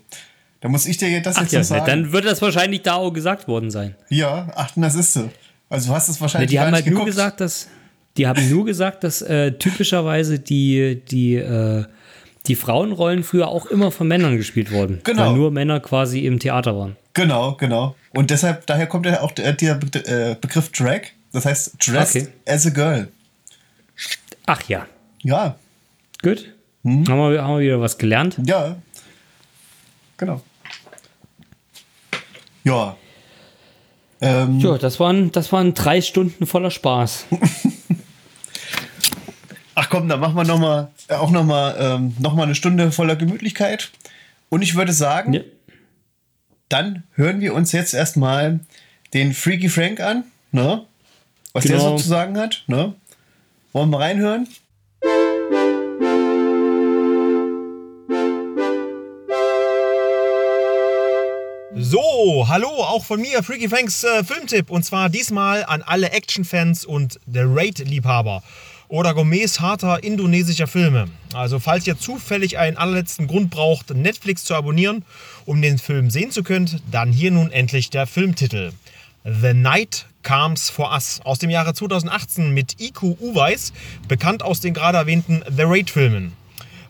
[0.62, 1.86] Da muss ich dir das Ach jetzt ja, noch sagen.
[1.86, 3.96] dann wird das wahrscheinlich da auch gesagt worden sein.
[4.10, 5.30] ja, ach, das ist so.
[5.70, 7.68] Also du hast es Ne, wahrscheinlich die gar haben halt nur gesagt, dass
[8.18, 11.86] die haben nur gesagt, dass äh, typischerweise die die äh,
[12.48, 15.28] die Frauenrollen früher auch immer von Männern gespielt wurden, Genau.
[15.28, 16.96] weil nur Männer quasi im Theater waren.
[17.14, 17.96] Genau, genau.
[18.12, 21.02] Und deshalb, daher kommt ja auch der, der äh, Begriff Drag.
[21.32, 22.34] Das heißt, dressed Okay.
[22.48, 23.08] as a girl.
[24.46, 24.88] Ach ja,
[25.22, 25.56] Ja,
[26.24, 26.46] gut.
[26.84, 27.06] Hm?
[27.08, 28.38] Haben, wir, haben wir wieder was gelernt.
[28.46, 28.76] ja.
[30.18, 30.42] Genau.
[32.64, 32.96] Ja.
[34.22, 37.26] Ähm, Ja, das waren das waren drei Stunden voller Spaß.
[39.82, 42.54] Ach komm, dann machen wir noch mal, äh, auch noch mal, ähm, noch mal eine
[42.54, 43.92] Stunde voller Gemütlichkeit.
[44.50, 45.42] Und ich würde sagen, Ja.
[46.68, 48.60] dann hören wir uns jetzt erstmal
[49.14, 50.84] den Freaky Frank an, ne?
[51.54, 51.98] Was der Genau.
[51.98, 52.94] so zu sagen hat, ne?
[53.72, 54.50] Wollen wir reinhören?
[61.76, 64.70] So, hallo, auch von mir, Freaky Franks äh, Filmtipp.
[64.70, 68.44] Und zwar diesmal an alle Actionfans und der Raid-Liebhaber.
[68.90, 71.08] Oder Gourmets harter indonesischer Filme.
[71.34, 75.06] Also falls ihr zufällig einen allerletzten Grund braucht, Netflix zu abonnieren,
[75.46, 78.74] um den Film sehen zu können, dann hier nun endlich der Filmtitel.
[79.24, 83.74] The Night Comes for Us aus dem Jahre 2018 mit Iku Uweis,
[84.08, 86.34] bekannt aus den gerade erwähnten The Raid-Filmen.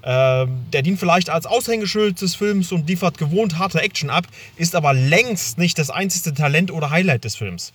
[0.01, 4.73] Äh, der dient vielleicht als Aushängeschild des Films und liefert gewohnt harte Action ab, ist
[4.75, 7.73] aber längst nicht das einzige Talent oder Highlight des Films.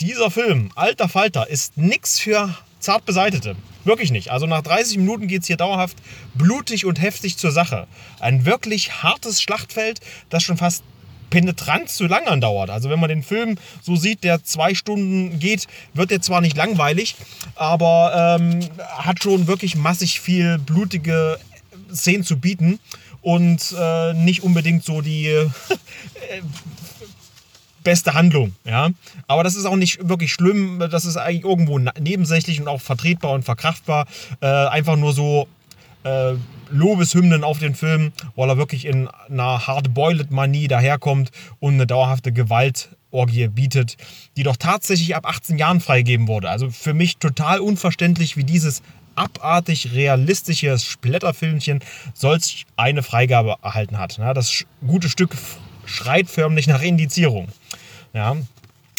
[0.00, 3.56] Dieser Film, alter Falter, ist nichts für zart beseitete.
[3.84, 4.30] Wirklich nicht.
[4.30, 5.96] Also nach 30 Minuten geht es hier dauerhaft
[6.34, 7.86] blutig und heftig zur Sache.
[8.20, 10.00] Ein wirklich hartes Schlachtfeld,
[10.30, 10.84] das schon fast
[11.30, 12.70] penetrant zu lang andauert.
[12.70, 16.56] Also wenn man den Film so sieht, der zwei Stunden geht, wird er zwar nicht
[16.56, 17.16] langweilig,
[17.56, 18.60] aber ähm,
[18.98, 21.38] hat schon wirklich massig viel blutige
[21.92, 22.78] Szenen zu bieten
[23.20, 25.50] und äh, nicht unbedingt so die äh,
[27.84, 28.54] beste Handlung.
[28.64, 28.90] Ja?
[29.28, 30.84] Aber das ist auch nicht wirklich schlimm.
[30.90, 34.06] Das ist eigentlich irgendwo nebensächlich und auch vertretbar und verkraftbar.
[34.40, 35.46] Äh, einfach nur so
[36.02, 36.34] äh,
[36.70, 41.30] Lobeshymnen auf den Film, weil er wirklich in einer Hard-Boiled-Manie daherkommt
[41.60, 43.96] und eine dauerhafte Gewaltorgie bietet,
[44.36, 46.50] die doch tatsächlich ab 18 Jahren freigegeben wurde.
[46.50, 48.82] Also für mich total unverständlich, wie dieses
[49.14, 51.80] abartig realistische Splatterfilmchen
[52.14, 54.18] solch eine Freigabe erhalten hat.
[54.18, 55.36] Das gute Stück
[55.86, 57.48] schreit förmlich nach Indizierung.
[58.12, 58.36] Ja,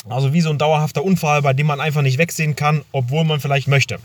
[0.07, 3.39] also wie so ein dauerhafter Unfall, bei dem man einfach nicht wegsehen kann, obwohl man
[3.39, 3.99] vielleicht möchte.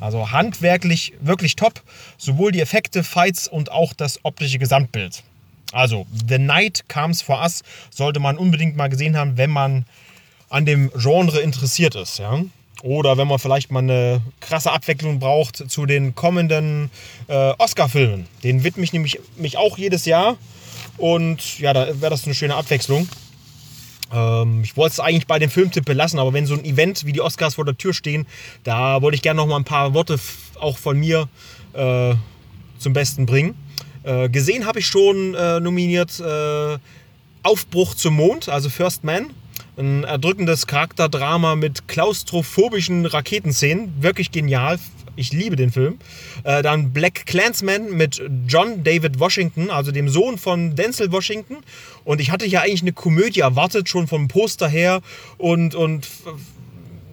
[0.00, 1.82] Also handwerklich wirklich top,
[2.18, 5.22] sowohl die Effekte, Fights und auch das optische Gesamtbild.
[5.72, 9.86] Also The Night Comes for Us sollte man unbedingt mal gesehen haben, wenn man
[10.48, 12.18] an dem Genre interessiert ist.
[12.18, 12.42] Ja?
[12.82, 16.90] Oder wenn man vielleicht mal eine krasse Abwechslung braucht zu den kommenden
[17.28, 18.26] äh, Oscar-Filmen.
[18.42, 20.36] Den widme ich nämlich mich auch jedes Jahr.
[20.96, 23.08] Und ja, da wäre das eine schöne Abwechslung.
[24.12, 27.12] Ähm, ich wollte es eigentlich bei dem Filmtipp belassen, aber wenn so ein Event wie
[27.12, 28.26] die Oscars vor der Tür stehen,
[28.64, 30.18] da wollte ich gerne noch mal ein paar Worte
[30.60, 31.28] auch von mir
[31.72, 32.14] äh,
[32.78, 33.54] zum Besten bringen.
[34.02, 36.78] Äh, gesehen habe ich schon äh, nominiert äh,
[37.42, 39.30] Aufbruch zum Mond, also First Man
[39.76, 44.02] ein erdrückendes Charakterdrama mit klaustrophobischen Raketenszenen.
[44.02, 44.78] Wirklich genial.
[45.14, 45.98] Ich liebe den Film.
[46.44, 51.58] Äh, dann Black Clansman mit John David Washington, also dem Sohn von Denzel Washington.
[52.04, 55.02] Und ich hatte ja eigentlich eine Komödie erwartet, schon vom Poster her.
[55.38, 56.08] Und, und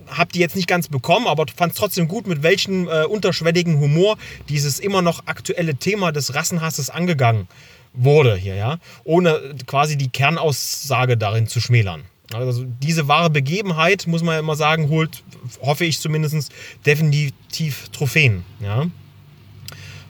[0.08, 3.80] habe die jetzt nicht ganz bekommen, aber fand es trotzdem gut, mit welchem äh, unterschwelligen
[3.80, 4.18] Humor
[4.48, 7.48] dieses immer noch aktuelle Thema des Rassenhasses angegangen
[7.94, 12.04] wurde hier, ja, ohne quasi die Kernaussage darin zu schmälern.
[12.34, 15.24] Also diese wahre Begebenheit, muss man ja immer sagen, holt,
[15.62, 16.52] hoffe ich zumindest,
[16.86, 18.44] definitiv Trophäen.
[18.60, 18.88] Ja?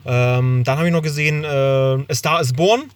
[0.06, 2.92] Ähm, dann habe ich noch gesehen, äh, A Star is Born.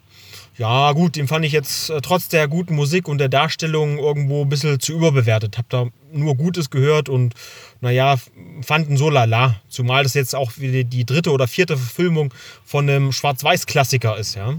[0.56, 4.42] Ja, gut, den fand ich jetzt äh, trotz der guten Musik und der Darstellung irgendwo
[4.42, 5.58] ein bisschen zu überbewertet.
[5.58, 7.34] Hab da nur Gutes gehört und
[7.80, 8.16] naja,
[8.62, 9.56] fanden so lala.
[9.68, 12.32] Zumal das jetzt auch wieder die dritte oder vierte Verfilmung
[12.64, 14.54] von einem Schwarz-Weiß-Klassiker ist, ja.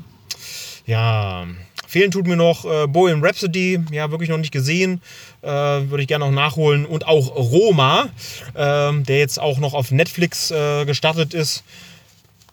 [0.85, 1.47] Ja,
[1.95, 5.01] Fehlen tut mir noch äh, Bohemian Rhapsody, ja, wirklich noch nicht gesehen.
[5.41, 6.85] Äh, Würde ich gerne noch nachholen.
[6.85, 8.09] Und auch Roma,
[8.53, 11.63] äh, der jetzt auch noch auf Netflix äh, gestartet ist.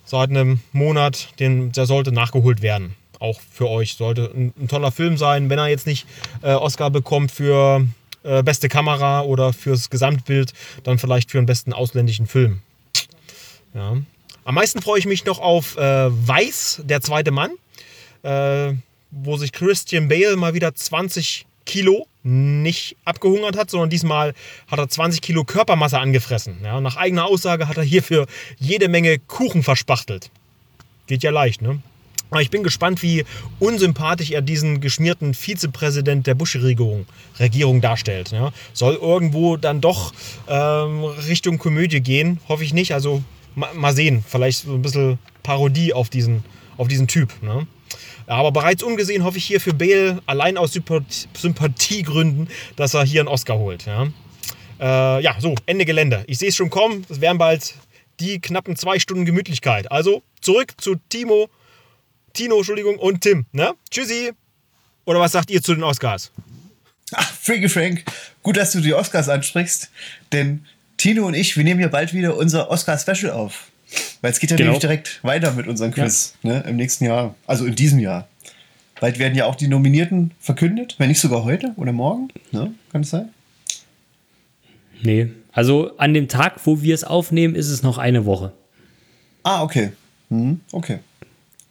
[0.05, 2.94] Seit einem Monat, den, der sollte nachgeholt werden.
[3.19, 3.94] Auch für euch.
[3.94, 6.06] Sollte ein, ein toller Film sein, wenn er jetzt nicht
[6.43, 7.85] äh, Oscar bekommt für
[8.23, 10.52] äh, beste Kamera oder fürs Gesamtbild,
[10.85, 12.60] dann vielleicht für den besten ausländischen Film.
[13.74, 13.97] Ja.
[14.44, 17.51] Am meisten freue ich mich noch auf Weiß, der zweite Mann.
[18.23, 18.74] Äh,
[19.12, 24.34] wo sich Christian Bale mal wieder 20 Kilo nicht abgehungert hat, sondern diesmal
[24.68, 26.59] hat er 20 Kilo Körpermasse angefressen.
[26.62, 28.26] Ja, nach eigener Aussage hat er hierfür
[28.59, 30.30] jede Menge Kuchen verspachtelt.
[31.06, 31.80] Geht ja leicht, ne?
[32.30, 33.26] Aber ich bin gespannt, wie
[33.59, 37.05] unsympathisch er diesen geschmierten Vizepräsident der Bush-Regierung
[37.39, 38.30] Regierung darstellt.
[38.30, 38.52] Ja.
[38.72, 40.14] Soll irgendwo dann doch
[40.48, 42.94] ähm, Richtung Komödie gehen, hoffe ich nicht.
[42.94, 43.22] Also
[43.55, 46.43] ma, mal sehen, vielleicht so ein bisschen Parodie auf diesen,
[46.78, 47.30] auf diesen Typ.
[47.43, 47.66] Ne?
[48.27, 53.28] Aber bereits ungesehen hoffe ich hier für Bale allein aus Sympathiegründen, dass er hier einen
[53.28, 53.86] Oscar holt.
[53.86, 54.09] Ja,
[54.81, 56.24] äh, ja so, Ende Gelände.
[56.27, 57.07] Ich sehe es schon kommen.
[57.09, 57.74] Es wären bald
[58.20, 59.90] die knappen zwei Stunden Gemütlichkeit.
[59.90, 61.49] Also zurück zu Timo,
[62.32, 63.47] Tino, Entschuldigung, und Tim.
[63.53, 63.74] Ne?
[63.90, 64.32] Tschüssi.
[65.05, 66.31] Oder was sagt ihr zu den Oscars?
[67.15, 68.05] Ach, Frankie Frank,
[68.43, 69.90] gut, dass du die Oscars ansprichst,
[70.32, 70.65] denn
[70.97, 73.66] Tino und ich, wir nehmen ja bald wieder unser Oscar-Special auf.
[74.23, 74.70] Weil es geht ja genau.
[74.70, 76.53] nämlich direkt weiter mit unserem Quiz ja.
[76.55, 77.35] ne, im nächsten Jahr.
[77.47, 78.28] Also in diesem Jahr.
[79.01, 82.28] Bald werden ja auch die Nominierten verkündet, wenn nicht sogar heute oder morgen.
[82.53, 82.73] Ne?
[82.93, 83.31] Kann es sein?
[85.03, 88.53] Nee, also an dem Tag, wo wir es aufnehmen, ist es noch eine Woche.
[89.43, 89.90] Ah, okay.
[90.31, 91.01] Hm, okay.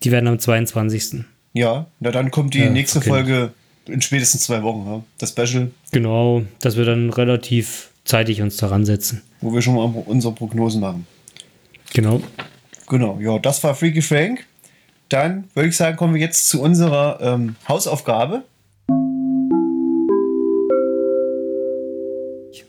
[0.04, 1.24] Die werden am 22.
[1.54, 3.10] Ja, na dann kommt die ja, nächste okay.
[3.10, 3.54] Folge
[3.86, 5.04] in spätestens zwei Wochen, ja?
[5.18, 5.72] das Special.
[5.92, 9.22] Genau, dass wir dann relativ zeitig uns daran setzen.
[9.40, 11.08] wo wir schon mal unsere Prognosen machen.
[11.94, 12.22] Genau.
[12.88, 14.46] Genau, ja, das war Freaky Frank.
[15.10, 18.44] Dann würde ich sagen, kommen wir jetzt zu unserer ähm, Hausaufgabe.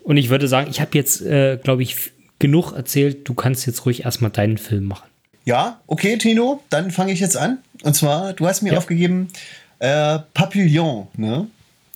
[0.03, 3.29] Und ich würde sagen, ich habe jetzt, äh, glaube ich, genug erzählt.
[3.29, 5.09] Du kannst jetzt ruhig erstmal deinen Film machen.
[5.45, 7.59] Ja, okay, Tino, dann fange ich jetzt an.
[7.83, 8.79] Und zwar, du hast mir ja.
[8.79, 9.29] aufgegeben
[9.79, 11.47] äh, Papillon, ne?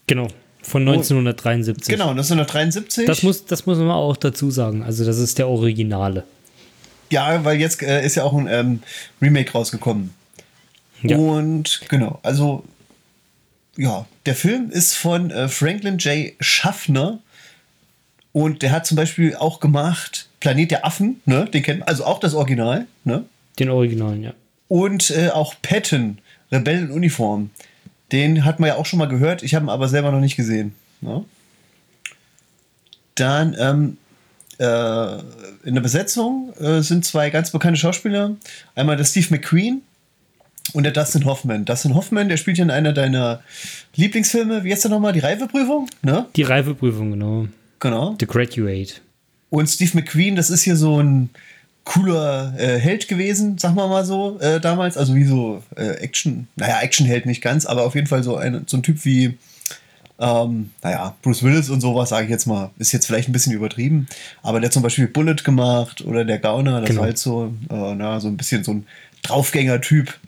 [0.06, 0.28] Genau,
[0.62, 1.92] von 1973.
[1.92, 3.06] Genau, 1973.
[3.06, 4.82] Das muss, das muss man auch dazu sagen.
[4.82, 6.24] Also, das ist der Originale.
[7.10, 8.82] Ja, weil jetzt äh, ist ja auch ein ähm,
[9.20, 10.14] Remake rausgekommen.
[11.02, 11.16] Ja.
[11.16, 12.64] Und genau, also
[13.76, 16.32] ja, der Film ist von äh, Franklin J.
[16.40, 17.18] Schaffner
[18.32, 21.46] und der hat zum Beispiel auch gemacht Planet der Affen, ne?
[21.46, 23.24] Den kennen also auch das Original, ne?
[23.58, 24.32] Den Originalen, ja.
[24.68, 26.18] Und äh, auch Patton,
[26.50, 27.50] Rebellenuniform.
[28.12, 30.36] Den hat man ja auch schon mal gehört, ich habe ihn aber selber noch nicht
[30.36, 30.74] gesehen.
[31.00, 31.24] Ne?
[33.14, 33.98] Dann ähm,
[34.58, 35.18] äh,
[35.64, 38.36] in der Besetzung äh, sind zwei ganz bekannte Schauspieler.
[38.74, 39.82] Einmal der Steve McQueen
[40.72, 41.64] und der Dustin Hoffman.
[41.64, 43.42] Dustin Hoffman, der spielt ja in einer deiner
[43.94, 44.64] Lieblingsfilme.
[44.64, 45.12] Wie heißt der nochmal?
[45.12, 45.88] Die Reifeprüfung?
[46.02, 46.26] Ne?
[46.36, 47.48] Die Reifeprüfung, genau.
[47.80, 48.16] Genau.
[48.18, 48.94] The Graduate.
[49.50, 51.30] Und Steve McQueen, das ist hier so ein
[51.84, 54.96] cooler äh, Held gewesen, sagen wir mal so, äh, damals.
[54.96, 58.64] Also wie so äh, Action, naja, Actionheld nicht ganz, aber auf jeden Fall so ein,
[58.66, 59.38] so ein Typ wie,
[60.18, 63.52] ähm, naja, Bruce Willis und sowas, sage ich jetzt mal, ist jetzt vielleicht ein bisschen
[63.52, 64.06] übertrieben.
[64.42, 67.00] Aber der zum Beispiel Bullet gemacht oder der Gauner, das genau.
[67.00, 68.86] war halt so, äh, na, so ein bisschen so ein
[69.22, 70.18] Draufgänger-Typ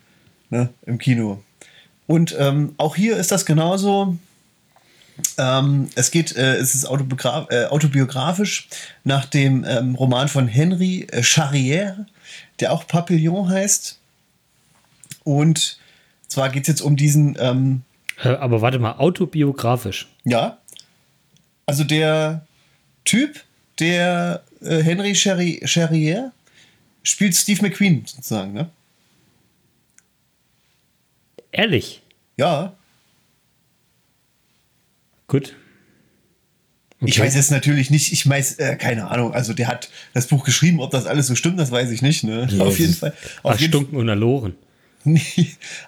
[0.50, 1.42] ne, im Kino.
[2.06, 4.16] Und ähm, auch hier ist das genauso.
[5.36, 8.68] Ähm, es geht, äh, es ist äh, autobiografisch
[9.04, 12.06] nach dem ähm, Roman von Henry äh, Charrière,
[12.60, 13.98] der auch Papillon heißt.
[15.24, 15.78] Und
[16.28, 17.36] zwar geht es jetzt um diesen.
[18.22, 20.08] Äh, aber warte mal, autobiografisch.
[20.24, 20.58] Ja.
[21.66, 22.46] Also der
[23.04, 23.42] Typ,
[23.78, 26.30] der äh, Henry Charrière
[27.02, 28.70] spielt Steve McQueen sozusagen, ne?
[31.52, 32.02] Ehrlich?
[32.36, 32.74] Ja.
[35.26, 35.54] Gut.
[37.00, 37.10] Okay.
[37.10, 40.44] Ich weiß jetzt natürlich nicht, ich weiß, äh, keine Ahnung, also der hat das Buch
[40.44, 42.48] geschrieben, ob das alles so stimmt, das weiß ich nicht, ne?
[42.50, 43.14] Ja, auf jeden Fall.
[43.44, 44.54] Auf jeden Stunken und erloren.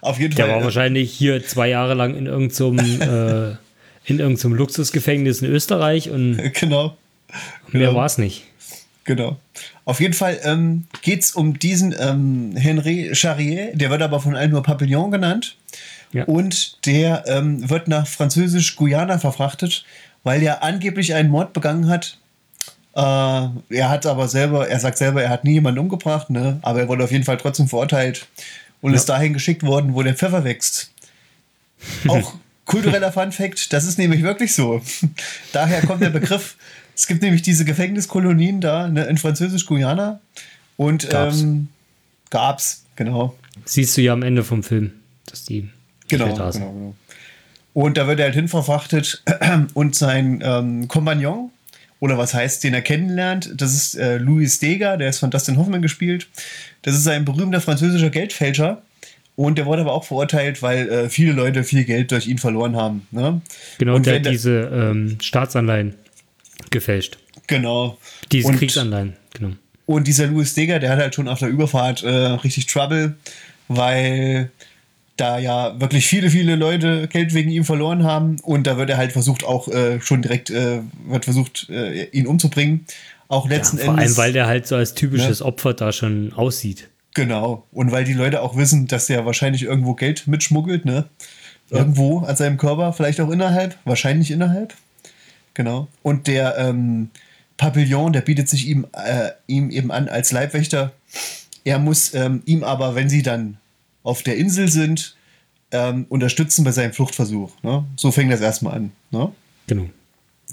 [0.00, 0.48] Auf jeden der Fall.
[0.48, 3.00] Der war äh, wahrscheinlich hier zwei Jahre lang in irgendeinem
[3.52, 3.56] äh,
[4.04, 6.96] in irgendeinem Luxusgefängnis in Österreich und genau.
[7.68, 7.94] mehr genau.
[7.94, 8.44] war es nicht.
[9.04, 9.38] Genau.
[9.84, 14.36] Auf jeden Fall ähm, geht es um diesen ähm, Henri Charrier, der wird aber von
[14.36, 15.56] allen nur Papillon genannt.
[16.12, 16.24] Ja.
[16.24, 19.84] Und der ähm, wird nach Französisch-Guyana verfrachtet,
[20.22, 22.18] weil er angeblich einen Mord begangen hat.
[22.94, 26.58] Äh, er hat aber selber, er sagt selber, er hat nie jemanden umgebracht, ne?
[26.62, 28.26] aber er wurde auf jeden Fall trotzdem verurteilt
[28.80, 28.96] und ja.
[28.96, 30.90] ist dahin geschickt worden, wo der Pfeffer wächst.
[32.08, 32.34] Auch
[32.64, 34.82] kultureller Fun Fact, das ist nämlich wirklich so.
[35.52, 36.56] Daher kommt der Begriff.
[36.94, 40.20] Es gibt nämlich diese Gefängniskolonien da ne, in Französisch-Guyana.
[40.76, 41.42] Und gab's.
[41.42, 41.68] Ähm,
[42.30, 43.36] gab's, genau.
[43.64, 44.92] Siehst du ja am Ende vom Film,
[45.26, 45.68] dass die
[46.10, 46.94] Genau, genau, genau.
[47.72, 49.22] Und da wird er halt hinverfrachtet
[49.74, 51.50] und sein ähm, Kompagnon,
[52.00, 55.58] oder was heißt, den er kennenlernt, das ist äh, Louis Steger, der ist von Dustin
[55.58, 56.28] Hoffman gespielt.
[56.82, 58.82] Das ist ein berühmter französischer Geldfälscher.
[59.36, 62.76] Und der wurde aber auch verurteilt, weil äh, viele Leute viel Geld durch ihn verloren
[62.76, 63.06] haben.
[63.10, 63.40] Ne?
[63.78, 65.94] Genau, und der hat diese ähm, Staatsanleihen
[66.70, 67.18] gefälscht.
[67.46, 67.98] Genau.
[68.32, 69.52] Diese und, Kriegsanleihen, genau.
[69.86, 73.16] Und dieser Louis Steger, der hat halt schon auf der Überfahrt äh, richtig Trouble,
[73.68, 74.50] weil
[75.16, 78.96] da ja wirklich viele, viele Leute Geld wegen ihm verloren haben und da wird er
[78.96, 82.86] halt versucht, auch äh, schon direkt, äh, wird versucht, äh, ihn umzubringen.
[83.28, 84.14] Auch letzten ja, vor Endes.
[84.14, 85.46] Vor allem, weil der halt so als typisches ne?
[85.46, 86.88] Opfer da schon aussieht.
[87.14, 87.66] Genau.
[87.72, 91.04] Und weil die Leute auch wissen, dass der wahrscheinlich irgendwo Geld mitschmuggelt, ne?
[91.70, 91.78] Ja.
[91.78, 94.74] Irgendwo an seinem Körper, vielleicht auch innerhalb, wahrscheinlich innerhalb.
[95.54, 95.88] Genau.
[96.02, 97.10] Und der ähm,
[97.56, 100.92] Papillon, der bietet sich ihm, äh, ihm eben an als Leibwächter.
[101.64, 103.58] Er muss ähm, ihm aber, wenn sie dann
[104.02, 105.16] auf der Insel sind,
[105.72, 107.52] ähm, unterstützen bei seinem Fluchtversuch.
[107.62, 107.84] Ne?
[107.96, 108.92] So fängt das erstmal an.
[109.10, 109.32] Ne?
[109.66, 109.86] Genau.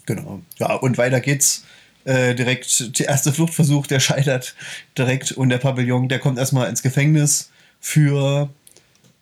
[0.06, 0.42] Genau.
[0.60, 1.64] Ja, und weiter geht's.
[2.06, 4.56] Äh, direkt der erste Fluchtversuch, der scheitert
[4.98, 7.50] direkt und der Pavillon, der kommt erstmal ins Gefängnis
[7.82, 8.48] für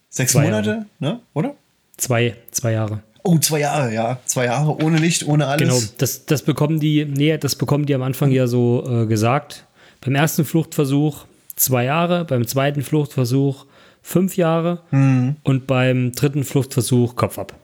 [0.08, 0.86] sechs zwei Monate, Jahre.
[1.00, 1.20] ne?
[1.34, 1.56] Oder?
[1.96, 3.02] Zwei, zwei Jahre.
[3.24, 4.20] Oh, zwei Jahre, ja.
[4.24, 5.68] Zwei Jahre ohne Licht, ohne alles.
[5.68, 9.66] Genau, das, das bekommen die, nee, das bekommen die am Anfang ja so äh, gesagt.
[10.00, 11.24] Beim ersten Fluchtversuch
[11.56, 13.66] zwei Jahre, beim zweiten Fluchtversuch
[14.06, 15.34] fünf Jahre mhm.
[15.42, 17.54] und beim dritten Fluchtversuch Kopf ab.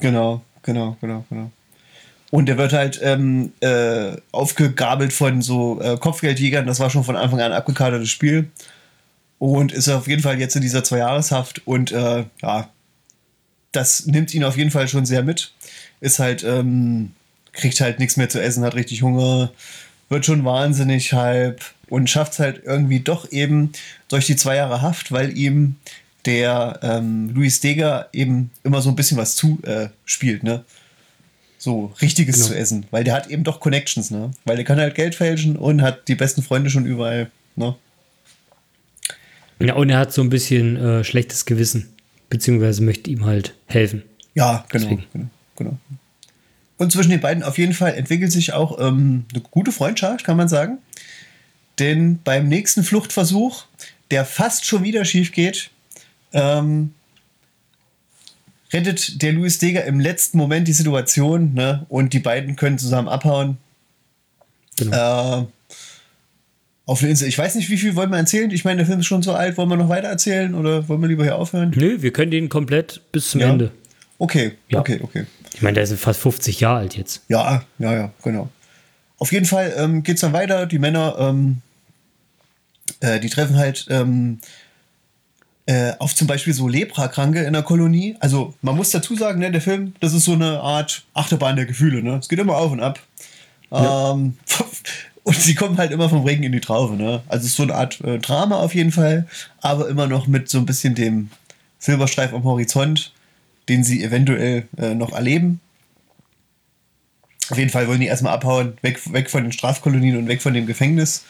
[0.00, 1.52] Genau, genau, genau, genau.
[2.32, 6.66] Und der wird halt ähm, äh, aufgegabelt von so äh, Kopfgeldjägern.
[6.66, 8.50] Das war schon von Anfang an ein abgekartetes Spiel.
[9.38, 11.62] Und ist auf jeden Fall jetzt in dieser Zwei-Jahreshaft.
[11.66, 12.68] Und äh, ja,
[13.70, 15.52] das nimmt ihn auf jeden Fall schon sehr mit.
[16.00, 17.12] Ist halt, ähm,
[17.52, 19.52] kriegt halt nichts mehr zu essen, hat richtig Hunger.
[20.08, 23.72] wird schon wahnsinnig halb und schafft es halt irgendwie doch eben
[24.08, 25.76] durch die zwei Jahre Haft, weil ihm
[26.24, 30.64] der ähm, Luis Deger eben immer so ein bisschen was zu äh, spielt, ne?
[31.58, 32.48] So richtiges Genau.
[32.48, 34.30] zu essen, weil der hat eben doch Connections, ne?
[34.44, 37.76] Weil der kann halt Geld fälschen und hat die besten Freunde schon überall, ne?
[39.60, 41.88] Ja, und er hat so ein bisschen äh, schlechtes Gewissen,
[42.28, 44.02] beziehungsweise möchte ihm halt helfen.
[44.34, 45.26] Ja, genau, genau,
[45.56, 45.78] genau.
[46.76, 50.36] Und zwischen den beiden auf jeden Fall entwickelt sich auch ähm, eine gute Freundschaft, kann
[50.36, 50.78] man sagen.
[51.78, 53.64] Denn beim nächsten Fluchtversuch,
[54.10, 55.70] der fast schon wieder schief geht,
[56.32, 56.94] ähm,
[58.72, 61.86] rettet der Louis Deger im letzten Moment die Situation ne?
[61.88, 63.58] und die beiden können zusammen abhauen.
[64.78, 65.42] Genau.
[65.42, 65.46] Äh,
[66.88, 67.28] auf eine Insel.
[67.28, 68.50] Ich weiß nicht, wie viel wollen wir erzählen.
[68.52, 69.56] Ich meine, der Film ist schon so alt.
[69.58, 71.72] Wollen wir noch weiter erzählen oder wollen wir lieber hier aufhören?
[71.74, 73.50] Nö, wir können den komplett bis zum Ja.
[73.50, 73.72] Ende.
[74.18, 74.78] Okay, Ja.
[74.80, 75.26] okay, okay.
[75.54, 77.22] Ich meine, der ist fast 50 Jahre alt jetzt.
[77.28, 78.50] Ja, ja, ja, genau.
[79.18, 80.66] Auf jeden Fall ähm, geht es dann weiter.
[80.66, 81.62] Die Männer, ähm,
[83.00, 84.38] äh, die treffen halt ähm,
[85.66, 88.16] äh, auf zum Beispiel so Leprakranke in der Kolonie.
[88.20, 91.66] Also man muss dazu sagen, ne, der Film, das ist so eine Art Achterbahn der
[91.66, 92.02] Gefühle.
[92.02, 92.16] Ne?
[92.16, 93.00] Es geht immer auf und ab.
[93.72, 94.36] Ähm,
[95.24, 96.94] und sie kommen halt immer vom Regen in die Traufe.
[96.94, 97.22] Ne?
[97.26, 99.26] Also es ist so eine Art äh, Drama auf jeden Fall,
[99.60, 101.30] aber immer noch mit so ein bisschen dem
[101.80, 103.12] Silberstreif am Horizont,
[103.68, 105.60] den sie eventuell äh, noch erleben.
[107.50, 110.54] Auf jeden Fall wollen die erstmal abhauen, weg, weg von den Strafkolonien und weg von
[110.54, 111.24] dem Gefängnis.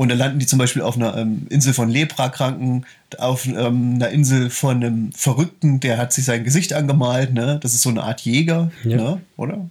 [0.00, 2.86] Und dann landen die zum Beispiel auf einer ähm, Insel von Leprakranken,
[3.18, 7.60] auf ähm, einer Insel von einem Verrückten, der hat sich sein Gesicht angemalt, ne?
[7.62, 8.96] Das ist so eine Art Jäger, Ja.
[8.96, 9.20] ne?
[9.36, 9.68] oder?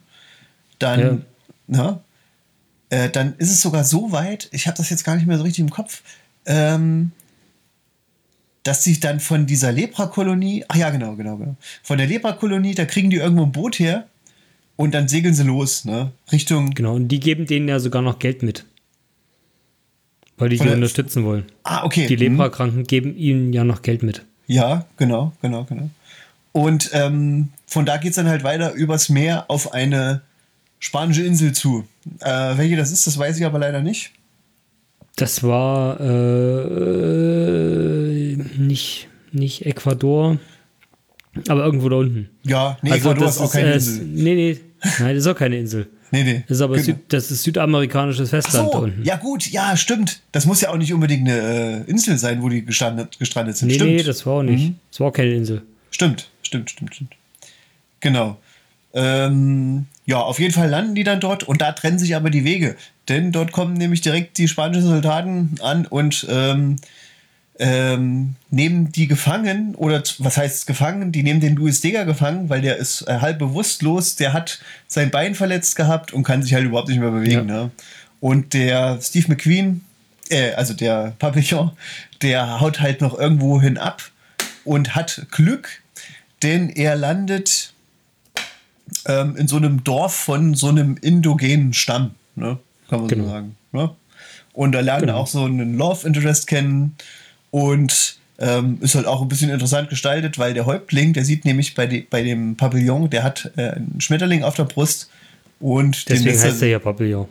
[0.77, 1.25] Dann,
[1.65, 1.99] ne?
[2.91, 5.43] Äh, dann ist es sogar so weit, ich habe das jetzt gar nicht mehr so
[5.43, 6.03] richtig im Kopf,
[6.45, 7.11] ähm,
[8.61, 12.85] dass sie dann von dieser Leprakolonie, ach ja, genau, genau, genau, von der Leprakolonie, da
[12.85, 14.05] kriegen die irgendwo ein Boot her
[14.75, 16.11] und dann segeln sie los, ne?
[16.31, 18.65] Richtung, Genau, und die geben denen ja sogar noch Geld mit.
[20.39, 21.45] Weil die der- unterstützen wollen.
[21.63, 22.07] ah, okay.
[22.07, 22.37] Die hm.
[22.37, 24.23] Leprakranken geben ihnen ja noch Geld mit.
[24.47, 25.89] Ja, genau, genau, genau.
[26.51, 30.21] Und ähm, von da geht es dann halt weiter übers Meer auf eine
[30.79, 31.85] spanische Insel zu.
[32.21, 34.11] Äh, welche das ist, das weiß ich aber leider nicht.
[35.17, 36.05] Das war äh,
[38.57, 40.37] nicht, nicht Ecuador,
[41.47, 42.29] aber irgendwo da unten.
[42.43, 44.05] Ja, nee, also Ecuador das ist auch keine äh, Insel.
[44.05, 44.57] Nee, nee,
[44.99, 45.87] nein, das ist auch keine Insel.
[46.11, 46.43] Nee, nee.
[46.47, 46.85] Das ist aber Genau.
[46.85, 49.03] Süd, das ist südamerikanisches Festland so, unten.
[49.03, 50.21] ja gut, ja, stimmt.
[50.31, 53.67] Das muss ja auch nicht unbedingt eine äh, Insel sein, wo die gestrandet, gestrandet sind.
[53.69, 53.91] nee, stimmt.
[53.91, 54.73] nee, das war auch nicht.
[54.91, 55.61] Das war auch keine Insel.
[55.91, 57.15] Stimmt, stimmt, stimmt, stimmt.
[57.99, 58.37] Genau.
[58.93, 62.43] Ähm, ja, auf jeden Fall landen die dann dort und da trennen sich aber die
[62.43, 62.75] Wege.
[63.07, 66.77] Denn dort kommen nämlich direkt die spanischen Soldaten an und ähm,
[67.59, 71.11] ähm, nehmen die gefangen, oder was heißt gefangen?
[71.11, 75.11] Die nehmen den Louis Deger gefangen, weil der ist äh, halb bewusstlos, der hat sein
[75.11, 77.49] Bein verletzt gehabt und kann sich halt überhaupt nicht mehr bewegen.
[77.49, 77.63] Ja.
[77.63, 77.71] Ne?
[78.21, 79.83] Und der Steve McQueen,
[80.29, 81.71] äh, also der Papillon,
[82.21, 84.03] der haut halt noch irgendwo hin ab
[84.63, 85.81] und hat Glück,
[86.43, 87.73] denn er landet
[89.05, 92.57] ähm, in so einem Dorf von so einem indogenen Stamm, ne?
[92.89, 93.23] kann man Genau.
[93.25, 93.55] so sagen.
[93.73, 93.89] Ne?
[94.53, 95.17] Und da lernen Genau.
[95.17, 96.95] auch so einen Love Interest kennen
[97.51, 101.75] und ähm, ist halt auch ein bisschen interessant gestaltet, weil der Häuptling, der sieht nämlich
[101.75, 105.09] bei, de bei dem Pavillon, der hat äh, einen Schmetterling auf der Brust
[105.59, 107.27] und Deswegen heißt er, ja Papillon.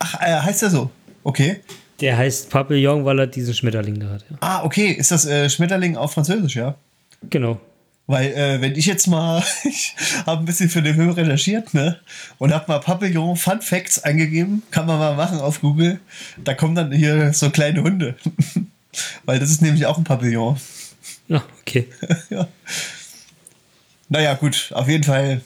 [0.00, 0.90] Ach, äh, heißt er so?
[1.22, 1.60] Okay.
[2.00, 4.24] Der heißt Papillon, weil er diesen Schmetterling da hat.
[4.28, 4.36] Ja.
[4.40, 4.90] Ah, okay.
[4.90, 6.74] Ist das äh, Schmetterling auf Französisch, ja?
[7.30, 7.60] Genau.
[8.08, 9.94] Weil, äh, wenn ich jetzt mal, ich
[10.26, 12.00] habe ein bisschen für den Film recherchiert, ne?
[12.38, 16.00] Und habe mal Papillon Fun Facts eingegeben, kann man mal machen auf Google.
[16.42, 18.16] Da kommen dann hier so kleine Hunde.
[19.24, 20.58] Weil das ist nämlich auch ein Papillon.
[21.28, 21.88] Ja, okay.
[22.30, 22.48] ja.
[24.08, 25.40] Naja, gut, auf jeden Fall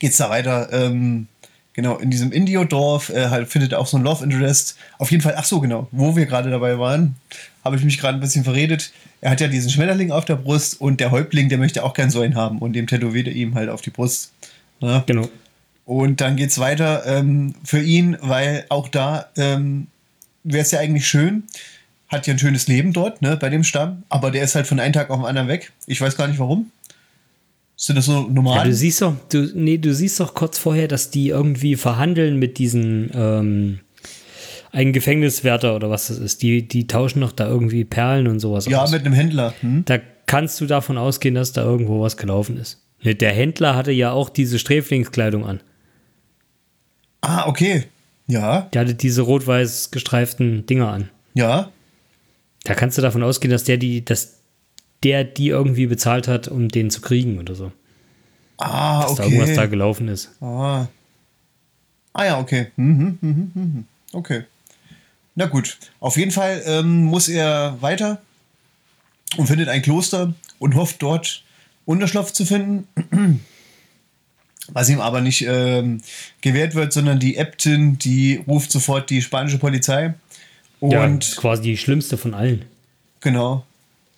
[0.00, 0.72] geht's da weiter.
[0.72, 1.28] Ähm,
[1.72, 4.76] genau, in diesem Indio-Dorf äh, halt findet auch so ein Love Interest.
[4.98, 7.16] Auf jeden Fall, ach so, genau, wo wir gerade dabei waren,
[7.64, 8.92] habe ich mich gerade ein bisschen verredet.
[9.20, 12.10] Er hat ja diesen Schmetterling auf der Brust und der Häuptling, der möchte auch gern
[12.10, 14.32] so einen haben und dem tätowiert er ihm halt auf die Brust.
[14.80, 15.02] Ne?
[15.06, 15.28] Genau.
[15.86, 19.86] Und dann geht's weiter ähm, für ihn, weil auch da ähm,
[20.42, 21.44] wäre es ja eigentlich schön.
[22.14, 24.04] Hat ja ein schönes Leben dort, ne, bei dem Stamm.
[24.08, 25.72] Aber der ist halt von einem Tag auf den anderen weg.
[25.86, 26.70] Ich weiß gar nicht warum.
[27.76, 28.66] Sind das so Ja, normal?
[28.68, 32.58] du siehst doch, du, nee, du siehst doch kurz vorher, dass die irgendwie verhandeln mit
[32.58, 33.80] diesen ähm,
[34.70, 36.42] einen Gefängniswärter oder was das ist.
[36.42, 38.92] Die, die tauschen doch da irgendwie Perlen und sowas ja, aus.
[38.92, 39.54] mit einem Händler.
[39.60, 39.84] Hm?
[39.86, 42.80] Da kannst du davon ausgehen, dass da irgendwo was gelaufen ist.
[43.02, 45.60] Ne, Der Händler hatte ja auch diese Sträflingskleidung an.
[47.22, 47.84] Ah, okay.
[48.26, 51.10] Ja, Der hatte diese rot-weiß gestreiften Dinger an.
[51.34, 51.70] ja.
[52.64, 54.38] Da kannst du davon ausgehen, dass der die, dass
[55.02, 57.72] der die irgendwie bezahlt hat, um den zu kriegen oder so.
[58.56, 59.70] Ah, Dass da irgendwas da okay.
[59.70, 60.30] gelaufen ist.
[60.40, 60.86] Ah.
[62.12, 62.68] Ah ja, okay.
[62.76, 63.84] Mhm, mhm, mhm.
[64.12, 64.44] Okay.
[65.34, 65.78] Na gut.
[66.00, 68.22] Auf jeden Fall ähm, muss er weiter
[69.36, 71.42] und findet ein Kloster und hofft dort
[71.84, 73.44] Unterschlupf zu finden.
[74.68, 76.00] Was ihm aber nicht ähm,
[76.40, 80.14] gewährt wird, sondern die Äbtin, die ruft sofort die spanische Polizei.
[80.80, 82.64] Und ja, quasi die schlimmste von allen.
[83.20, 83.64] Genau.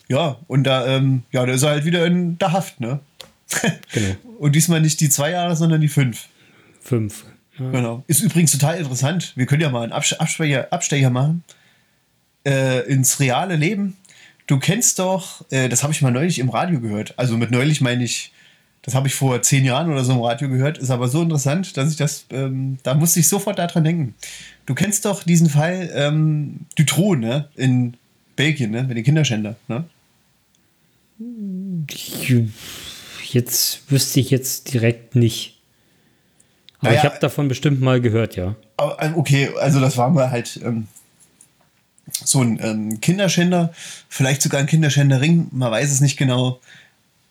[0.08, 3.00] Ja, und da, ähm, ja, da ist er halt wieder in der Haft, ne?
[3.92, 4.14] Genau.
[4.38, 6.26] und diesmal nicht die zwei Jahre, sondern die fünf.
[6.80, 7.24] Fünf.
[7.58, 7.70] Ja.
[7.70, 8.04] Genau.
[8.06, 9.32] Ist übrigens total interessant.
[9.36, 11.42] Wir können ja mal einen Abs- Abstecher, Abstecher machen.
[12.44, 13.96] Äh, ins reale Leben.
[14.46, 17.14] Du kennst doch, äh, das habe ich mal neulich im Radio gehört.
[17.18, 18.30] Also mit neulich meine ich,
[18.82, 20.78] das habe ich vor zehn Jahren oder so im Radio gehört.
[20.78, 24.14] Ist aber so interessant, dass ich das, ähm, da musste ich sofort daran denken.
[24.66, 27.48] Du kennst doch diesen Fall ähm, Dutroux, ne?
[27.54, 27.96] In
[28.34, 28.82] Belgien, ne?
[28.84, 29.84] Mit den Kinderschänder, ne?
[33.22, 35.60] Jetzt wüsste ich jetzt direkt nicht.
[36.80, 38.56] Aber Naja, ich habe davon bestimmt mal gehört, ja.
[38.78, 40.88] Äh, Okay, also das war mal halt ähm,
[42.10, 43.72] so ein ähm, Kinderschänder,
[44.08, 46.60] vielleicht sogar ein Kinderschänderring, man weiß es nicht genau.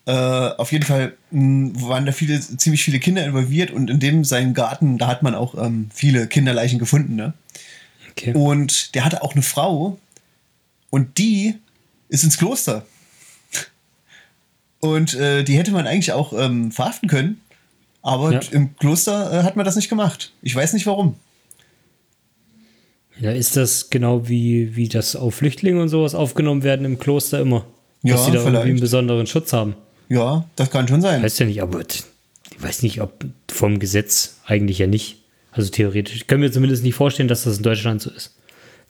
[0.08, 4.24] Äh, auf jeden Fall mh, waren da viele, ziemlich viele Kinder involviert und in dem
[4.24, 7.16] seinem Garten, da hat man auch ähm, viele Kinderleichen gefunden.
[7.16, 7.34] Ne?
[8.12, 8.34] Okay.
[8.34, 9.98] Und der hatte auch eine Frau
[10.92, 11.56] und die
[12.10, 12.86] ist ins Kloster.
[14.80, 17.42] Und äh, die hätte man eigentlich auch ähm, verhaften können,
[18.04, 18.40] aber Ja.
[18.52, 20.32] im Kloster äh, hat man das nicht gemacht.
[20.44, 21.16] Ich weiß nicht warum.
[23.20, 27.40] Ja, ist das genau wie, wie das auf Flüchtlinge und sowas aufgenommen werden im Kloster
[27.40, 27.66] immer?
[28.04, 28.66] Ja, Dass sie da irgendwie vielleicht.
[28.68, 29.76] einen besonderen Schutz haben.
[30.10, 31.24] Ja, das kann schon sein.
[31.24, 32.04] Weiß ja nicht, aber ich
[32.60, 35.18] weiß nicht, ob vom Gesetz eigentlich ja nicht.
[35.52, 36.16] Also theoretisch.
[36.18, 38.36] Ich kann mir zumindest nicht vorstellen, dass das in Deutschland so ist.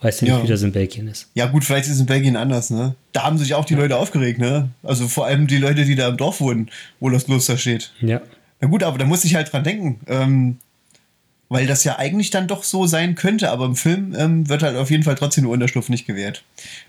[0.01, 0.43] Weiß ja nicht, Ja.
[0.43, 1.27] wie das in Belgien ist.
[1.35, 2.95] Ja, gut, vielleicht ist es in Belgien anders, ne?
[3.13, 4.69] Da haben sich auch die Leute aufgeregt, ne?
[4.83, 6.69] Also vor allem die Leute, die da im Dorf wohnen,
[6.99, 7.91] wo das Kloster steht.
[8.01, 8.21] Ja.
[8.59, 9.99] Na gut, aber da muss ich halt dran denken.
[10.07, 10.57] Ähm,
[11.47, 14.75] weil das ja eigentlich dann doch so sein könnte, aber im Film ähm, wird halt
[14.75, 16.43] auf jeden Fall trotzdem eine Unterschlupf nicht gewährt.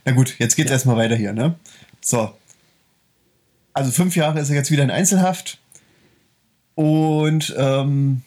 [0.06, 1.54] Na gut, jetzt geht's erstmal weiter hier, ne?
[2.00, 2.30] So.
[3.76, 5.58] Also fünf Jahre ist er jetzt wieder in Einzelhaft.
[6.76, 8.22] Und ähm,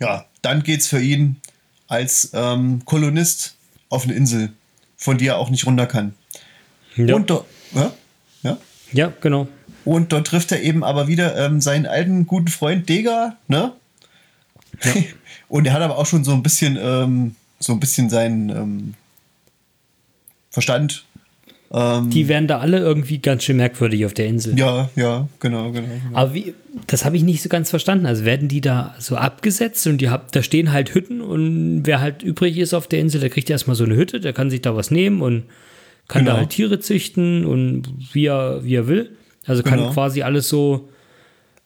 [0.00, 1.36] ja, dann geht's für ihn
[1.86, 3.54] als ähm, Kolonist
[3.90, 4.52] auf eine Insel,
[4.96, 6.16] von die er auch nicht runter kann.
[6.96, 7.92] Ja, Und ja?
[8.42, 8.58] Ja?
[8.92, 9.46] ja genau.
[9.84, 13.72] Und dort trifft er eben aber wieder ähm, seinen alten guten Freund Dega, ne?
[15.48, 18.94] Und er hat aber auch schon so ein bisschen, ähm, so ein bisschen seinen ähm,
[20.50, 21.04] Verstand.
[21.76, 24.56] Ähm, Die werden da alle irgendwie ganz schön merkwürdig auf der Insel.
[24.58, 25.88] ja, ja, genau, genau.
[25.88, 26.16] genau.
[26.16, 26.54] Aber wie,
[26.86, 28.06] das habe ich nicht so ganz verstanden.
[28.06, 32.00] Also werden die da so abgesetzt und die hab, da stehen halt Hütten und wer
[32.00, 34.62] halt übrig ist auf der Insel, der kriegt erstmal so eine Hütte, der kann sich
[34.62, 35.44] da was nehmen und
[36.06, 36.40] kann da Genau.
[36.42, 39.16] halt Tiere züchten und wie er, wie er will.
[39.46, 39.90] Also kann Genau.
[39.92, 40.88] quasi alles so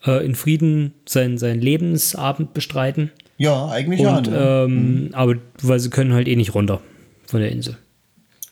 [0.06, 3.10] äh, in Frieden seinen, seinen Lebensabend bestreiten.
[3.36, 4.16] Ja, eigentlich ja.
[4.18, 4.64] Und, Ne?
[4.66, 6.80] ähm, Aber weil sie können halt eh nicht runter
[7.26, 7.76] von der Insel.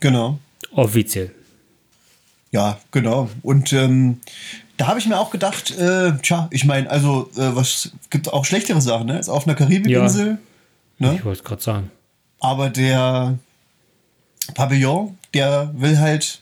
[0.01, 0.39] genau.
[0.73, 1.31] Offiziell.
[2.53, 3.29] Ja, genau.
[3.43, 4.21] Und ähm,
[4.77, 8.45] da habe ich mir auch gedacht, äh, tja, ich meine, also äh, was gibt auch
[8.45, 9.15] schlechtere Sachen, ne?
[9.15, 10.39] Als auf einer Karibikinsel.
[10.99, 11.15] Ne?
[11.15, 11.91] Ich wollte es gerade sagen.
[12.41, 13.39] Aber der
[14.55, 16.41] Pavillon, der will halt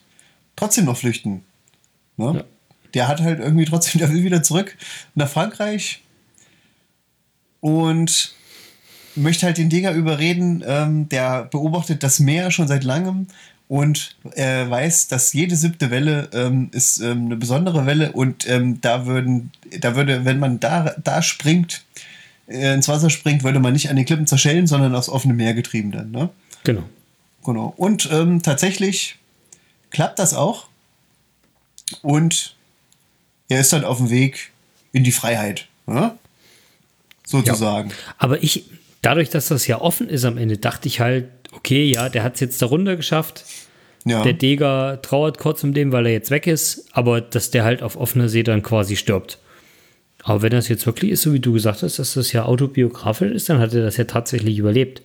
[0.57, 1.45] trotzdem noch flüchten.
[2.17, 2.35] Ne?
[2.37, 2.45] Ja.
[2.95, 4.77] Der hat halt irgendwie trotzdem, der will wieder zurück
[5.15, 6.03] nach Frankreich
[7.61, 8.35] und
[9.17, 10.63] möchte halt den Digger überreden.
[10.67, 13.29] Ähm, der beobachtet das Meer schon seit langem
[13.69, 18.81] und er weiß, dass jede siebte Welle ähm, ist ähm, eine besondere Welle und ähm,
[18.81, 21.83] da würden, da würde, wenn man da, da springt,
[22.47, 25.55] äh, ins Wasser springt, würde man nicht an den Klippen zerschellen, sondern aufs offene Meer
[25.55, 26.11] getrieben dann.
[26.11, 26.29] Ne?
[26.65, 26.85] Genau.
[27.45, 27.75] Genau.
[27.77, 29.17] Und ähm, tatsächlich
[29.91, 30.67] klappt das auch.
[32.03, 32.57] Und
[33.49, 34.51] er ist dann auf dem Weg
[34.93, 35.69] in die Freiheit.
[35.87, 36.17] Ne?
[37.27, 37.93] Sozusagen.
[38.19, 38.65] Aber ich,
[39.03, 42.35] dadurch, dass das ja offen ist am Ende, dachte ich halt, okay, ja, der hat
[42.35, 43.45] es jetzt da runter geschafft.
[44.05, 44.23] Ja.
[44.23, 47.83] Der Deger trauert kurz um den, weil er jetzt weg ist, aber dass der halt
[47.83, 49.39] auf offener See dann quasi stirbt.
[50.23, 53.33] Aber wenn das jetzt wirklich ist, so wie du gesagt hast, dass das ja autobiografisch
[53.33, 55.03] ist, dann hat er das ja tatsächlich überlebt.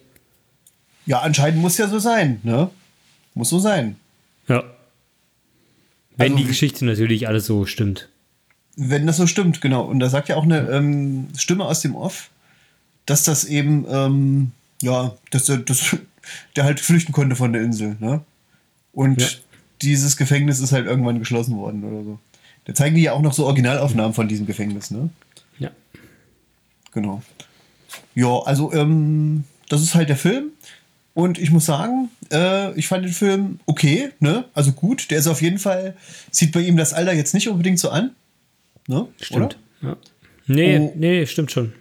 [1.05, 2.39] ja, anscheinend muss ja so sein.
[2.43, 2.69] Ne?
[3.33, 3.95] Muss so sein.
[4.47, 4.63] Ja.
[6.17, 8.09] Wenn Also die Geschichte natürlich alles so stimmt.
[8.75, 9.83] Wenn das so stimmt, genau.
[9.83, 12.29] Und da sagt ja auch eine ähm, Stimme aus dem Off,
[13.05, 14.51] dass das eben, ähm,
[14.81, 15.97] ja, dass der, dass
[16.55, 17.95] der halt flüchten konnte von der Insel.
[17.99, 18.21] Ne?
[18.93, 19.27] Und Ja.
[19.81, 22.19] dieses Gefängnis ist halt irgendwann geschlossen worden oder so.
[22.65, 25.09] Da zeigen die ja auch noch so Originalaufnahmen von diesem Gefängnis, ne?
[25.57, 25.71] Ja.
[26.93, 27.21] Genau.
[28.15, 30.49] Ja, also ähm, das ist halt der Film.
[31.15, 34.45] Und ich muss sagen, äh, ich fand den Film okay, ne?
[34.53, 35.09] Also gut.
[35.11, 35.95] Der ist auf jeden Fall,
[36.31, 38.11] sieht bei ihm das Alter jetzt nicht unbedingt so an.
[38.87, 39.07] Ne?
[39.21, 39.57] Stimmt.
[39.81, 39.89] Oder?
[39.89, 39.97] Ja.
[40.47, 40.93] Nee, Oh.
[40.95, 41.73] nee, stimmt schon.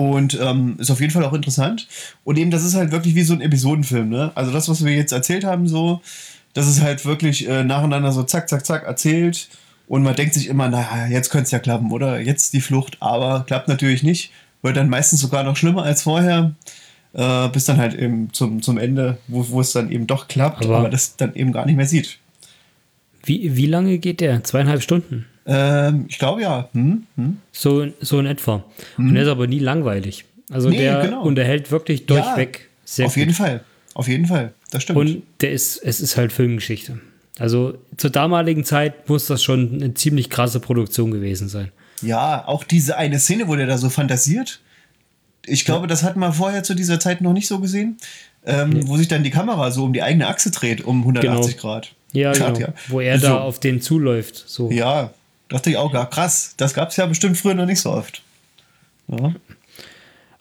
[0.00, 1.86] Und ähm, ist auf jeden Fall auch interessant.
[2.24, 4.32] Und eben, das ist halt wirklich wie so ein Episodenfilm, ne?
[4.34, 6.00] Also das, was wir jetzt erzählt haben, so,
[6.54, 9.48] das ist halt wirklich äh, nacheinander so zack, zack, zack erzählt.
[9.88, 12.18] Und man denkt sich immer, naja, jetzt könnte es ja klappen, oder?
[12.20, 14.30] Jetzt die Flucht, aber klappt natürlich nicht.
[14.62, 16.52] Wird dann meistens sogar noch schlimmer als vorher.
[17.12, 20.64] Äh, bis dann halt eben zum, zum Ende, wo, wo es dann eben doch klappt,
[20.64, 22.18] Aber- aber, das dann eben gar nicht mehr sieht.
[23.24, 24.42] Wie, wie lange geht der?
[24.44, 25.26] Zweieinhalb Stunden?
[25.52, 26.68] Ähm, ich glaube ja.
[26.72, 27.06] Hm?
[27.16, 27.38] Hm?
[27.50, 28.64] So, so in etwa.
[28.96, 30.24] Und der ist aber nie langweilig.
[30.50, 31.22] Also Nee, der genau.
[31.22, 33.18] unterhält wirklich durchweg sehr Auf gut.
[33.20, 33.64] jeden Fall.
[33.94, 34.52] Auf jeden Fall.
[34.70, 34.98] Das stimmt.
[34.98, 37.00] Und der ist, es ist halt Filmgeschichte.
[37.38, 41.72] Also zur damaligen Zeit muss das schon eine ziemlich krasse Produktion gewesen sein.
[42.02, 44.60] Ja, auch diese eine Szene, wo der da so fantasiert.
[45.46, 47.96] Ich glaube, das hat man vorher zu dieser Zeit noch nicht so gesehen.
[48.46, 51.60] Ähm, Wo sich dann die Kamera so um die eigene Achse dreht, um 180 Genau.
[51.60, 51.92] Grad.
[52.12, 52.72] Ja, Grad, genau.
[52.88, 53.26] Wo er So.
[53.26, 54.44] da auf den zuläuft.
[54.46, 54.70] So.
[54.70, 55.10] Ja,
[55.50, 56.54] dachte ich auch, ja, krass.
[56.56, 58.22] Das gab es ja bestimmt früher noch nicht so oft.
[59.08, 59.34] Ja.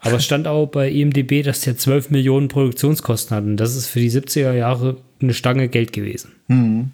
[0.01, 3.43] Aber es stand auch bei IMDB, dass der 12 Millionen Produktionskosten hat.
[3.43, 6.31] Und das ist für die 70er Jahre eine Stange Geld gewesen.
[6.47, 6.91] Mhm.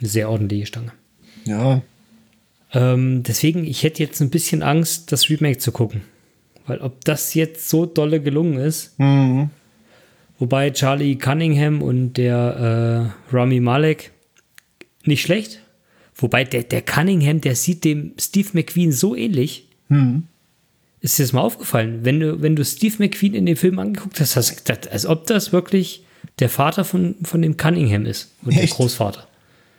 [0.00, 0.92] Eine sehr ordentliche Stange.
[1.44, 1.82] ja.
[2.72, 6.02] Ähm, deswegen, ich hätte jetzt ein bisschen Angst, das Remake zu gucken.
[6.68, 9.50] Weil ob das jetzt so dolle gelungen ist, Mhm.
[10.38, 14.12] wobei Charlie Cunningham und der äh, Rami Malek
[15.04, 15.59] nicht schlecht.
[16.20, 19.66] Wobei der, der Cunningham, der sieht dem Steve McQueen so ähnlich.
[19.88, 20.24] Mhm.
[21.00, 22.00] Ist dir das mal aufgefallen?
[22.02, 25.06] Wenn du, wenn du Steve McQueen in dem Film angeguckt hast, hast du gedacht, als
[25.06, 26.04] ob das wirklich
[26.38, 28.74] der Vater von, von dem Cunningham ist und der Echt?
[28.74, 29.26] Großvater.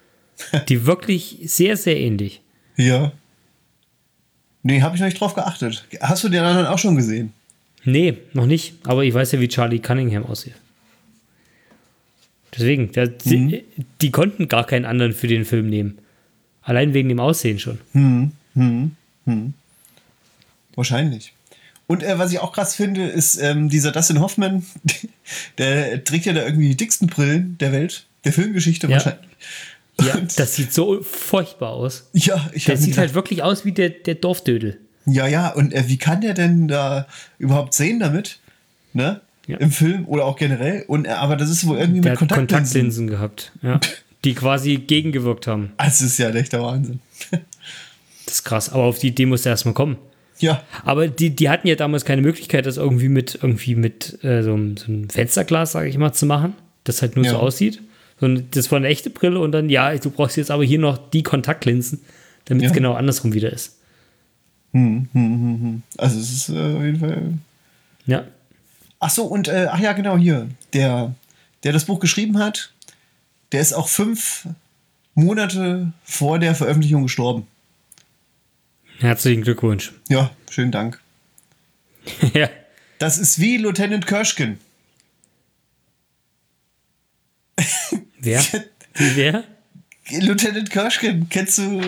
[0.69, 2.41] Die wirklich sehr, sehr ähnlich.
[2.75, 3.11] Ja.
[4.63, 5.85] Nee, habe ich noch nicht drauf geachtet.
[5.99, 7.33] Hast du den anderen auch schon gesehen?
[7.83, 8.75] Nee, noch nicht.
[8.83, 10.53] Aber ich weiß ja, wie Charlie Cunningham aussieht.
[12.53, 13.63] Deswegen, der, die,
[14.01, 15.97] die konnten gar keinen anderen für den Film nehmen.
[16.63, 17.79] Allein wegen dem Aussehen schon.
[17.93, 19.53] Hm, hm, hm.
[20.75, 21.33] Wahrscheinlich.
[21.87, 24.65] Und äh, was ich auch krass finde, ist ähm, dieser Dustin Hoffman,
[25.57, 28.93] der trägt ja da irgendwie die dicksten Brillen der Welt, der Filmgeschichte Ja.
[28.93, 29.27] wahrscheinlich.
[30.01, 32.07] Ja, Und- das sieht so furchtbar aus.
[32.13, 34.79] ja, ich Der sieht halt wirklich aus wie der, der Dorfdödel.
[35.05, 37.07] ja, ja, und äh, wie kann der denn da
[37.39, 38.39] überhaupt sehen damit?
[38.93, 39.19] Ne?
[39.47, 39.57] Ja.
[39.57, 40.83] Im Film oder auch generell.
[40.87, 43.07] Und, äh, aber das ist wohl irgendwie Der mit hat Kontaktlinsen.
[43.07, 43.79] Kontaktlinsen gehabt, ja.
[44.23, 45.71] Die quasi gegengewirkt haben.
[45.77, 46.99] Das ist ja echt der Wahnsinn.
[48.25, 48.69] Das ist krass.
[48.71, 49.97] Aber auf die Idee musste er erstmal kommen.
[50.39, 54.41] ja, Aber die, die hatten ja damals keine Möglichkeit, das irgendwie mit, irgendwie mit äh,
[54.43, 56.53] so, einem- so einem Fensterglas, sage ich mal, zu machen,
[56.85, 57.31] das halt nur Ja.
[57.31, 57.81] so aussieht.
[58.19, 60.97] Sondern das war eine echte Brille und dann, ja, du brauchst jetzt aber hier noch
[61.09, 61.99] die Kontaktlinsen,
[62.45, 62.75] damit es Ja.
[62.75, 63.77] genau andersrum wieder ist.
[64.71, 65.83] hm, hm, hm, hm.
[65.97, 67.33] also es ist äh, auf jeden Fall
[68.05, 68.23] Ja.
[68.99, 70.47] Ach so, und äh, ach ja, genau hier.
[70.73, 71.15] Der,
[71.63, 72.71] der das Buch geschrieben hat,
[73.51, 74.47] der ist auch fünf
[75.13, 77.47] Monate vor der Veröffentlichung gestorben.
[78.99, 79.93] Herzlichen Glückwunsch.
[80.09, 80.99] Ja, schönen Dank.
[82.33, 82.49] ja.
[82.99, 84.59] Das ist wie Lieutenant Kirschkin.
[88.19, 88.41] Wer?
[88.93, 89.43] Wie wer?
[90.09, 91.81] Lieutenant Kirschkin, kennst du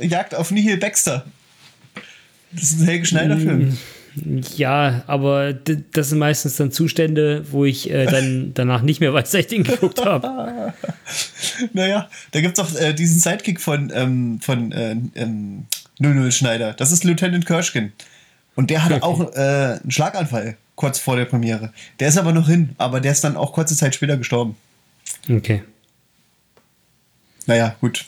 [0.00, 1.26] Jagd auf Nihil Baxter?
[2.52, 3.78] Das ist ein Helge Schneider-Film.
[4.56, 9.30] Ja, aber das sind meistens dann Zustände, wo ich äh, dann danach nicht mehr weiß,
[9.30, 10.72] dass ich den geguckt habe.
[11.74, 15.66] Naja, da gibt es auch äh, diesen Sidekick von, ähm, von äh, ähm,
[15.98, 16.72] 00 Schneider.
[16.72, 17.92] Das ist Lieutenant Kirschkin.
[18.54, 19.04] Und der hatte Okay.
[19.04, 21.72] auch äh, einen Schlaganfall kurz vor der Premiere.
[21.98, 24.56] Der ist aber noch hin, aber der ist dann auch kurze Zeit später gestorben.
[25.28, 25.62] Okay.
[27.46, 28.06] Naja, gut.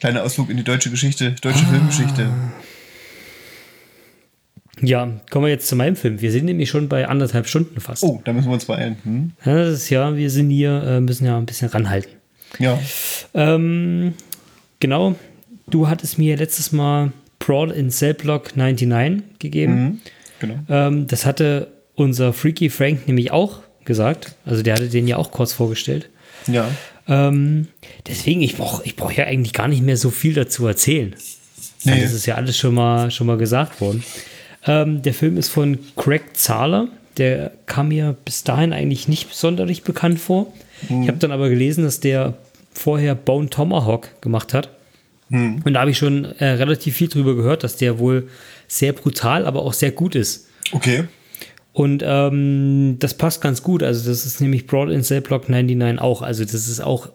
[0.00, 2.28] Kleiner Ausflug in die deutsche Geschichte, deutsche Filmgeschichte.
[4.86, 6.20] Ja, kommen wir jetzt zu meinem Film.
[6.20, 8.02] Wir sind nämlich schon bei anderthalb Stunden fast.
[8.02, 8.96] Oh, da müssen wir uns beeilen.
[9.04, 9.32] Hm?
[9.44, 12.12] Ja, das ist ja, wir sind hier, äh, müssen ja ein bisschen ranhalten.
[12.58, 12.78] Ja.
[13.34, 14.14] Ähm,
[14.80, 15.16] genau,
[15.68, 19.74] du hattest mir letztes Mal Brawl in Cell Block 99 gegeben.
[19.74, 20.00] Mhm.
[20.40, 20.54] Genau.
[20.68, 24.34] Ähm, das hatte unser Freaky Frank nämlich auch gesagt.
[24.44, 26.08] Also der hatte den ja auch kurz vorgestellt.
[26.46, 26.68] Ja.
[27.06, 27.68] Ähm,
[28.06, 31.14] deswegen, ich brauche ich brauch ja eigentlich gar nicht mehr so viel dazu erzählen.
[31.84, 32.00] Nee.
[32.00, 34.02] Das ist ja alles schon mal, schon mal gesagt worden.
[34.66, 36.88] Ähm, der Film ist von Craig Zahler.
[37.16, 40.52] Der kam mir bis dahin eigentlich nicht sonderlich bekannt vor.
[40.88, 42.34] Ich habe dann aber gelesen, dass der
[42.72, 44.70] vorher Bone Tomahawk gemacht hat.
[45.64, 48.28] Und da habe ich schon äh, relativ viel drüber gehört, dass der wohl
[48.68, 50.48] sehr brutal, aber auch sehr gut ist.
[50.72, 51.04] Okay.
[51.72, 53.82] Und ähm, das passt ganz gut.
[53.82, 56.22] Also, das ist nämlich Brawl in Cell Block 99 auch.
[56.22, 57.08] Also, das ist auch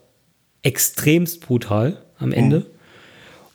[0.63, 2.65] extremst brutal am Ende.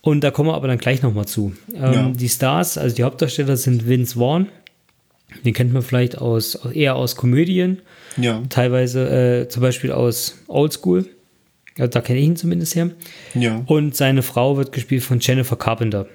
[0.05, 1.55] Und da kommen wir aber dann gleich nochmal zu.
[1.75, 2.09] Ähm, Ja.
[2.11, 4.49] Die Stars, also die Hauptdarsteller sind Vince Vaughn.
[5.45, 7.81] Den kennt man vielleicht aus, eher aus Komödien,
[8.19, 8.43] Ja.
[8.51, 9.09] teilweise
[9.45, 11.07] äh, zum Beispiel aus Oldschool.
[11.79, 12.91] Ja, da kenne ich ihn zumindest her.
[13.35, 13.63] Ja.
[13.67, 16.07] Und seine Frau wird gespielt von Jennifer Carpenter.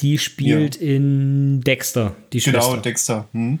[0.00, 2.76] Die spielt in Dexter, die Genau, Schwester.
[2.82, 3.28] Dexter.
[3.32, 3.58] Hm.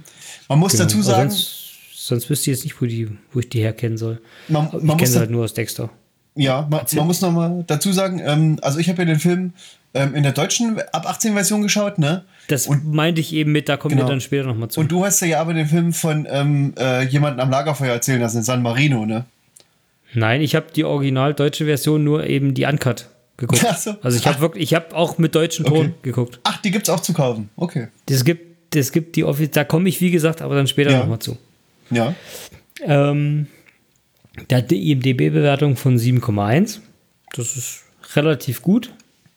[0.48, 0.84] Man muss Genau.
[0.84, 4.20] dazu sagen, Sonst, sonst wüsste ich jetzt nicht, wo, die, wo ich die herkennen soll.
[4.48, 5.90] man, Ich man kenne muss sie halt nur aus Dexter.
[6.34, 9.52] Ja, man, man muss noch mal dazu sagen, ähm, also ich habe ja den Film
[9.94, 12.24] ähm, in der deutschen ab 18 Version geschaut, ne?
[12.48, 14.06] Das meinte ich eben mit, da kommen Genau.
[14.06, 14.80] wir dann später nochmal zu.
[14.80, 18.38] Und du hast ja aber den Film von ähm, äh, jemandem am Lagerfeuer erzählen lassen,
[18.38, 19.24] in San Marino, ne?
[20.12, 23.06] Nein, ich habe die original deutsche Version nur eben die Uncut
[23.36, 23.64] geguckt.
[23.68, 23.96] Ach so.
[24.02, 25.94] Also ich habe wirklich, ich habe auch mit deutschem Ton Okay.
[26.02, 26.38] geguckt.
[26.44, 27.48] Ach, die gibt's auch zu kaufen.
[27.56, 27.88] Okay.
[28.06, 30.98] Das gibt, das gibt die Office, da komme ich wie gesagt, aber dann später Ja.
[30.98, 31.36] nochmal zu.
[31.90, 32.14] Ja.
[32.82, 33.46] Ähm,
[34.50, 36.80] der hat die IMDB-Bewertung von 7,1.
[37.34, 37.82] Das ist
[38.14, 38.92] relativ gut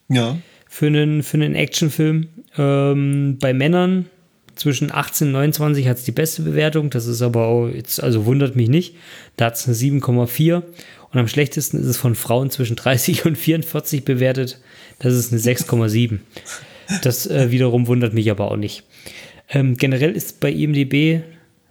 [0.10, 0.38] Ja.
[0.68, 2.28] für einen, für einen Actionfilm.
[2.58, 4.08] Ähm, bei Männern
[4.56, 6.90] zwischen 18 und 29 hat es die beste Bewertung.
[6.90, 8.96] Das ist aber auch jetzt, also wundert mich nicht.
[9.36, 10.64] Da hat es eine 7,4.
[11.14, 14.60] Und am schlechtesten ist es von Frauen zwischen 30 und 44 bewertet.
[15.00, 16.20] Das ist eine 6,7.
[17.04, 18.84] Das äh, wiederum wundert mich aber auch nicht.
[19.50, 21.22] Ähm, generell ist bei IMDB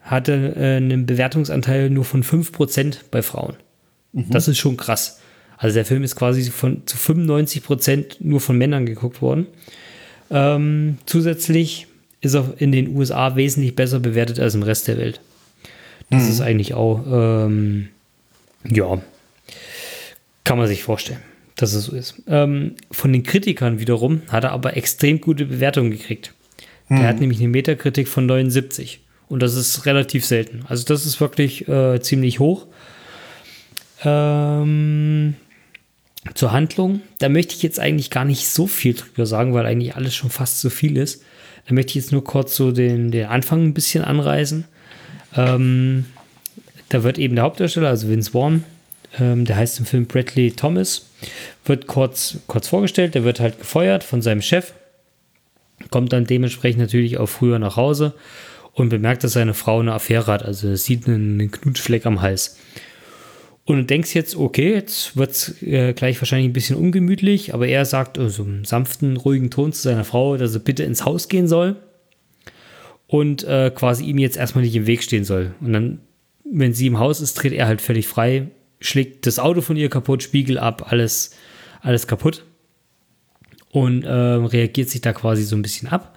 [0.07, 3.57] hatte äh, einen Bewertungsanteil nur von 5% bei Frauen.
[4.31, 5.21] Das ist schon krass.
[5.59, 9.47] Also der Film ist quasi von zu 95% nur von Männern geguckt worden.
[10.31, 11.87] Ähm, zusätzlich
[12.23, 15.21] ist er in den USA wesentlich besser bewertet als im Rest der Welt.
[16.09, 17.89] Das ist eigentlich auch, ähm,
[18.65, 19.03] ja,
[20.45, 21.21] kann man sich vorstellen,
[21.57, 22.23] dass es so ist.
[22.29, 26.33] Ähm, von den Kritikern wiederum hat er aber extrem gute Bewertungen gekriegt.
[26.89, 29.01] Der hat nämlich eine Metakritik von 79.
[29.29, 30.65] Und das ist relativ selten.
[30.69, 32.67] Also das ist wirklich äh, ziemlich hoch.
[34.05, 35.35] Ähm,
[36.35, 39.97] zur Handlung, da möchte ich jetzt eigentlich gar nicht so viel drüber sagen, weil eigentlich
[39.97, 41.23] alles schon fast so viel ist.
[41.67, 44.65] Da möchte ich jetzt nur kurz so den, den Anfang ein bisschen anreißen.
[45.37, 46.07] Ähm,
[46.89, 48.65] da wird eben der Hauptdarsteller, also Vince Vaughn,
[49.19, 51.07] ähm, der heißt im Film Bradley Thomas,
[51.65, 53.15] wird kurz, kurz vorgestellt.
[53.15, 54.73] Der wird halt gefeuert von seinem Chef,
[55.91, 58.15] kommt dann dementsprechend natürlich auch früher nach Hause
[58.77, 60.45] und bemerkt, dass seine Frau eine Affäre hat.
[60.45, 62.59] Also sieht einen, Knutschfleck am Hals.
[63.65, 67.67] Und du denkst jetzt, okay, jetzt wird es äh, gleich wahrscheinlich ein bisschen ungemütlich, aber
[67.67, 71.29] er sagt also im sanften, ruhigen Ton zu seiner Frau, dass er bitte ins Haus
[71.29, 71.77] gehen soll
[73.09, 75.55] und äh, quasi ihm jetzt erstmal nicht im Weg stehen soll.
[75.61, 76.01] Und dann,
[76.45, 78.49] wenn sie im Haus ist, dreht er halt völlig frei,
[78.79, 81.35] schlägt das Auto von ihr kaputt, Spiegel ab, alles,
[81.81, 82.45] alles kaputt
[83.71, 86.17] und äh, reagiert sich da quasi so ein bisschen ab.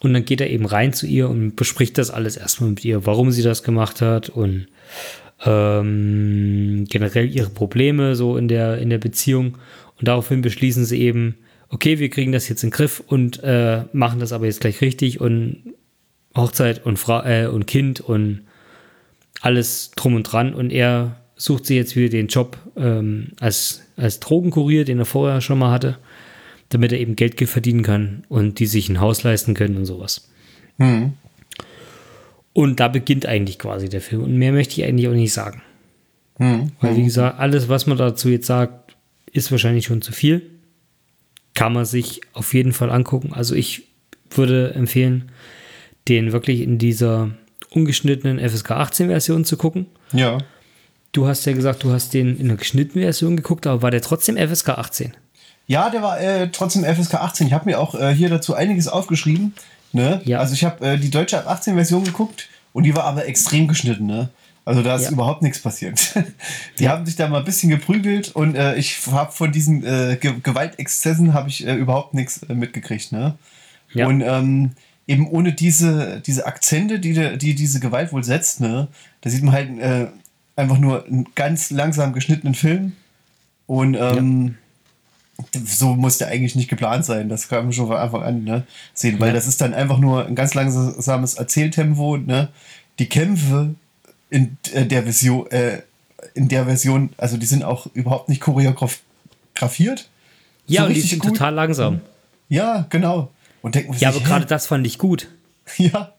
[0.00, 3.06] Und dann geht er eben rein zu ihr und bespricht das alles erstmal mit ihr,
[3.06, 4.66] warum sie das gemacht hat und
[5.44, 9.58] ähm, generell ihre Probleme so in der, in der Beziehung.
[9.98, 11.36] Und daraufhin beschließen sie eben,
[11.68, 14.80] okay, wir kriegen das jetzt in den Griff und äh, machen das aber jetzt gleich
[14.80, 15.74] richtig und
[16.36, 18.42] Hochzeit und, Fra äh, und Kind und
[19.40, 20.54] alles drum und dran.
[20.54, 25.40] Und er sucht sich jetzt wieder den Job ähm, als, als Drogenkurier, den er vorher
[25.40, 25.98] schon mal hatte,
[26.70, 30.28] damit er eben Geld verdienen kann und die sich ein Haus leisten können und sowas.
[32.52, 34.22] Und da beginnt eigentlich quasi der Film.
[34.22, 35.62] Und mehr möchte ich eigentlich auch nicht sagen.
[36.80, 38.96] Weil, wie gesagt, alles, was man dazu jetzt sagt,
[39.30, 40.42] ist wahrscheinlich schon zu viel.
[41.54, 43.32] Kann man sich auf jeden Fall angucken.
[43.34, 43.84] Also ich
[44.30, 45.30] würde empfehlen,
[46.08, 47.30] den wirklich in dieser
[47.70, 49.86] ungeschnittenen FSK 18 Version zu gucken.
[50.12, 50.38] Ja.
[51.12, 54.00] Du hast ja gesagt, du hast den in der geschnittenen Version geguckt, aber war der
[54.00, 55.12] trotzdem FSK 18?
[55.70, 57.46] Ja, der war äh, trotzdem FSK 18.
[57.46, 59.54] Ich habe mir auch äh, hier dazu einiges aufgeschrieben.
[59.92, 60.20] Ne?
[60.24, 60.40] Ja.
[60.40, 63.68] Also ich habe äh, die deutsche ab 18 Version geguckt und die war aber extrem
[63.68, 64.06] geschnitten.
[64.06, 64.30] Ne?
[64.64, 65.10] Also da ist Ja.
[65.12, 66.14] überhaupt nichts passiert.
[66.80, 70.16] die haben sich da mal ein bisschen geprügelt und äh, ich habe von diesen äh,
[70.20, 73.12] Ge Gewaltexzessen habe ich äh, überhaupt nichts äh, mitgekriegt.
[73.12, 73.36] Ne?
[73.92, 74.08] Ja.
[74.08, 74.72] Und ähm,
[75.06, 78.88] eben ohne diese, diese Akzente, die, de- die diese Gewalt wohl setzt, ne?
[79.20, 80.06] da sieht man halt äh,
[80.56, 82.92] einfach nur einen ganz langsam geschnittenen Film.
[83.66, 84.56] Und ähm,
[85.66, 87.28] so muss der eigentlich nicht geplant sein.
[87.28, 89.34] Das kann man schon von Anfang an ne, sehen, weil Ja.
[89.34, 92.16] das ist dann einfach nur ein ganz langsames Erzähltempo.
[92.16, 92.48] Ne?
[92.98, 93.74] Die Kämpfe
[94.30, 95.82] in äh, der Version, äh,
[96.34, 100.08] in der Version, also die sind auch überhaupt nicht choreografiert.
[100.66, 101.32] Ja, So und die richtig sind gut.
[101.32, 102.00] total langsam.
[102.48, 103.30] Ja, genau.
[103.62, 105.28] Und denken Ja, aber gerade das fand ich gut.
[105.76, 106.12] Ja,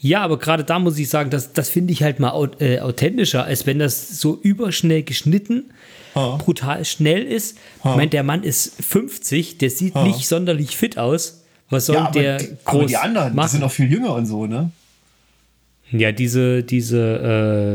[0.00, 3.44] Ja, aber gerade da muss ich sagen, das, das finde ich halt mal äh, authentischer,
[3.44, 5.70] als wenn das so überschnell geschnitten,
[6.14, 6.36] Ha.
[6.36, 7.58] brutal schnell ist.
[7.78, 10.02] Ich meine, der Mann ist 50, der sieht Ha.
[10.02, 11.42] nicht sonderlich fit aus.
[11.70, 13.48] Was soll ja aber, der die- groß aber die anderen, die machen?
[13.50, 14.70] sind auch viel jünger und so, ne?
[15.92, 17.20] ja, diese, diese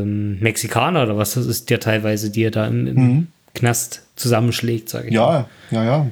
[0.03, 4.89] ähm, Mexikaner oder was das ist, der teilweise, die er da im, im Knast zusammenschlägt,
[4.89, 5.41] sage ich mal.
[5.69, 5.75] Mhm.
[5.75, 6.07] Ja, ja, ja.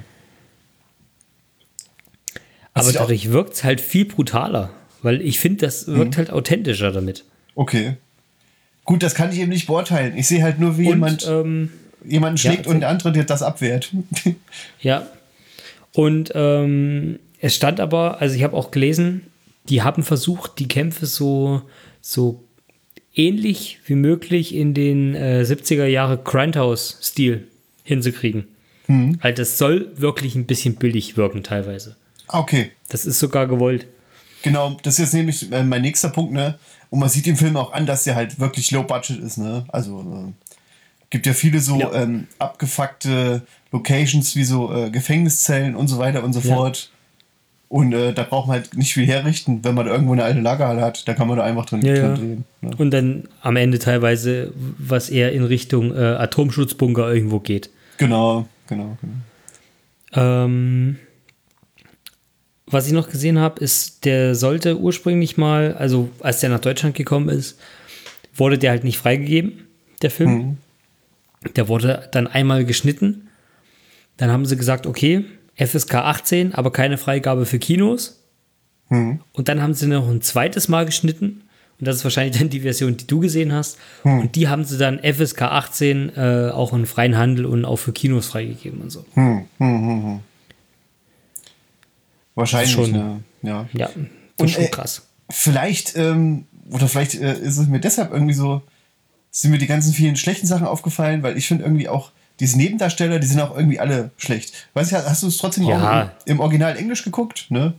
[2.74, 4.70] Aber dadurch wirkt es halt viel brutaler,
[5.02, 5.96] weil ich finde, das Mhm.
[5.96, 7.24] wirkt halt authentischer damit.
[7.54, 7.96] Okay.
[8.84, 10.16] Gut, das kann ich eben nicht beurteilen.
[10.16, 11.70] Ich sehe halt nur, wie Und jemand ähm,
[12.04, 13.90] jemanden Ja, schlägt und der andere der das abwehrt.
[14.80, 15.06] Ja.
[15.92, 19.22] Und ähm, es stand aber, also ich habe auch gelesen,
[19.68, 21.62] die haben versucht, die Kämpfe so,
[22.00, 22.42] so
[23.14, 27.46] ähnlich wie möglich in den äh, 70er Jahre Grindhouse-Stil
[27.82, 28.46] hinzukriegen.
[28.86, 29.18] Mhm.
[29.22, 31.96] Halt, das soll wirklich ein bisschen billig wirken teilweise.
[32.28, 32.70] Okay.
[32.88, 33.86] Das ist sogar gewollt.
[34.42, 36.58] Genau, das ist jetzt nämlich äh, mein nächster Punkt, ne?
[36.88, 39.64] Und man sieht im Film auch an, dass der halt wirklich low budget ist, ne?
[39.68, 40.32] Also äh,
[41.10, 41.92] gibt ja viele so ja.
[41.92, 43.42] Ähm, abgefuckte
[43.72, 46.54] Locations wie so äh, Gefängniszellen und so weiter und so ja.
[46.54, 46.90] fort.
[47.68, 50.80] Und äh, da braucht man halt nicht viel herrichten, wenn man irgendwo eine alte Lagerhalle
[50.80, 51.06] hat.
[51.06, 52.44] Da kann man da einfach drin, ja, drin drehen.
[52.62, 52.70] Ne?
[52.76, 57.70] Und dann am Ende teilweise, was eher in Richtung äh, Atomschutzbunker irgendwo geht.
[57.98, 59.14] Genau, genau, genau.
[60.12, 60.96] Ähm,
[62.72, 66.94] was ich noch gesehen habe, ist, der sollte ursprünglich mal, also als der nach Deutschland
[66.94, 67.58] gekommen ist,
[68.34, 69.66] wurde der halt nicht freigegeben,
[70.02, 70.30] der Film.
[70.30, 70.56] Mhm.
[71.56, 73.28] Der wurde dann einmal geschnitten.
[74.16, 75.24] Dann haben sie gesagt, okay,
[75.56, 78.20] FSK 18, aber keine Freigabe für Kinos.
[78.88, 79.20] Mhm.
[79.32, 81.42] Und dann haben sie noch ein zweites Mal geschnitten.
[81.78, 83.78] Und das ist wahrscheinlich dann die Version, die du gesehen hast.
[84.04, 84.20] Mhm.
[84.20, 87.92] Und die haben sie dann FSK 18 äh, auch in freien Handel und auch für
[87.92, 89.04] Kinos freigegeben und so.
[89.14, 90.20] Mhm.
[92.40, 92.90] Wahrscheinlich schon.
[92.92, 93.22] Ne?
[93.42, 93.68] Ja.
[93.72, 93.94] ja, das
[94.38, 95.02] und, ist schon äh, krass.
[95.30, 98.62] Vielleicht, ähm, oder vielleicht äh, ist es mir deshalb irgendwie so,
[99.30, 102.10] sind mir die ganzen vielen schlechten Sachen aufgefallen, weil ich finde irgendwie auch,
[102.40, 104.54] diese Nebendarsteller, die sind auch irgendwie alle schlecht.
[104.72, 105.76] Weißt du, hast du es trotzdem ja.
[105.76, 107.46] auch im, im, Original Englisch geguckt?
[107.50, 107.74] Ne?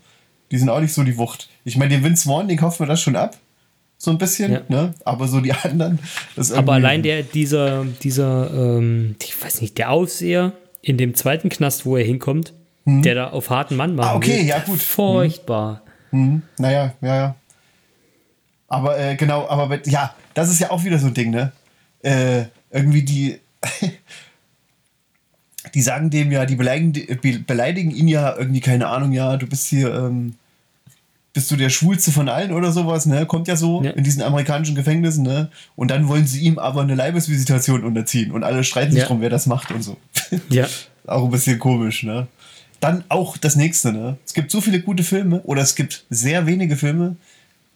[0.51, 1.49] Die sind auch nicht so die Wucht.
[1.65, 3.37] Ich meine, den Vince Vaughn, den kauft man das schon ab.
[3.97, 4.61] So ein bisschen, ja.
[4.67, 4.93] ne?
[5.03, 5.99] Aber so die anderen.
[6.55, 11.85] Aber allein der, dieser, dieser, ähm, ich weiß nicht, der Aufseher in dem zweiten Knast,
[11.85, 12.53] wo er hinkommt,
[12.85, 13.01] hm.
[13.01, 14.09] der da auf harten Mann macht.
[14.09, 14.81] Ah, okay, ja, gut.
[14.81, 15.81] Furchtbar.
[16.11, 16.19] Hm.
[16.19, 16.41] Hm.
[16.57, 17.35] Naja, ja, ja.
[18.67, 21.51] Aber äh, genau, aber ja, das ist ja auch wieder so ein Ding, ne?
[22.03, 23.39] Äh, irgendwie die.
[25.73, 29.67] die sagen dem ja, die beleidigen, beleidigen ihn ja irgendwie, keine Ahnung, ja, du bist
[29.67, 30.35] hier, ähm,
[31.33, 33.25] bist du der Schwulste von allen oder sowas, ne?
[33.25, 33.91] Kommt ja so ja.
[33.91, 35.49] in diesen amerikanischen Gefängnissen, ne?
[35.75, 39.07] Und dann wollen sie ihm aber eine Leibesvisitation unterziehen und alle streiten sich ja.
[39.07, 39.97] drum, wer das macht und so.
[40.49, 40.67] Ja.
[41.07, 42.27] auch ein bisschen komisch, ne?
[42.81, 44.17] Dann auch das nächste, ne?
[44.25, 47.15] Es gibt so viele gute Filme oder es gibt sehr wenige Filme,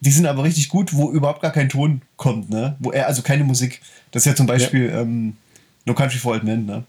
[0.02, 2.76] die sind aber richtig gut, wo überhaupt gar kein Ton kommt, ne?
[2.80, 3.82] Wo er, also keine Musik.
[4.12, 5.02] Das ist ja zum Beispiel ja.
[5.02, 5.38] Ähm,
[5.86, 6.84] No Country for Old Men, ne?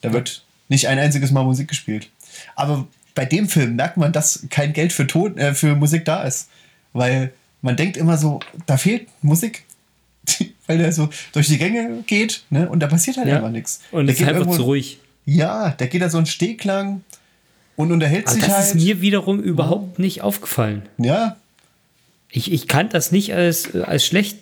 [0.00, 2.08] Da wird nicht ein einziges Mal Musik gespielt.
[2.54, 6.22] Aber bei dem Film merkt man, dass kein Geld für, Ton, äh, für Musik da
[6.22, 6.48] ist.
[6.92, 7.32] Weil
[7.62, 9.64] man denkt immer so, da fehlt Musik.
[10.66, 12.68] weil der so durch die Gänge geht ne?
[12.68, 13.36] und da passiert halt ja.
[13.36, 13.80] einfach nichts.
[13.90, 15.00] Und es ist einfach zu ruhig.
[15.24, 17.02] Ja, der geht da so einen Steg lang
[17.76, 18.60] und unterhält Aber sich das halt.
[18.60, 20.82] Das ist mir wiederum überhaupt nicht aufgefallen.
[20.98, 21.36] Ja.
[22.30, 24.38] Ich, ich kann das nicht als, als schlecht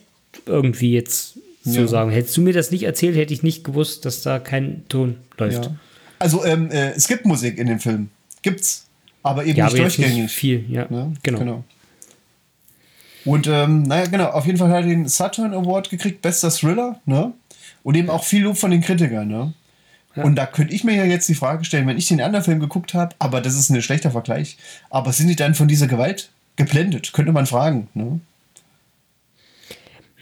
[0.47, 1.87] irgendwie jetzt so ja.
[1.87, 2.11] sagen.
[2.11, 5.67] Hättest du mir das nicht erzählt, hätte ich nicht gewusst, dass da kein Ton läuft.
[5.67, 5.77] Ja.
[6.19, 8.09] Also ähm, äh, es gibt Musik in dem Film.
[8.43, 8.87] Gibt's.
[9.23, 10.23] Aber eben ja, nicht aber durchgängig.
[10.23, 10.87] Nicht viel, ja.
[10.91, 11.39] ja genau.
[11.39, 11.65] genau.
[13.25, 17.01] Und ähm, naja, genau, auf jeden Fall hat er den Saturn Award gekriegt, bester Thriller,
[17.05, 17.33] ne?
[17.83, 19.53] Und eben auch viel Lob von den Kritikern, ne?
[20.19, 20.25] Ja.
[20.25, 22.61] Und da könnte ich mir ja jetzt die Frage stellen, wenn ich den anderen Film
[22.61, 24.59] geguckt habe, aber das ist ein schlechter Vergleich,
[24.91, 27.13] aber sind die dann von dieser Gewalt geblendet?
[27.13, 28.21] Könnte man fragen, ne?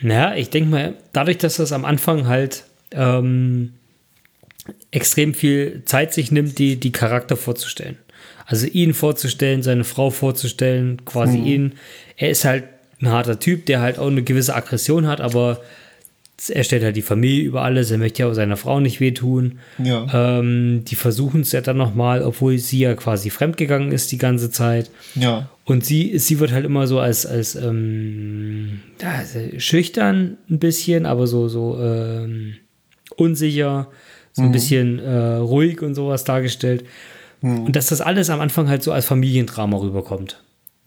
[0.03, 3.73] Naja, ich denke mal, dadurch, dass das am Anfang halt ähm,
[4.91, 7.97] extrem viel Zeit sich nimmt, die, die Charakter vorzustellen.
[8.45, 11.47] Also ihn vorzustellen, seine Frau vorzustellen, quasi mhm.
[11.47, 11.73] ihn.
[12.17, 12.65] Er ist halt
[13.01, 15.63] ein harter Typ, der halt auch eine gewisse Aggression hat, aber
[16.49, 19.59] er stellt halt die Familie über alles, er möchte ja auch seiner Frau nicht wehtun.
[19.83, 20.07] Ja.
[20.13, 24.51] Ähm, die versuchen es ja dann nochmal, obwohl sie ja quasi fremdgegangen ist die ganze
[24.51, 24.91] Zeit.
[25.15, 25.49] Ja.
[25.65, 28.81] Und sie, sie wird halt immer so als, als ähm,
[29.57, 32.57] schüchtern ein bisschen, aber so, so ähm,
[33.17, 33.89] unsicher,
[34.33, 34.53] so ein mhm.
[34.53, 36.85] bisschen äh, ruhig und sowas dargestellt.
[37.41, 37.65] Mhm.
[37.65, 40.43] Und dass das alles am Anfang halt so als Familiendrama rüberkommt.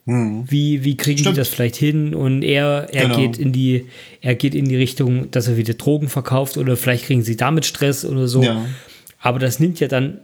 [0.05, 0.45] Mhm.
[0.49, 1.35] Wie, wie kriegen Stimmt.
[1.35, 2.15] die das vielleicht hin?
[2.15, 3.17] Und er, er genau.
[3.17, 3.85] geht in die,
[4.21, 7.65] er geht in die Richtung, dass er wieder Drogen verkauft oder vielleicht kriegen sie damit
[7.65, 8.43] Stress oder so.
[8.43, 8.65] Ja.
[9.19, 10.19] Aber das nimmt ja dann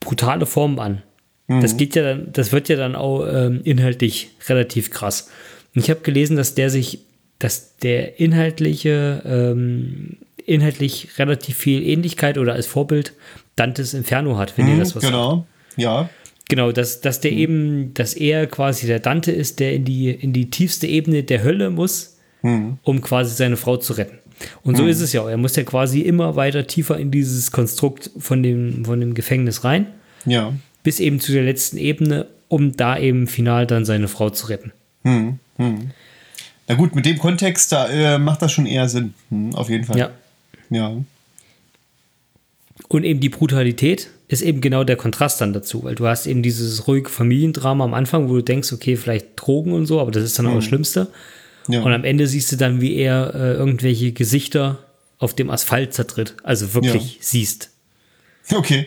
[0.00, 1.02] brutale Formen an.
[1.48, 1.60] Mhm.
[1.60, 5.30] Das geht ja dann, das wird ja dann auch ähm, inhaltlich relativ krass.
[5.74, 7.00] Und ich habe gelesen, dass der sich,
[7.38, 13.12] dass der inhaltliche, ähm, inhaltlich relativ viel Ähnlichkeit oder als Vorbild
[13.56, 15.78] Dantes Inferno hat, wenn mhm, ihr das was Genau, sagt.
[15.78, 16.10] ja.
[16.48, 17.38] Genau, dass, dass der mhm.
[17.38, 21.42] eben, dass er quasi der Dante ist, der in die, in die tiefste Ebene der
[21.42, 22.78] Hölle muss, mhm.
[22.82, 24.18] um quasi seine Frau zu retten.
[24.62, 24.90] Und so mhm.
[24.90, 25.28] ist es ja.
[25.28, 29.64] Er muss ja quasi immer weiter tiefer in dieses Konstrukt von dem, von dem Gefängnis
[29.64, 29.86] rein.
[30.24, 30.52] Ja.
[30.82, 34.72] Bis eben zu der letzten Ebene, um da eben final dann seine Frau zu retten.
[35.02, 35.38] Mhm.
[35.58, 35.90] Mhm.
[36.68, 39.14] Na gut, mit dem Kontext, da äh, macht das schon eher Sinn.
[39.30, 39.98] Mhm, auf jeden Fall.
[39.98, 40.10] Ja.
[40.70, 40.96] Ja.
[42.88, 46.42] Und eben die Brutalität ist eben genau der Kontrast dann dazu, weil du hast eben
[46.42, 50.24] dieses ruhige Familiendrama am Anfang, wo du denkst, okay, vielleicht Drogen und so, aber das
[50.24, 51.08] ist dann auch das Schlimmste.
[51.68, 51.82] Ja.
[51.82, 54.78] Und am Ende siehst du dann, wie er äh, irgendwelche Gesichter
[55.18, 56.34] auf dem Asphalt zertritt.
[56.42, 57.18] Also wirklich Ja.
[57.20, 57.70] siehst.
[58.52, 58.86] Okay.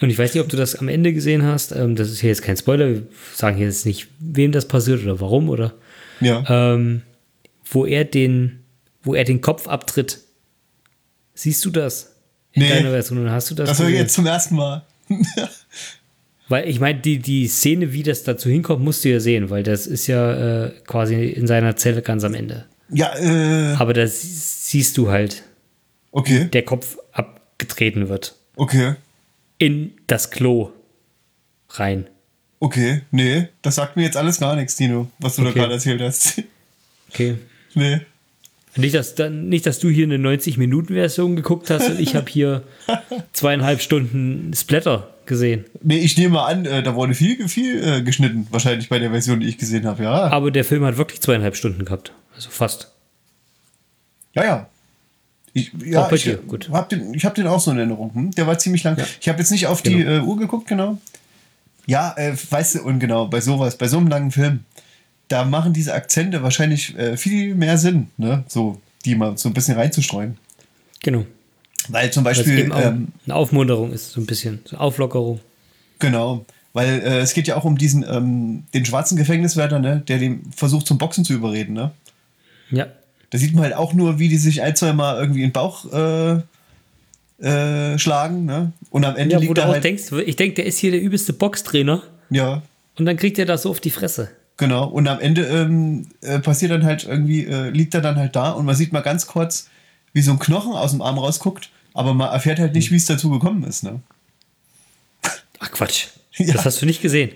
[0.00, 1.72] Und ich weiß nicht, ob du das am Ende gesehen hast.
[1.72, 2.88] Ähm, das ist hier jetzt kein Spoiler.
[2.88, 3.02] Wir
[3.34, 5.74] sagen hier jetzt nicht, wem das passiert oder warum oder
[6.20, 6.44] Ja.
[6.74, 7.02] ähm,
[7.70, 8.60] wo er den,
[9.02, 10.20] wo er den Kopf abtritt.
[11.34, 12.14] Siehst du das?
[12.52, 12.68] In Nee.
[12.70, 13.68] deiner Version oder hast du das?
[13.68, 14.84] das höre ich jetzt zum ersten Mal.
[16.48, 19.62] Weil ich meine, die, die Szene, wie das dazu hinkommt, musst du ja sehen, weil
[19.62, 22.64] das ist ja äh, quasi in seiner Zelle ganz am Ende.
[22.90, 25.42] Ja, äh, Aber da sie- siehst du halt,
[26.10, 26.46] okay.
[26.50, 28.34] der Kopf abgetreten wird.
[28.56, 28.94] Okay.
[29.58, 30.72] In das Klo
[31.70, 32.06] rein.
[32.60, 33.02] Okay.
[33.10, 35.58] Nee, das sagt mir jetzt alles gar nichts, Dino, was du da Okay.
[35.58, 36.42] gerade erzählt hast.
[37.10, 37.36] Okay.
[37.74, 38.00] nee.
[38.78, 42.62] Nicht dass, dann, nicht, dass du hier eine 90-Minuten-Version geguckt hast und ich habe hier
[43.32, 45.64] zweieinhalb Stunden Splatter gesehen.
[45.82, 49.40] Nee, ich nehme an, äh, da wurde viel, viel äh, geschnitten, wahrscheinlich bei der Version,
[49.40, 50.28] die ich gesehen habe, ja.
[50.28, 52.12] Aber der Film hat wirklich zweieinhalb Stunden gehabt.
[52.34, 52.90] Also fast.
[54.34, 54.66] Ja, ja.
[55.52, 56.70] Ich, ja, Auch bei ich dir, gut.
[56.70, 58.14] habe den, ich hab den auch so in Erinnerung.
[58.14, 58.30] Hm?
[58.32, 58.96] Der war ziemlich lang.
[59.20, 60.10] Ich habe jetzt nicht auf die Genau.
[60.10, 60.98] äh, Uhr geguckt, genau.
[61.86, 64.60] Ja, äh, weißt du, und genau, bei sowas, bei so einem langen Film,
[65.28, 68.44] da machen diese Akzente wahrscheinlich äh, viel mehr Sinn, ne?
[68.48, 70.36] So, die mal so ein bisschen reinzustreuen.
[71.02, 71.24] Genau.
[71.88, 74.60] Weil zum Weil Beispiel, auch ähm, eine Aufmunterung ist, so ein bisschen.
[74.64, 75.40] So Auflockerung.
[75.98, 80.02] genau, weil äh, es geht ja auch um diesen, ähm, den schwarzen Gefängniswärter, ne?
[80.06, 81.92] Der den versucht zum Boxen zu überreden, ne?
[82.70, 82.86] Ja.
[83.30, 85.52] Da sieht man halt auch nur, wie die sich ein, zwei Mal irgendwie in den
[85.52, 86.40] Bauch äh,
[87.46, 88.72] äh, schlagen, ne?
[88.90, 89.84] Und am Ende Ja, wo liegt du er auch halt.
[89.84, 92.62] denkst, ich denke, der ist hier der übelste Boxtrainer ja,
[92.98, 94.30] und dann kriegt er das so auf die Fresse.
[94.58, 94.86] Genau.
[94.86, 98.50] Und am Ende ähm, äh, passiert dann halt irgendwie, äh, liegt er dann halt da
[98.50, 99.70] und man sieht mal ganz kurz,
[100.12, 103.06] wie so ein Knochen aus dem Arm rausguckt, aber man erfährt halt nicht, wie es
[103.06, 104.00] dazu gekommen ist, ne?
[105.58, 106.08] Ach Quatsch.
[106.40, 106.54] Ja.
[106.54, 107.32] Das hast du nicht gesehen.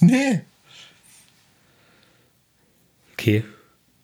[0.00, 0.40] Nee.
[3.12, 3.44] Okay.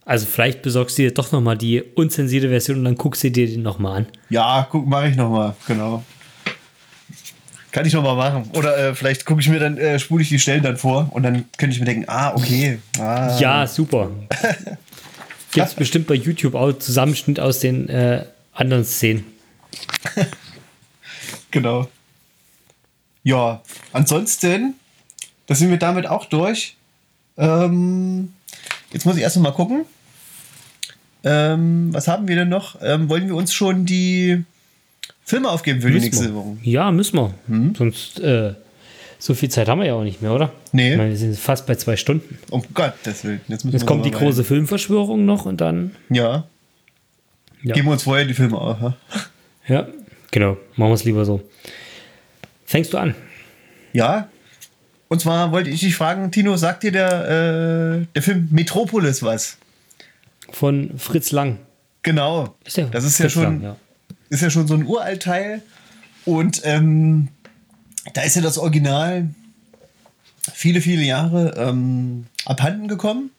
[0.04, 3.48] Also vielleicht besorgst du dir doch nochmal die unzensierte Version und dann guckst du dir
[3.48, 4.06] den nochmal an.
[4.30, 6.04] Ja, guck, mache ich nochmal, genau.
[7.76, 8.48] Kann ich nochmal machen.
[8.54, 11.24] Oder äh, vielleicht gucke ich mir dann, äh, spule ich die Stellen dann vor und
[11.24, 12.78] dann könnte ich mir denken, ah, okay.
[12.98, 14.08] Ah, Ja, super.
[15.52, 18.24] Gibt es bestimmt bei YouTube auch Zusammenschnitt aus den äh,
[18.54, 19.26] anderen Szenen.
[21.50, 21.86] Genau.
[23.22, 23.60] Ja,
[23.92, 24.74] ansonsten,
[25.46, 26.76] da sind wir damit auch durch.
[27.36, 28.32] Ähm,
[28.90, 29.84] jetzt muss ich erst noch mal gucken.
[31.24, 32.80] Ähm, was haben wir denn noch?
[32.80, 34.44] Ähm, wollen wir uns schon die
[35.26, 36.34] Filme aufgeben für die Müssen nächste wir.
[36.36, 36.56] Woche?
[36.62, 37.34] Ja, müssen wir.
[37.76, 38.54] Sonst, äh,
[39.18, 40.52] so viel Zeit haben wir ja auch nicht mehr, oder?
[40.70, 40.92] Nee.
[40.92, 42.38] Ich meine, wir sind fast bei zwei Stunden.
[42.50, 43.40] Um Gottes Willen.
[43.48, 45.90] Jetzt, müssen Jetzt kommt die aber große Filmverschwörung noch und dann.
[46.08, 46.16] rein.
[46.16, 46.44] Ja.
[47.64, 47.74] Ja.
[47.74, 48.80] Geben wir uns vorher die Filme auf.
[48.80, 48.96] Ja?
[49.66, 49.88] Ja,
[50.30, 50.56] genau.
[50.76, 51.42] Machen wir es lieber so.
[52.64, 53.14] Fängst du an?
[53.92, 54.28] ja.
[55.08, 59.56] Und zwar wollte ich dich fragen, Tino, sagt dir der, äh, der Film Metropolis was?
[60.50, 61.58] Von Fritz Lang.
[62.02, 62.56] Genau.
[62.64, 63.42] Ist der das ist ja Fritz schon.
[63.44, 63.76] Lang, ja.
[64.30, 65.62] Ist ja schon so ein Uraltteil.
[66.24, 67.28] Und ähm,
[68.14, 69.28] da ist ja das Original
[70.52, 73.30] viele, viele Jahre ähm, abhanden gekommen.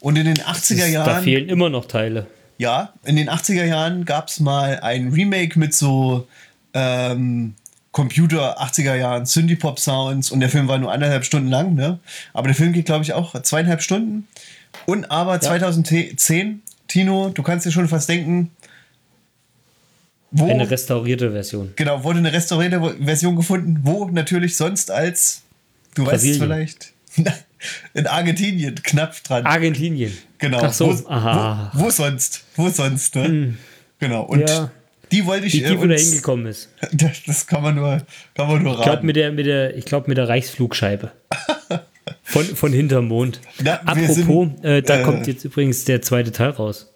[0.00, 2.26] Und in den 80er Da Jahren, fehlen immer noch Teile.
[2.58, 6.28] ja, in den 80er Jahren gab es mal ein Remake mit so
[6.74, 7.54] ähm,
[7.92, 12.00] Computer 80er Jahren Synthie-Pop Sounds und der Film war nur anderthalb Stunden lang, ne?
[12.32, 14.26] Aber der Film geht, glaube ich, auch zweieinhalb Stunden.
[14.84, 18.50] Und aber 2010, Tino, du kannst dir schon fast denken,
[20.36, 21.72] wo Eine restaurierte Version.
[21.76, 25.42] Genau, wurde eine restaurierte Version gefunden, wo natürlich sonst als,
[25.94, 26.40] du weißt es Brasilien.
[26.42, 26.92] vielleicht,
[27.94, 29.46] in Argentinien knapp dran.
[29.46, 30.12] Argentinien.
[30.38, 30.58] genau.
[30.62, 31.70] Ach so, wo, aha.
[31.74, 32.44] Wo, wo sonst?
[32.56, 33.54] Wo sonst, ne?
[34.00, 34.22] Genau.
[34.24, 34.70] Und Ja.
[35.12, 36.68] die wollte ich Wie äh, tief er da uns- hingekommen ist.
[36.92, 38.02] Das, das kann man nur,
[38.34, 41.12] kann man nur Ich glaube mit der, mit der, ich glaub, mit der Reichsflugscheibe.
[42.26, 43.40] Von, von hinterm Mond.
[43.62, 46.90] Na, Apropos, sind, äh, da äh, kommt jetzt übrigens der zweite Teil raus.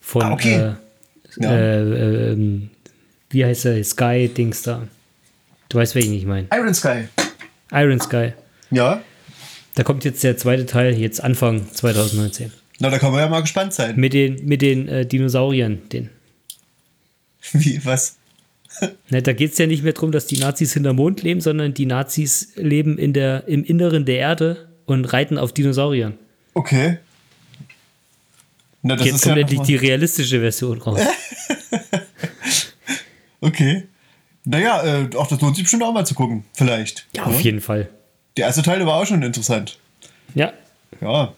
[0.00, 0.72] Von, Ah, okay.
[1.40, 1.50] Äh, Ja.
[1.52, 2.70] äh, ähm,
[3.30, 3.82] wie heißt der?
[3.82, 4.86] Sky-Dings da.
[5.68, 6.46] Du weißt, welchen ich meine.
[6.52, 7.08] Iron Sky.
[7.72, 8.32] Iron Sky.
[8.70, 9.02] Ja.
[9.74, 12.52] Da kommt jetzt der zweite Teil, jetzt Anfang 2019.
[12.78, 13.96] Na, da kann man ja mal gespannt sein.
[13.96, 15.80] Mit den, mit den äh, Dinosauriern.
[15.92, 16.10] Den.
[17.52, 18.16] Wie, was?
[19.08, 21.72] Ne, da geht es ja nicht mehr darum, dass die Nazis hinterm Mond leben, sondern
[21.72, 26.12] die Nazis leben in der, im Inneren der Erde und reiten auf Dinosauriern.
[26.52, 26.98] Okay.
[28.82, 31.00] Na, Jetzt kommt ja endlich die realistische Version raus.
[33.40, 33.84] Okay.
[34.44, 36.44] Naja, äh, auch das lohnt sich bestimmt auch mal zu gucken.
[36.54, 37.06] Vielleicht.
[37.14, 37.88] Ja, auf jeden Fall.
[38.36, 39.78] Der erste Teil war auch schon interessant.
[40.34, 40.52] Ja,
[41.00, 41.32] Ja.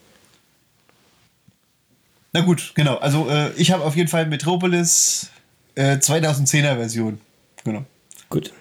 [2.32, 2.96] Na gut, genau.
[2.96, 5.30] Also äh, ich habe auf jeden Fall Metropolis
[5.74, 7.20] äh, 2010er Version
[7.64, 7.84] Genau.
[8.28, 8.52] Gut.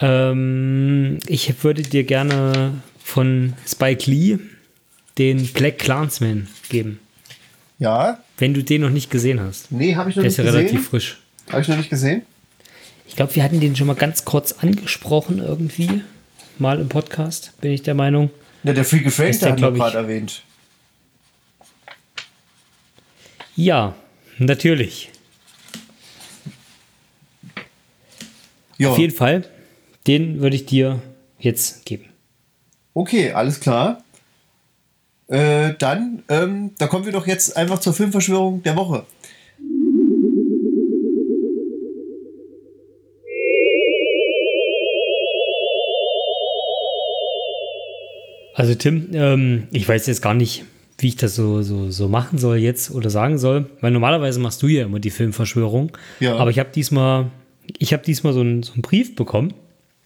[0.00, 4.38] Ähm, ich würde dir gerne von Spike Lee
[5.18, 7.00] den Black Clansman geben.
[7.78, 9.70] Ja, Wenn du den noch nicht gesehen hast.
[9.70, 10.84] nee, habe ich noch Der nicht ist ja relativ gesehen.
[10.88, 11.18] frisch.
[11.50, 12.22] Habe ich noch nicht gesehen.
[13.08, 16.02] Ich glaube, wir hatten den schon mal ganz kurz angesprochen irgendwie.
[16.58, 18.30] Mal im Podcast, bin ich der Meinung.
[18.62, 20.42] Ja, der Freaky Frank, der der, hat ich- gerade erwähnt.
[23.54, 23.94] Ja,
[24.38, 25.10] natürlich.
[28.78, 29.48] Ja, Auf jeden Fall,
[30.06, 31.00] den würde ich dir
[31.38, 32.06] jetzt geben.
[32.94, 34.02] okay, alles klar.
[35.28, 39.04] Äh, dann, ähm, da kommen wir doch jetzt einfach zur Filmverschwörung der Woche.
[48.54, 50.64] Also Tim, ähm, ich weiß jetzt gar nicht,
[50.98, 54.62] wie ich das so, so, so machen soll jetzt oder sagen soll, weil normalerweise machst
[54.62, 55.92] du ja immer die Filmverschwörung.
[56.20, 56.36] Ja.
[56.36, 57.30] Aber ich habe diesmal,
[57.78, 59.52] ich habe diesmal so einen, so einen Brief bekommen.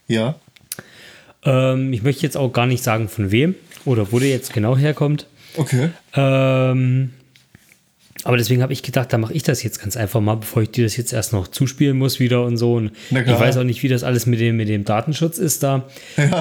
[0.07, 0.35] Ja,
[1.43, 4.77] Ähm, ich möchte jetzt auch gar nicht sagen, von wem oder wo der jetzt genau
[4.77, 5.27] herkommt.
[5.57, 5.89] okay.
[6.15, 7.11] Ähm,
[8.23, 10.69] aber deswegen habe ich gedacht, da mache ich das jetzt ganz einfach mal, bevor ich
[10.69, 12.75] dir das jetzt erst noch zuspielen muss wieder und so.
[12.75, 15.87] Und ich weiß auch nicht, wie das alles mit dem, mit dem Datenschutz ist da.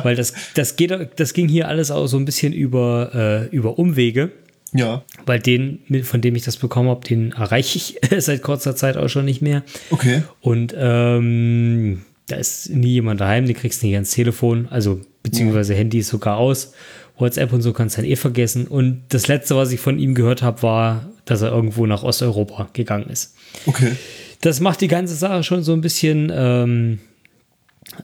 [0.02, 3.78] Weil das, das, geht, das ging hier alles auch so ein bisschen über, äh, über
[3.78, 4.30] Umwege.
[4.72, 8.96] Ja, Weil den, von dem ich das bekommen habe, den erreiche ich seit kurzer Zeit
[8.96, 9.62] auch schon nicht mehr.
[9.90, 10.22] okay.
[10.40, 15.74] Und ähm, da ist nie jemand daheim, die kriegst du nicht ans Telefon, also beziehungsweise
[15.74, 16.72] Handy ist sogar aus.
[17.20, 18.66] WhatsApp und so kannst du dann eh vergessen.
[18.66, 22.68] Und das letzte, was ich von ihm gehört habe, war, dass er irgendwo nach Osteuropa
[22.72, 23.34] gegangen ist.
[23.66, 23.92] Okay.
[24.40, 26.98] Das macht die ganze Sache schon so ein bisschen, ähm,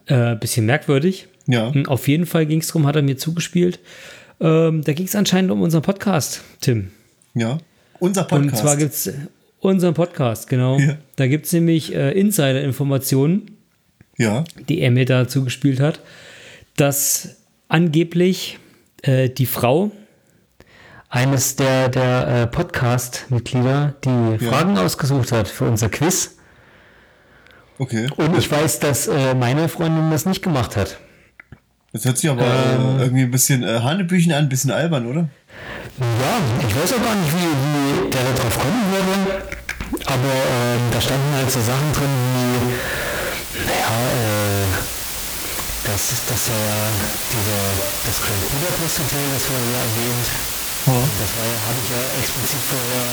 [0.07, 1.29] äh, bisschen merkwürdig.
[1.47, 1.69] Ja.
[1.69, 3.79] Und Auf jeden Fall ging es darum, hat er mir zugespielt.
[4.41, 6.91] Ähm, da ging es anscheinend um unseren Podcast, Tim.
[7.35, 7.59] Ja.
[7.99, 8.53] Unser Podcast.
[8.53, 9.13] Und zwar gibt es
[9.61, 10.79] unseren Podcast, genau.
[10.79, 10.99] Ja.
[11.17, 13.53] Da gibt es nämlich äh, Insider-Informationen,
[14.19, 14.45] ja.
[14.69, 16.01] die er mir da zugespielt hat,
[16.77, 17.37] dass
[17.69, 18.59] angeblich
[19.03, 19.91] äh, die Frau
[21.09, 24.51] eines der, der äh, Podcast-Mitglieder die Ja.
[24.53, 26.37] Fragen ausgesucht hat für unser Quiz.
[27.79, 28.09] Okay.
[28.17, 30.99] Und ich weiß, dass äh, meine Freundin das nicht gemacht hat.
[31.93, 32.99] Das hört sich aber Ähm.
[32.99, 35.29] äh, irgendwie ein bisschen äh, Hanebüchen an, ein bisschen albern, oder?
[36.01, 39.43] Ja, ich weiß auch gar nicht, wie, wie der darauf kommen würde.
[40.07, 42.75] Aber ähm, da standen halt so Sachen drin wie,
[45.97, 46.61] das ist das ja
[47.33, 47.63] dieser,
[48.05, 50.29] das Grand Budapest Hotel, das wurde ja erwähnt.
[50.93, 53.09] Das war ja, habe ich ja explizit vorher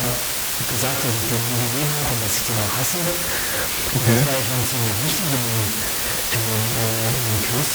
[0.67, 2.99] gesagt, dass ich den nie gesehen habe und dass ich den auch hasse.
[2.99, 4.19] Okay.
[4.19, 5.63] Das war ja schon ziemlich wichtig in dem,
[6.35, 7.71] in dem, äh, in dem Quiz.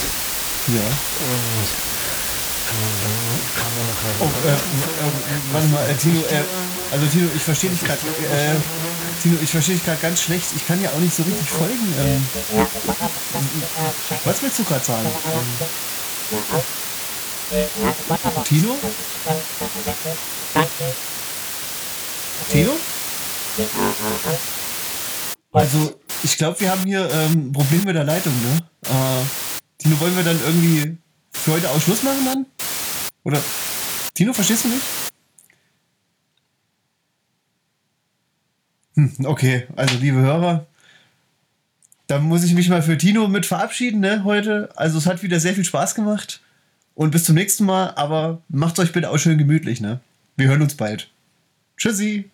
[0.76, 0.89] Ja.
[0.93, 1.68] Und
[2.68, 3.16] ähm, dann
[3.56, 6.44] kam ja noch Oh, äh, äh, warte mal, äh, Tino, äh,
[6.90, 8.56] also Tino, ich verstehe dich gerade, äh,
[9.23, 10.47] Tino, ich verstehe dich gerade ganz schlecht.
[10.56, 11.94] Ich kann ja auch nicht so richtig folgen.
[12.01, 12.27] Ähm,
[14.24, 15.09] was willst du gerade sagen?
[18.44, 18.78] Tino?
[22.51, 22.73] Tino?
[25.52, 28.62] Also, ich glaube, wir haben hier ähm, ein Problem mit der Leitung, ne?
[28.86, 30.97] Äh, Tino, wollen wir dann irgendwie
[31.32, 32.47] für heute auch Schluss machen dann?
[33.24, 33.40] Oder?
[34.15, 34.81] Tino, verstehst du mich?
[39.24, 40.66] Okay, also liebe Hörer,
[42.06, 44.70] dann muss ich mich mal für Tino mit verabschieden, ne, heute.
[44.76, 46.40] Also es hat wieder sehr viel Spaß gemacht.
[46.94, 50.00] Und bis zum nächsten Mal, aber macht's euch bitte auch schön gemütlich, ne?
[50.36, 51.10] Wir hören uns bald.
[51.76, 52.30] Tschüssi!